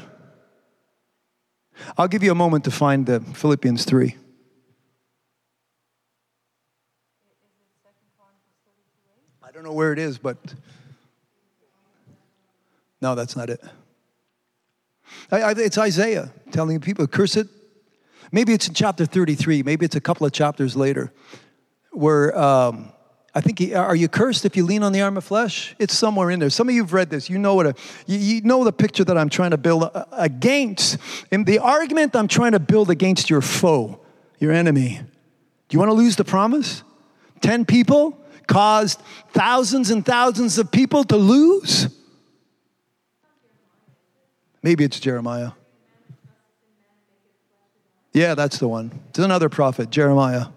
[1.96, 4.16] I'll give you a moment to find the Philippians 3.
[9.42, 10.36] I don't know where it is, but
[13.00, 13.62] no, that's not it.
[15.32, 17.48] it's Isaiah telling people, curse it.
[18.30, 21.14] Maybe it's in chapter 33, maybe it's a couple of chapters later,
[21.92, 22.92] where um,
[23.34, 25.74] I think, he, are you cursed if you lean on the arm of flesh?
[25.78, 26.50] It's somewhere in there.
[26.50, 27.30] Some of you have read this.
[27.30, 27.74] You know what a,
[28.06, 30.98] you, you know the picture that I'm trying to build uh, against,
[31.30, 34.00] and the argument I'm trying to build against your foe,
[34.38, 35.00] your enemy.
[35.68, 36.82] Do you want to lose the promise?
[37.40, 39.00] 10 people caused
[39.30, 41.88] thousands and thousands of people to lose?
[44.62, 45.52] Maybe it's Jeremiah.
[48.12, 49.00] Yeah, that's the one.
[49.08, 50.48] It's another prophet, Jeremiah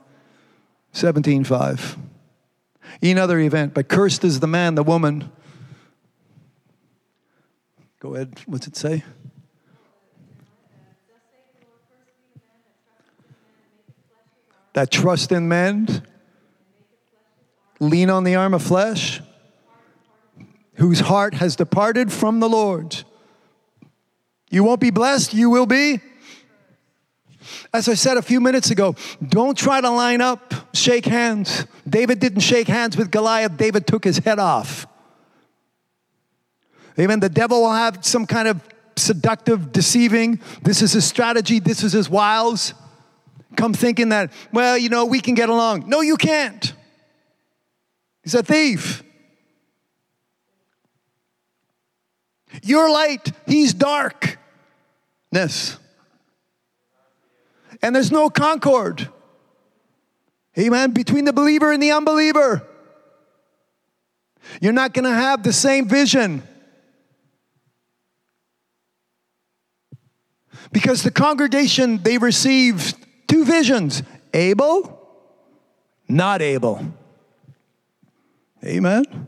[0.93, 2.04] 17:5.
[3.01, 5.31] Another event, but cursed is the man, the woman.
[7.99, 9.03] Go ahead, what's it say?
[14.73, 16.03] That trust in men,
[17.79, 19.21] lean on the arm of flesh,
[20.75, 23.03] whose heart has departed from the Lord.
[24.49, 26.01] You won't be blessed, you will be.
[27.73, 28.95] As I said a few minutes ago,
[29.25, 31.65] don't try to line up, shake hands.
[31.87, 34.87] David didn't shake hands with Goliath, David took his head off.
[36.99, 37.19] Amen.
[37.19, 38.61] The devil will have some kind of
[38.95, 40.39] seductive, deceiving.
[40.61, 42.73] This is his strategy, this is his wiles.
[43.57, 45.87] Come thinking that, well, you know, we can get along.
[45.87, 46.73] No, you can't.
[48.23, 49.03] He's a thief.
[52.63, 54.37] You're light, he's darkness.
[57.85, 59.09] And there's no concord.
[60.57, 60.89] Amen.
[60.89, 62.67] Between the believer and the unbeliever.
[64.59, 66.41] You're not going to have the same vision.
[70.71, 72.95] Because the congregation, they received
[73.27, 74.01] two visions
[74.33, 75.07] able,
[76.07, 76.91] not able.
[78.63, 79.27] Amen.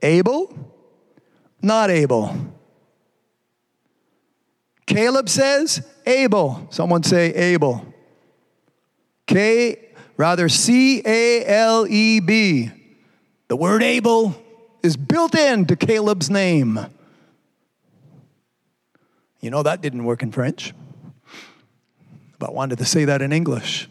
[0.00, 0.72] Able,
[1.60, 2.34] not able.
[4.86, 6.66] Caleb says, Able.
[6.70, 7.84] Someone say able.
[9.26, 12.70] K, rather C A L E B.
[13.48, 14.34] The word able
[14.82, 16.78] is built into Caleb's name.
[19.40, 20.72] You know, that didn't work in French,
[22.38, 23.88] but wanted to say that in English.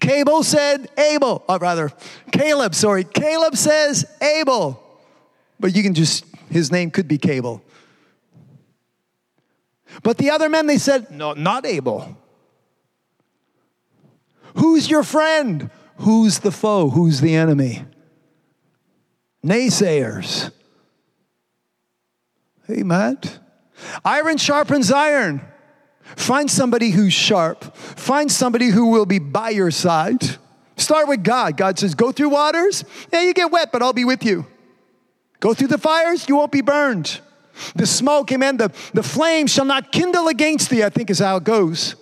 [0.00, 1.90] Cable said able, or rather,
[2.30, 4.80] Caleb, sorry, Caleb says able.
[5.58, 7.62] But you can just, his name could be Cable.
[10.02, 12.16] But the other men, they said, No, not able.
[14.56, 15.70] Who's your friend?
[15.98, 16.90] Who's the foe?
[16.90, 17.84] Who's the enemy?
[19.44, 20.50] Naysayers.
[22.66, 23.38] Hey, Matt.
[24.04, 25.40] Iron sharpens iron.
[26.16, 27.64] Find somebody who's sharp.
[27.76, 30.22] Find somebody who will be by your side.
[30.76, 31.56] Start with God.
[31.56, 32.84] God says, Go through waters.
[33.12, 34.46] Yeah, you get wet, but I'll be with you.
[35.40, 37.20] Go through the fires, you won't be burned.
[37.74, 41.36] The smoke, amen, the, the flame shall not kindle against thee, I think is how
[41.36, 41.96] it goes.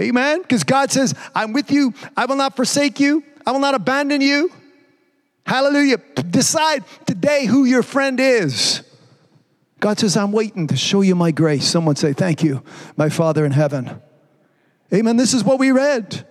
[0.00, 0.42] Amen?
[0.42, 4.20] Because God says, I'm with you, I will not forsake you, I will not abandon
[4.20, 4.50] you.
[5.46, 5.98] Hallelujah.
[6.30, 8.82] Decide today who your friend is.
[9.78, 11.66] God says, I'm waiting to show you my grace.
[11.66, 12.62] Someone say, Thank you,
[12.96, 14.00] my Father in heaven.
[14.92, 15.16] Amen.
[15.16, 16.26] This is what we read.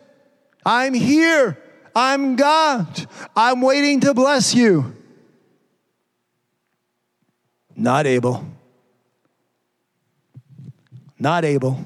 [0.66, 1.60] I'm here.
[1.96, 3.08] I'm God.
[3.36, 4.96] I'm waiting to bless you.
[7.76, 8.46] Not able.
[11.20, 11.80] Not able.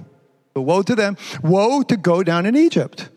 [0.53, 1.17] But woe to them.
[1.43, 3.09] Woe to go down in Egypt.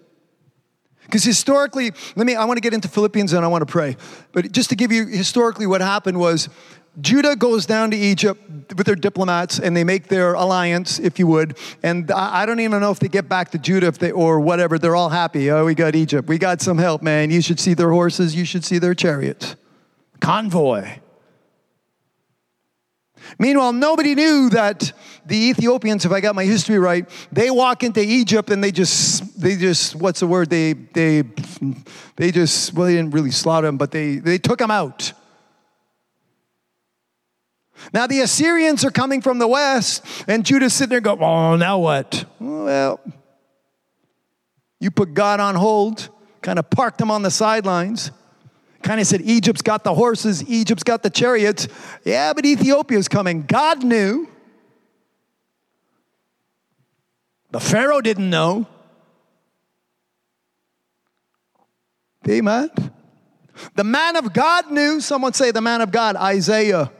[1.04, 3.96] Because historically, let me, I want to get into Philippians and I want to pray.
[4.32, 6.48] But just to give you historically what happened was
[7.00, 8.40] Judah goes down to Egypt
[8.76, 11.58] with their diplomats and they make their alliance, if you would.
[11.82, 14.78] And I don't even know if they get back to Judah if they, or whatever.
[14.78, 15.50] They're all happy.
[15.50, 16.28] Oh, we got Egypt.
[16.28, 17.30] We got some help, man.
[17.30, 18.36] You should see their horses.
[18.36, 19.56] You should see their chariots.
[20.20, 20.98] Convoy.
[23.38, 24.92] Meanwhile, nobody knew that
[25.26, 29.40] the Ethiopians, if I got my history right, they walk into Egypt and they just,
[29.40, 30.50] they just, what's the word?
[30.50, 31.22] They, they,
[32.16, 35.12] they just, well, they didn't really slaughter them, but they, they took them out.
[37.92, 41.78] Now the Assyrians are coming from the west, and Judah's sitting there going, oh, now
[41.78, 42.24] what?
[42.38, 43.00] Well,
[44.78, 46.08] you put God on hold,
[46.42, 48.10] kind of parked them on the sidelines
[48.82, 51.68] kind of said, Egypt's got the horses, Egypt's got the chariots.
[52.04, 53.42] Yeah, but Ethiopia's coming.
[53.42, 54.28] God knew.
[57.50, 58.66] The Pharaoh didn't know.
[62.28, 62.70] Amen.
[63.74, 65.00] The man of God knew.
[65.00, 66.90] Someone say, the man of God, Isaiah.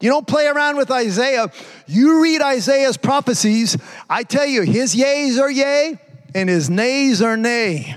[0.00, 1.50] You don't play around with Isaiah.
[1.86, 3.76] You read Isaiah's prophecies.
[4.08, 5.98] I tell you, his yeas are yea
[6.34, 7.96] and his nays are nay.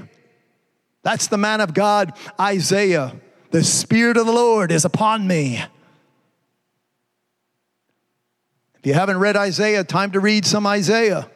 [1.03, 3.13] That's the man of God, Isaiah.
[3.51, 5.63] The Spirit of the Lord is upon me.
[8.80, 11.30] If you haven't read Isaiah, time to read some Isaiah.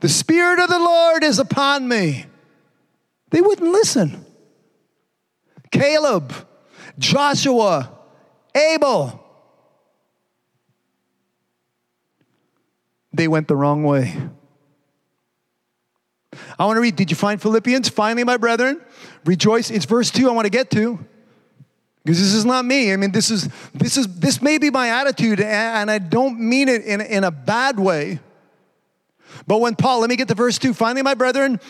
[0.00, 2.26] The Spirit of the Lord is upon me.
[3.30, 4.24] They wouldn't listen.
[5.70, 6.32] Caleb,
[6.98, 7.90] Joshua,
[8.54, 9.18] Abel.
[13.12, 14.16] They went the wrong way.
[16.58, 17.88] I want to read, did you find Philippians?
[17.88, 18.80] Finally, my brethren,
[19.24, 19.70] rejoice.
[19.70, 20.98] It's verse 2 I want to get to.
[22.04, 22.92] Because this is not me.
[22.92, 26.68] I mean, this is this is this may be my attitude, and I don't mean
[26.68, 28.18] it in, in a bad way.
[29.46, 30.74] But when Paul, let me get to verse 2.
[30.74, 31.60] Finally, my brethren,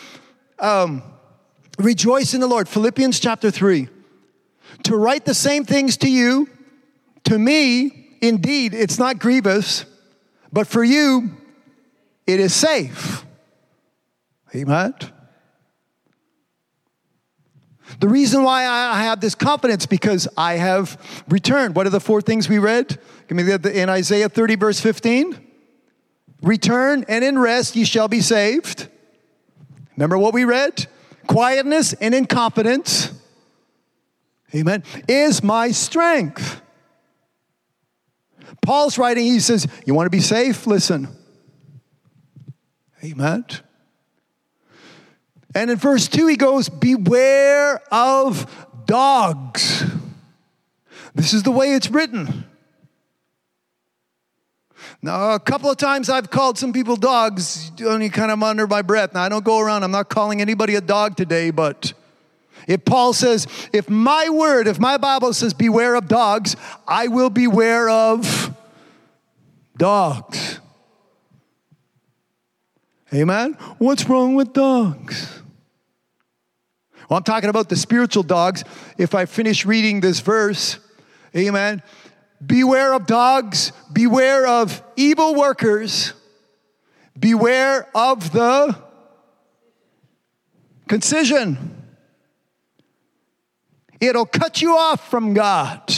[0.59, 1.03] um,
[1.77, 2.67] rejoice in the Lord.
[2.67, 3.89] Philippians chapter 3.
[4.83, 6.49] To write the same things to you,
[7.25, 9.85] to me, indeed, it's not grievous,
[10.51, 11.31] but for you,
[12.25, 13.23] it is safe.
[14.55, 14.93] Amen.
[17.99, 21.75] The reason why I have this confidence because I have returned.
[21.75, 22.97] What are the four things we read?
[23.27, 25.39] Give me the, in Isaiah 30, verse 15.
[26.41, 28.89] Return and in rest ye shall be saved.
[29.95, 30.87] Remember what we read?
[31.27, 33.11] Quietness and in confidence.
[34.53, 34.83] Amen.
[35.07, 36.61] Is my strength.
[38.61, 40.67] Paul's writing, he says, You want to be safe?
[40.67, 41.07] Listen.
[43.03, 43.45] Amen.
[45.55, 49.85] And in verse 2, he goes, Beware of dogs.
[51.15, 52.45] This is the way it's written.
[55.01, 58.81] Now, a couple of times I've called some people dogs, only kind of under my
[58.81, 59.13] breath.
[59.13, 61.93] Now, I don't go around, I'm not calling anybody a dog today, but
[62.67, 66.55] if Paul says, if my word, if my Bible says, beware of dogs,
[66.87, 68.55] I will beware of
[69.77, 70.61] dogs.
[73.13, 73.53] Amen?
[73.77, 75.42] What's wrong with dogs?
[77.13, 78.63] Well, I'm talking about the spiritual dogs.
[78.97, 80.79] If I finish reading this verse,
[81.37, 81.83] amen.
[82.43, 86.13] Beware of dogs, beware of evil workers,
[87.19, 88.75] beware of the
[90.87, 91.83] concision.
[94.01, 95.93] It'll cut you off from God.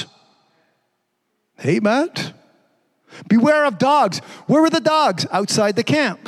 [1.64, 2.10] Amen.
[3.30, 4.18] Beware of dogs.
[4.48, 5.26] Where were the dogs?
[5.32, 6.28] Outside the camp.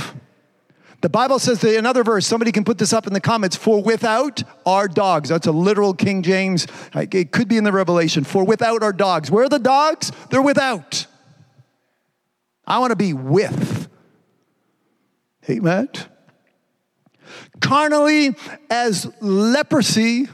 [1.01, 3.83] The Bible says that another verse, somebody can put this up in the comments, for
[3.83, 5.29] without are dogs.
[5.29, 6.65] That's a literal King James.
[6.95, 8.23] It could be in the Revelation.
[8.23, 9.29] For without are dogs.
[9.29, 10.11] Where are the dogs?
[10.31, 11.05] They're without.
[12.65, 13.87] I want to be with.
[15.47, 15.87] Amen.
[17.61, 18.35] Carnally
[18.69, 20.27] as leprosy.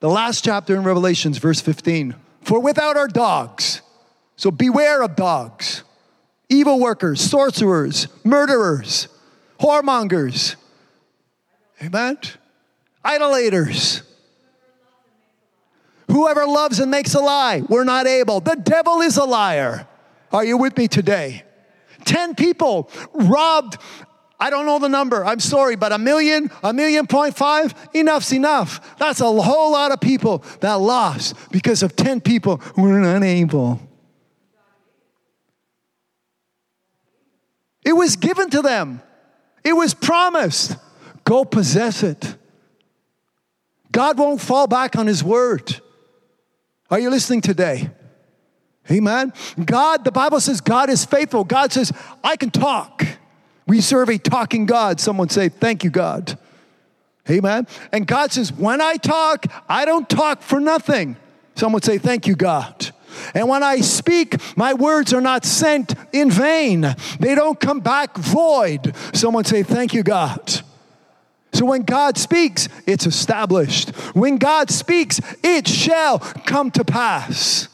[0.00, 2.16] The last chapter in Revelations, verse 15.
[2.42, 3.80] For without are dogs.
[4.34, 5.84] So beware of dogs
[6.50, 9.08] evil workers, sorcerers, murderers,
[9.58, 10.56] whoremongers.
[11.82, 12.18] Amen?
[13.04, 14.02] Idolaters.
[16.08, 18.40] Whoever loves and makes a lie, we're not able.
[18.40, 19.86] The devil is a liar.
[20.32, 21.44] Are you with me today?
[22.04, 23.78] 10 people robbed,
[24.38, 28.32] I don't know the number, I'm sorry, but a million, a million point five, enough's
[28.32, 28.98] enough.
[28.98, 33.22] That's a whole lot of people that lost because of 10 people who were not
[37.84, 39.02] It was given to them,
[39.64, 40.76] it was promised.
[41.24, 42.34] Go possess it.
[43.92, 45.80] God won't fall back on His word.
[46.90, 47.90] Are you listening today?
[48.90, 49.32] Amen.
[49.64, 51.44] God, the Bible says God is faithful.
[51.44, 51.92] God says,
[52.24, 53.06] I can talk.
[53.66, 54.98] We serve a talking God.
[54.98, 56.36] Someone say, Thank you, God.
[57.28, 57.68] Amen.
[57.92, 61.16] And God says, When I talk, I don't talk for nothing.
[61.54, 62.90] Someone say, Thank you, God.
[63.34, 68.16] And when I speak, my words are not sent in vain, they don't come back
[68.16, 68.94] void.
[69.12, 70.62] Someone say, Thank you, God.
[71.52, 73.90] So when God speaks, it's established.
[74.14, 77.68] When God speaks, it shall come to pass.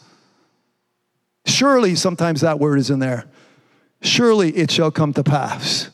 [1.45, 3.27] Surely, sometimes that word is in there.
[4.03, 5.91] Surely it shall come to pass.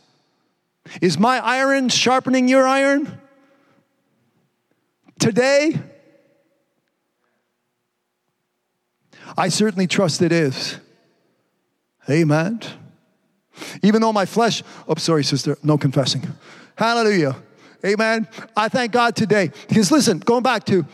[1.01, 3.20] Is my iron sharpening your iron?
[5.19, 5.81] Today,
[9.36, 10.78] I certainly trust it is.
[12.10, 12.60] Amen.
[13.82, 16.22] Even though my flesh, oh, sorry, sister, no confessing.
[16.76, 17.36] Hallelujah.
[17.84, 18.28] Amen.
[18.56, 19.50] I thank God today.
[19.68, 20.86] Because listen, going back to,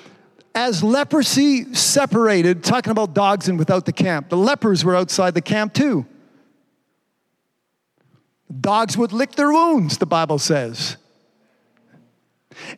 [0.54, 5.42] as leprosy separated, talking about dogs and without the camp, the lepers were outside the
[5.42, 6.06] camp too.
[8.60, 10.96] Dogs would lick their wounds, the Bible says.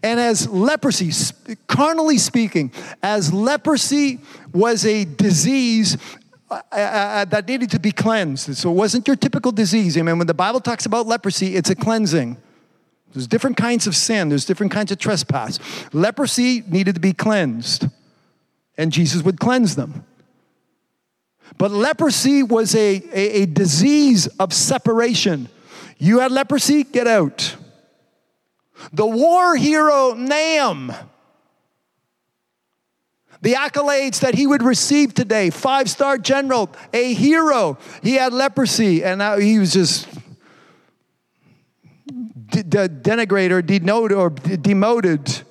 [0.03, 1.11] And as leprosy,
[1.67, 4.21] carnally speaking, as leprosy
[4.53, 5.97] was a disease
[6.51, 8.57] uh, uh, uh, that needed to be cleansed.
[8.57, 9.97] So it wasn't your typical disease.
[9.97, 12.37] I mean, when the Bible talks about leprosy, it's a cleansing.
[13.13, 15.59] There's different kinds of sin, there's different kinds of trespass.
[15.93, 17.87] Leprosy needed to be cleansed,
[18.79, 20.05] and Jesus would cleanse them.
[21.59, 25.49] But leprosy was a, a, a disease of separation.
[25.99, 27.57] You had leprosy, get out.
[28.93, 30.95] The war hero Naaman,
[33.43, 37.79] the accolades that he would receive today five star general, a hero.
[38.03, 40.09] He had leprosy, and now he was just
[42.51, 45.43] de- de- denigrated or denoted or demoted.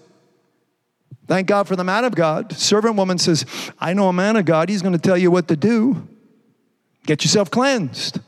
[1.27, 2.53] Thank God for the man of God.
[2.53, 3.45] Servant woman says,
[3.79, 4.67] I know a man of God.
[4.67, 6.07] He's going to tell you what to do.
[7.05, 8.19] Get yourself cleansed.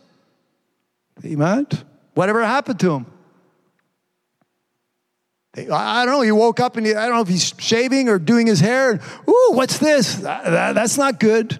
[1.25, 1.67] Amen.
[2.13, 3.05] Whatever happened to him?
[5.55, 6.21] I don't know.
[6.21, 8.91] He woke up and he, I don't know if he's shaving or doing his hair.
[8.91, 10.15] And, Ooh, what's this?
[10.15, 11.59] That, that, that's not good.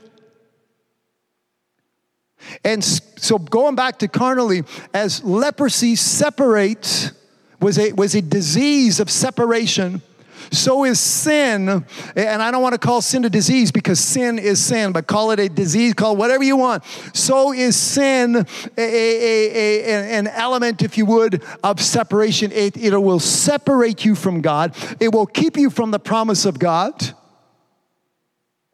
[2.64, 4.64] And so going back to carnally,
[4.94, 7.12] as leprosy separates,
[7.60, 10.02] was a, was a disease of separation
[10.52, 14.64] so is sin, and I don't want to call sin a disease because sin is
[14.64, 16.84] sin, but call it a disease, call whatever you want.
[17.14, 18.46] So is sin a,
[18.78, 22.52] a, a, an element, if you would, of separation.
[22.52, 26.60] It, it will separate you from God, it will keep you from the promise of
[26.60, 27.16] God.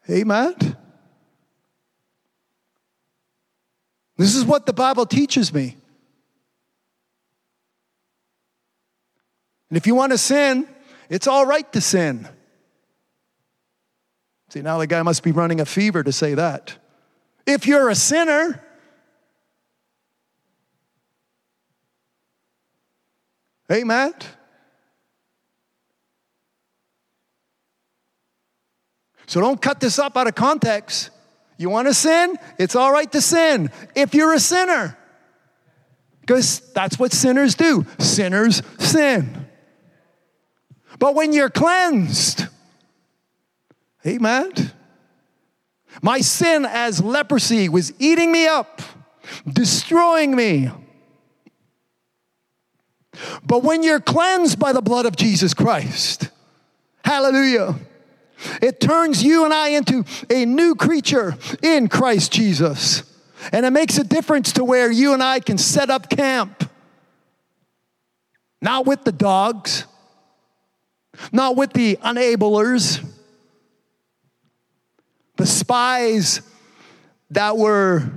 [0.10, 0.56] Amen.
[4.18, 5.78] This is what the Bible teaches me.
[9.70, 10.68] And if you want to sin,
[11.10, 12.28] it's all right to sin.
[14.50, 16.78] See, now the guy must be running a fever to say that.
[17.46, 18.64] If you're a sinner,
[23.72, 24.14] Amen.
[29.26, 31.10] So don't cut this up out of context.
[31.58, 32.38] You want to sin?
[32.58, 34.98] It's all right to sin if you're a sinner.
[36.22, 37.86] Because that's what sinners do.
[38.00, 39.47] Sinners sin.
[41.00, 42.48] But when you're cleansed,
[44.06, 44.72] amen.
[46.02, 48.82] My sin as leprosy was eating me up,
[49.52, 50.70] destroying me.
[53.44, 56.30] But when you're cleansed by the blood of Jesus Christ,
[57.04, 57.76] hallelujah,
[58.62, 63.04] it turns you and I into a new creature in Christ Jesus.
[63.52, 66.70] And it makes a difference to where you and I can set up camp.
[68.62, 69.86] Not with the dogs,
[71.32, 73.04] not with the unablers,
[75.36, 76.42] the spies
[77.32, 78.10] that were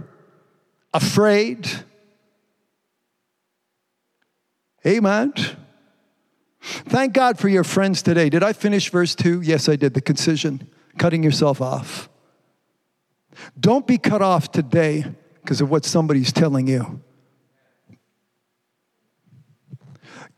[0.92, 1.68] afraid.
[4.86, 5.32] Amen.
[6.60, 8.28] Thank God for your friends today.
[8.28, 9.42] Did I finish verse 2?
[9.42, 9.94] Yes, I did.
[9.94, 10.68] The concision,
[10.98, 12.08] cutting yourself off.
[13.58, 15.04] Don't be cut off today
[15.42, 17.00] because of what somebody's telling you.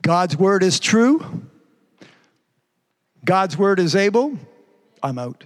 [0.02, 1.48] God's word is true.
[3.24, 4.38] God's word is able,
[5.02, 5.44] I'm out.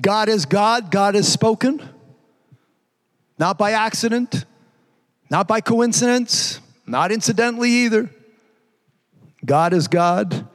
[0.00, 1.82] God is God, God has spoken,
[3.38, 4.44] not by accident,
[5.30, 8.10] not by coincidence, not incidentally either.
[9.44, 10.46] God is God,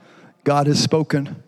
[0.44, 1.44] God has spoken.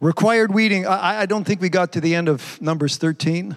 [0.00, 3.56] Required weeding, I, I don't think we got to the end of Numbers 13.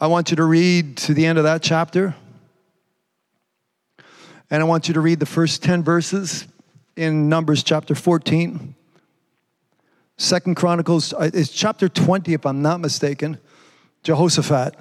[0.00, 2.14] I want you to read to the end of that chapter.
[4.48, 6.46] And I want you to read the first 10 verses
[6.94, 8.76] in Numbers chapter 14.
[10.16, 13.38] Second Chronicles, uh, it's chapter 20, if I'm not mistaken.
[14.04, 14.76] Jehoshaphat.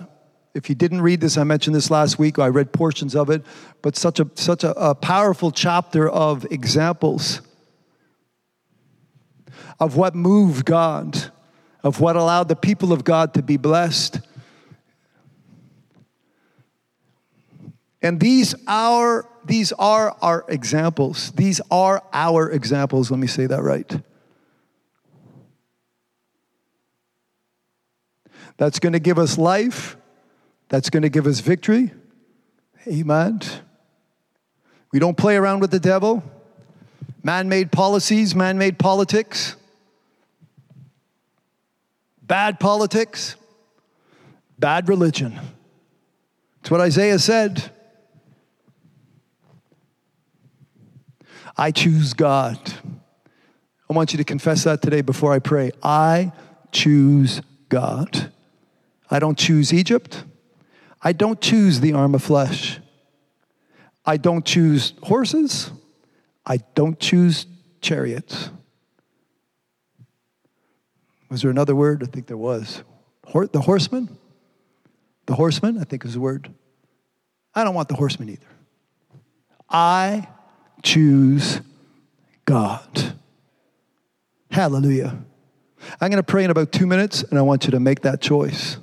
[0.53, 2.37] If you didn't read this, I mentioned this last week.
[2.37, 3.43] I read portions of it,
[3.81, 7.41] but such a such a, a powerful chapter of examples
[9.79, 11.31] of what moved God,
[11.83, 14.19] of what allowed the people of God to be blessed,
[18.01, 21.31] And these are these are our examples.
[21.31, 23.09] These are our examples.
[23.09, 24.01] Let me say that right.
[28.57, 29.95] That's going to give us life.
[30.69, 31.91] That's going to give us victory.
[32.87, 33.41] Amen.
[34.91, 36.23] We don't play around with the devil.
[37.23, 39.55] Man made policies, man made politics,
[42.21, 43.35] bad politics,
[44.57, 45.39] bad religion.
[46.61, 47.71] It's what Isaiah said.
[51.57, 52.59] I choose God.
[53.89, 55.71] I want you to confess that today before I pray.
[55.81, 56.31] I
[56.71, 58.31] choose God.
[59.09, 60.23] I don't choose Egypt.
[61.01, 62.79] I don't choose the arm of flesh.
[64.05, 65.71] I don't choose horses.
[66.45, 67.45] I don't choose
[67.81, 68.49] chariots.
[71.29, 72.03] Was there another word?
[72.03, 72.83] I think there was.
[73.33, 74.17] the horseman?
[75.25, 76.53] The horseman, I think is the word.
[77.53, 78.47] I don't want the horseman either.
[79.69, 80.27] I
[80.83, 81.61] choose
[82.45, 83.13] God.
[84.51, 85.17] Hallelujah.
[86.01, 88.21] I'm going to pray in about two minutes, and I want you to make that
[88.21, 88.77] choice.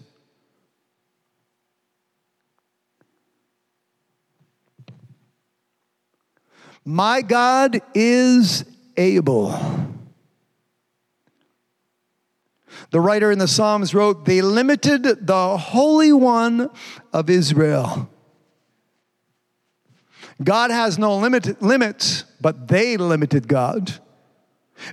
[6.84, 8.64] My God is
[8.96, 9.58] able.
[12.90, 16.70] The writer in the Psalms wrote, They limited the Holy One
[17.12, 18.10] of Israel.
[20.42, 23.92] God has no limit, limits, but they limited God.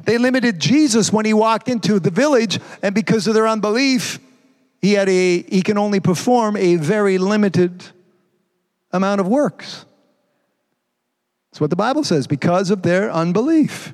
[0.03, 4.19] They limited Jesus when he walked into the village, and because of their unbelief,
[4.81, 7.83] he, had a, he can only perform a very limited
[8.91, 9.85] amount of works.
[11.51, 12.27] That's what the Bible says.
[12.27, 13.93] Because of their unbelief,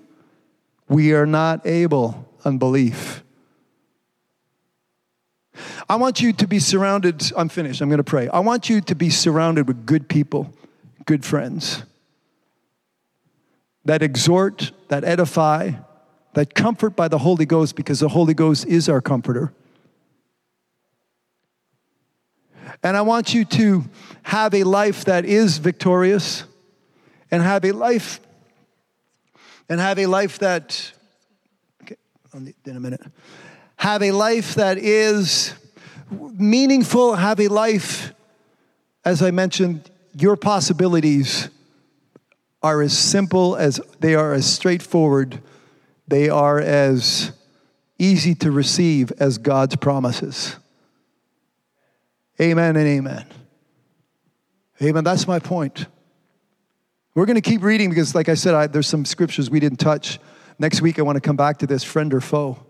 [0.87, 3.23] we are not able, unbelief.
[5.89, 8.27] I want you to be surrounded, I'm finished, I'm going to pray.
[8.29, 10.53] I want you to be surrounded with good people,
[11.07, 11.83] good friends
[13.85, 15.71] that exhort, that edify,
[16.33, 19.53] that comfort by the Holy Ghost because the Holy Ghost is our comforter.
[22.83, 23.85] And I want you to
[24.23, 26.43] have a life that is victorious
[27.31, 28.19] and have a life
[29.69, 30.91] and have a life that
[31.83, 31.95] okay,
[32.65, 33.01] in a minute
[33.77, 35.53] have a life that is
[36.11, 38.13] meaningful have a life
[39.03, 39.89] as i mentioned
[40.19, 41.49] your possibilities
[42.63, 45.41] are as simple as they are as straightforward
[46.07, 47.31] they are as
[47.99, 50.55] easy to receive as god's promises
[52.41, 53.25] amen and amen
[54.81, 55.87] amen that's my point
[57.17, 59.79] we're going to keep reading because, like I said, I, there's some scriptures we didn't
[59.79, 60.19] touch.
[60.59, 62.63] Next week, I want to come back to this friend or foe.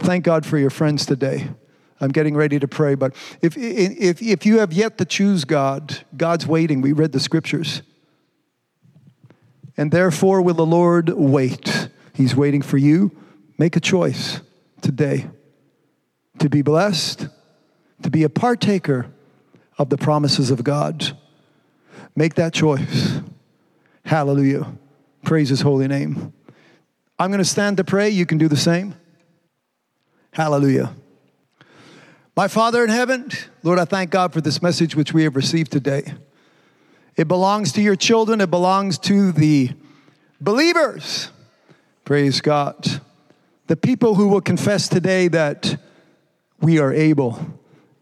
[0.00, 1.48] Thank God for your friends today.
[2.00, 6.04] I'm getting ready to pray, but if, if, if you have yet to choose God,
[6.16, 6.80] God's waiting.
[6.80, 7.82] We read the scriptures.
[9.76, 11.88] And therefore, will the Lord wait?
[12.14, 13.12] He's waiting for you.
[13.58, 14.40] Make a choice
[14.80, 15.28] today
[16.38, 17.28] to be blessed,
[18.02, 19.06] to be a partaker
[19.78, 21.16] of the promises of God.
[22.14, 23.20] Make that choice.
[24.04, 24.72] Hallelujah.
[25.24, 26.32] Praise his holy name.
[27.18, 28.10] I'm going to stand to pray.
[28.10, 28.94] You can do the same.
[30.32, 30.94] Hallelujah.
[32.36, 33.30] My Father in heaven,
[33.62, 36.12] Lord, I thank God for this message which we have received today.
[37.16, 39.70] It belongs to your children, it belongs to the
[40.38, 41.30] believers.
[42.04, 43.00] Praise God.
[43.68, 45.80] The people who will confess today that
[46.60, 47.40] we are able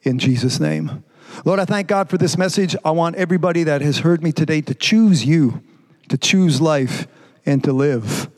[0.03, 1.05] in Jesus' name.
[1.45, 2.75] Lord, I thank God for this message.
[2.85, 5.63] I want everybody that has heard me today to choose you,
[6.09, 7.07] to choose life,
[7.47, 8.29] and to live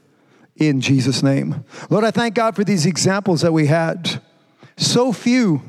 [0.56, 1.64] in Jesus' name.
[1.88, 4.22] Lord, I thank God for these examples that we had.
[4.76, 5.62] So few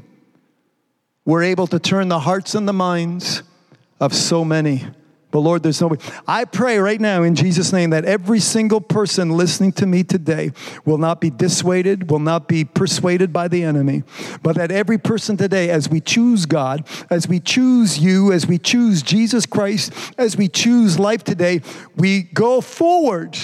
[1.28, 3.44] were able to turn the hearts and the minds
[4.00, 4.86] of so many.
[5.30, 6.02] But Lord, there's nobody.
[6.26, 10.54] I pray right now in Jesus' name that every single person listening to me today
[10.86, 14.04] will not be dissuaded, will not be persuaded by the enemy,
[14.42, 18.58] but that every person today, as we choose God, as we choose you, as we
[18.58, 21.62] choose Jesus Christ, as we choose life today,
[21.98, 23.38] we go forward,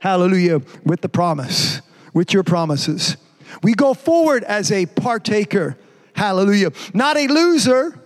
[0.00, 1.82] hallelujah, with the promise,
[2.12, 3.16] with your promises.
[3.62, 5.78] We go forward as a partaker,
[6.18, 7.97] hallelujah, not a loser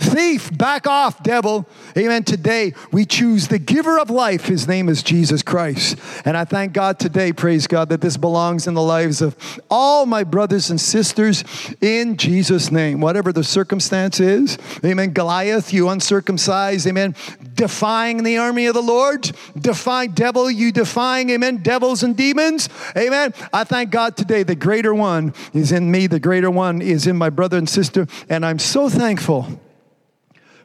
[0.00, 1.68] Thief, back off, devil.
[1.94, 2.24] Amen.
[2.24, 4.46] Today we choose the giver of life.
[4.46, 5.98] His name is Jesus Christ.
[6.24, 9.36] And I thank God today, praise God, that this belongs in the lives of
[9.68, 11.44] all my brothers and sisters
[11.82, 13.02] in Jesus' name.
[13.02, 14.56] Whatever the circumstance is.
[14.82, 15.12] Amen.
[15.12, 16.86] Goliath, you uncircumcised.
[16.86, 17.14] Amen.
[17.52, 19.30] Defying the army of the Lord.
[19.58, 22.70] Defying devil, you defying, amen, devils and demons.
[22.96, 23.34] Amen.
[23.52, 27.16] I thank God today the greater one is in me, the greater one is in
[27.16, 28.06] my brother and sister.
[28.30, 29.60] And I'm so thankful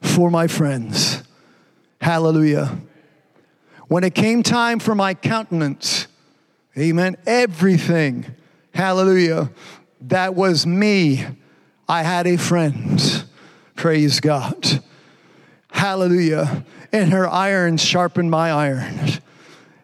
[0.06, 1.24] for my friends.
[2.00, 2.78] Hallelujah.
[3.88, 6.08] When it came time for my countenance,
[6.78, 8.26] amen, everything,
[8.74, 9.52] hallelujah,
[10.02, 11.26] that was me.
[11.88, 13.26] I had a friend.
[13.76, 14.84] Praise God.
[15.72, 16.66] Hallelujah.
[16.92, 19.10] And her iron sharpened my iron.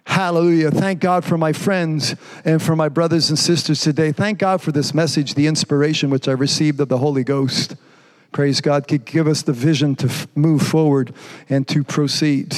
[0.05, 0.71] Hallelujah.
[0.71, 4.11] Thank God for my friends and for my brothers and sisters today.
[4.11, 7.75] Thank God for this message, the inspiration which I received of the Holy Ghost
[8.31, 11.13] praise God, could give us the vision to f- move forward
[11.49, 12.55] and to proceed.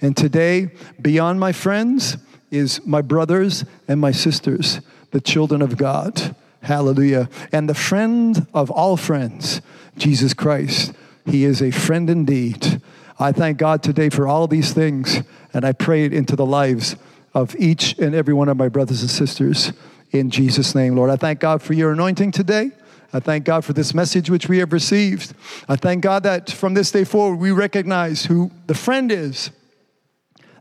[0.00, 0.70] And today,
[1.00, 2.16] beyond my friends,
[2.50, 4.80] is my brothers and my sisters,
[5.10, 6.34] the children of God.
[6.62, 7.28] Hallelujah.
[7.52, 9.60] And the friend of all friends,
[9.96, 10.92] Jesus Christ.
[11.26, 12.80] He is a friend indeed.
[13.18, 15.22] I thank God today for all these things,
[15.52, 16.96] and I pray it into the lives
[17.34, 19.72] of each and every one of my brothers and sisters
[20.10, 21.10] in Jesus' name, Lord.
[21.10, 22.70] I thank God for your anointing today.
[23.12, 25.32] I thank God for this message which we have received.
[25.68, 29.50] I thank God that from this day forward we recognize who the friend is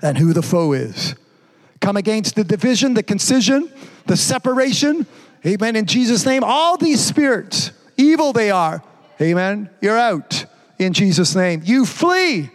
[0.01, 1.15] and who the foe is.
[1.81, 3.71] Come against the division, the concision,
[4.05, 5.05] the separation.
[5.45, 5.75] Amen.
[5.75, 8.81] In Jesus' name, all these spirits, evil they are.
[9.21, 9.69] Amen.
[9.81, 10.45] You're out
[10.79, 11.61] in Jesus' name.
[11.65, 12.49] You flee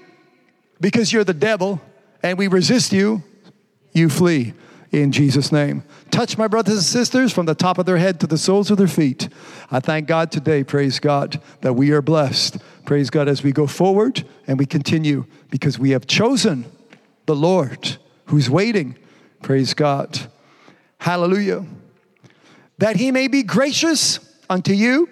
[0.80, 1.80] because you're the devil
[2.22, 3.22] and we resist you.
[3.92, 4.54] You flee
[4.90, 5.84] in Jesus' name.
[6.12, 8.76] Touch my brothers and sisters from the top of their head to the soles of
[8.76, 9.30] their feet.
[9.70, 12.58] I thank God today, praise God, that we are blessed.
[12.84, 16.66] Praise God as we go forward and we continue because we have chosen
[17.24, 18.98] the Lord who's waiting.
[19.40, 20.20] Praise God.
[20.98, 21.64] Hallelujah.
[22.76, 24.18] That he may be gracious
[24.50, 25.08] unto you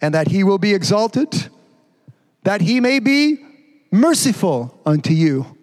[0.00, 1.48] and that he will be exalted,
[2.42, 3.38] that he may be
[3.92, 5.56] merciful unto you.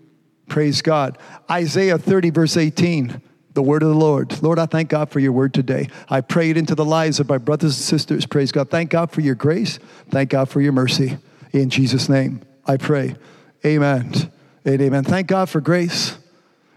[0.47, 1.17] Praise God.
[1.51, 3.21] Isaiah 30, verse 18
[3.57, 4.43] the word of the Lord.
[4.43, 5.87] Lord, I thank God for your word today.
[6.07, 8.27] I pray it into the lives of my brothers and sisters.
[8.27, 8.69] Praise God.
[8.69, 9.79] Thank God for your grace.
[10.11, 11.17] Thank God for your mercy.
[11.53, 13.15] In Jesus' name, I pray.
[13.65, 14.13] Amen.
[14.63, 15.03] And amen.
[15.05, 16.19] Thank God for grace.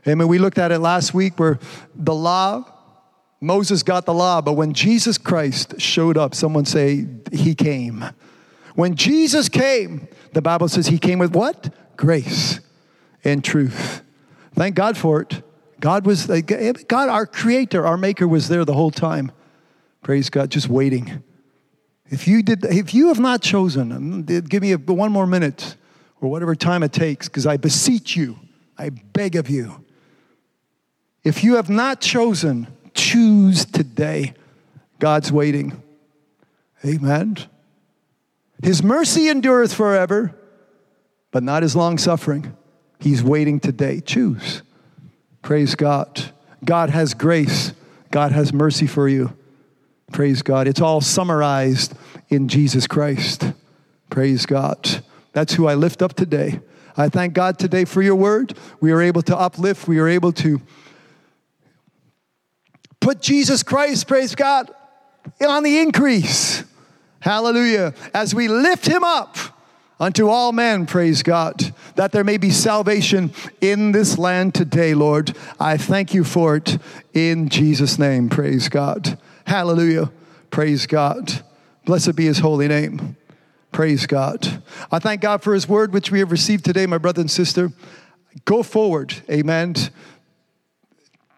[0.09, 0.27] Amen.
[0.27, 1.59] We looked at it last week where
[1.95, 2.65] the law,
[3.43, 8.07] Moses got the law, but when Jesus Christ showed up, someone say, He came.
[8.75, 11.75] When Jesus came, the Bible says He came with what?
[11.99, 12.59] Grace
[13.23, 14.01] and truth.
[14.55, 15.43] Thank God for it.
[15.81, 19.33] God was, God, our creator, our maker was there the whole time.
[20.03, 21.23] Praise God, just waiting.
[22.07, 25.77] If you did, if you have not chosen, um, give me a, one more minute
[26.21, 28.39] or whatever time it takes, because I beseech you,
[28.77, 29.85] I beg of you.
[31.23, 34.35] If you have not chosen, choose today.
[34.99, 35.83] God's waiting.
[36.85, 37.37] Amen.
[38.63, 40.35] His mercy endureth forever,
[41.31, 42.57] but not his long suffering.
[42.99, 44.01] He's waiting today.
[44.01, 44.63] Choose.
[45.43, 46.33] Praise God.
[46.65, 47.73] God has grace,
[48.11, 49.37] God has mercy for you.
[50.13, 50.67] Praise God.
[50.67, 51.95] It's all summarized
[52.29, 53.53] in Jesus Christ.
[54.11, 55.03] Praise God.
[55.33, 56.61] That's who I lift up today.
[56.97, 58.55] I thank God today for your word.
[58.81, 60.61] We are able to uplift, we are able to
[63.01, 64.71] put Jesus Christ, praise God,
[65.41, 66.65] on the increase.
[67.21, 67.95] Hallelujah.
[68.13, 69.37] As we lift him up
[70.01, 75.37] unto all men, praise God, that there may be salvation in this land today, Lord.
[75.61, 76.79] I thank you for it
[77.13, 79.19] in Jesus' name, praise God.
[79.47, 80.11] Hallelujah,
[80.51, 81.45] praise God.
[81.85, 83.17] Blessed be his holy name.
[83.73, 84.63] Praise God.
[84.91, 87.71] I thank God for his word which we have received today, my brother and sister.
[88.45, 89.75] Go forward, amen.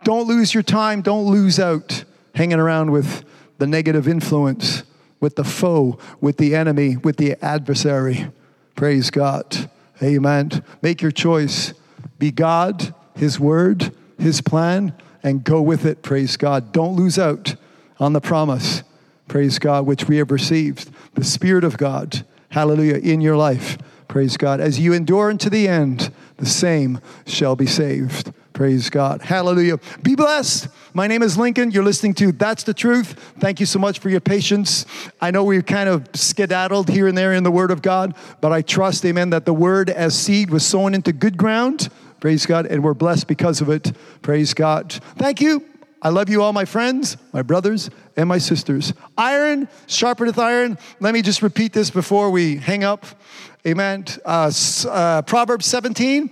[0.04, 3.24] Don't lose your time, don't lose out hanging around with
[3.58, 4.82] the negative influence,
[5.20, 8.28] with the foe, with the enemy, with the adversary.
[8.74, 9.70] Praise God.
[10.02, 10.64] Amen.
[10.80, 11.74] Make your choice.
[12.18, 16.02] Be God, His Word, His plan, and go with it.
[16.02, 16.72] Praise God.
[16.72, 17.54] Don't lose out
[18.00, 18.82] on the promise.
[19.28, 20.90] Praise God, which we have received.
[21.14, 22.24] The Spirit of God.
[22.50, 22.96] Hallelujah.
[22.96, 23.78] In your life.
[24.08, 24.60] Praise God.
[24.60, 28.32] As you endure unto the end, the same shall be saved.
[28.52, 29.22] Praise God.
[29.22, 29.78] Hallelujah.
[30.02, 30.68] Be blessed.
[30.94, 31.70] My name is Lincoln.
[31.70, 33.34] You're listening to That's the Truth.
[33.38, 34.84] Thank you so much for your patience.
[35.22, 38.52] I know we're kind of skedaddled here and there in the Word of God, but
[38.52, 41.88] I trust, amen, that the Word as seed was sown into good ground.
[42.20, 42.66] Praise God.
[42.66, 43.92] And we're blessed because of it.
[44.20, 44.92] Praise God.
[44.92, 45.64] Thank you.
[46.02, 48.92] I love you all, my friends, my brothers, and my sisters.
[49.16, 50.76] Iron sharpeneth iron.
[51.00, 53.06] Let me just repeat this before we hang up.
[53.66, 54.04] Amen.
[54.24, 54.52] Uh,
[54.88, 56.30] uh, Proverbs 17.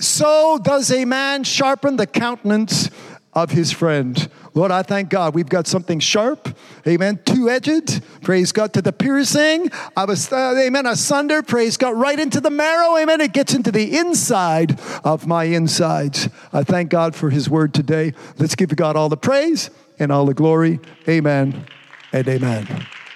[0.00, 2.90] So does a man sharpen the countenance
[3.34, 4.28] of his friend.
[4.54, 6.56] Lord, I thank God we've got something sharp,
[6.86, 11.96] amen, two edged, praise God, to the piercing of a, uh, amen, asunder, praise God,
[11.96, 13.20] right into the marrow, amen.
[13.20, 16.28] It gets into the inside of my insides.
[16.52, 18.14] I thank God for his word today.
[18.38, 21.66] Let's give God all the praise and all the glory, amen
[22.12, 22.66] and amen.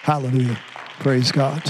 [0.02, 0.58] Hallelujah.
[1.00, 1.62] Praise God.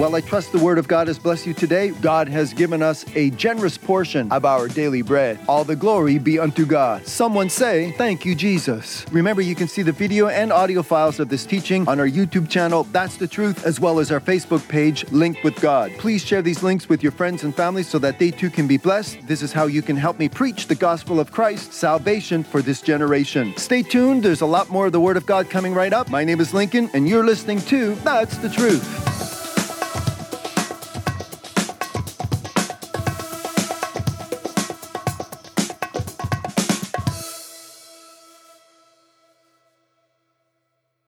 [0.00, 1.90] Well, I trust the Word of God has blessed you today.
[1.90, 5.38] God has given us a generous portion of our daily bread.
[5.46, 7.06] All the glory be unto God.
[7.06, 9.04] Someone say, Thank you, Jesus.
[9.12, 12.48] Remember, you can see the video and audio files of this teaching on our YouTube
[12.48, 15.92] channel, That's the Truth, as well as our Facebook page, Linked with God.
[15.98, 18.78] Please share these links with your friends and family so that they too can be
[18.78, 19.18] blessed.
[19.26, 22.80] This is how you can help me preach the gospel of Christ, salvation for this
[22.80, 23.52] generation.
[23.58, 26.08] Stay tuned, there's a lot more of the Word of God coming right up.
[26.08, 29.31] My name is Lincoln, and you're listening to That's the Truth.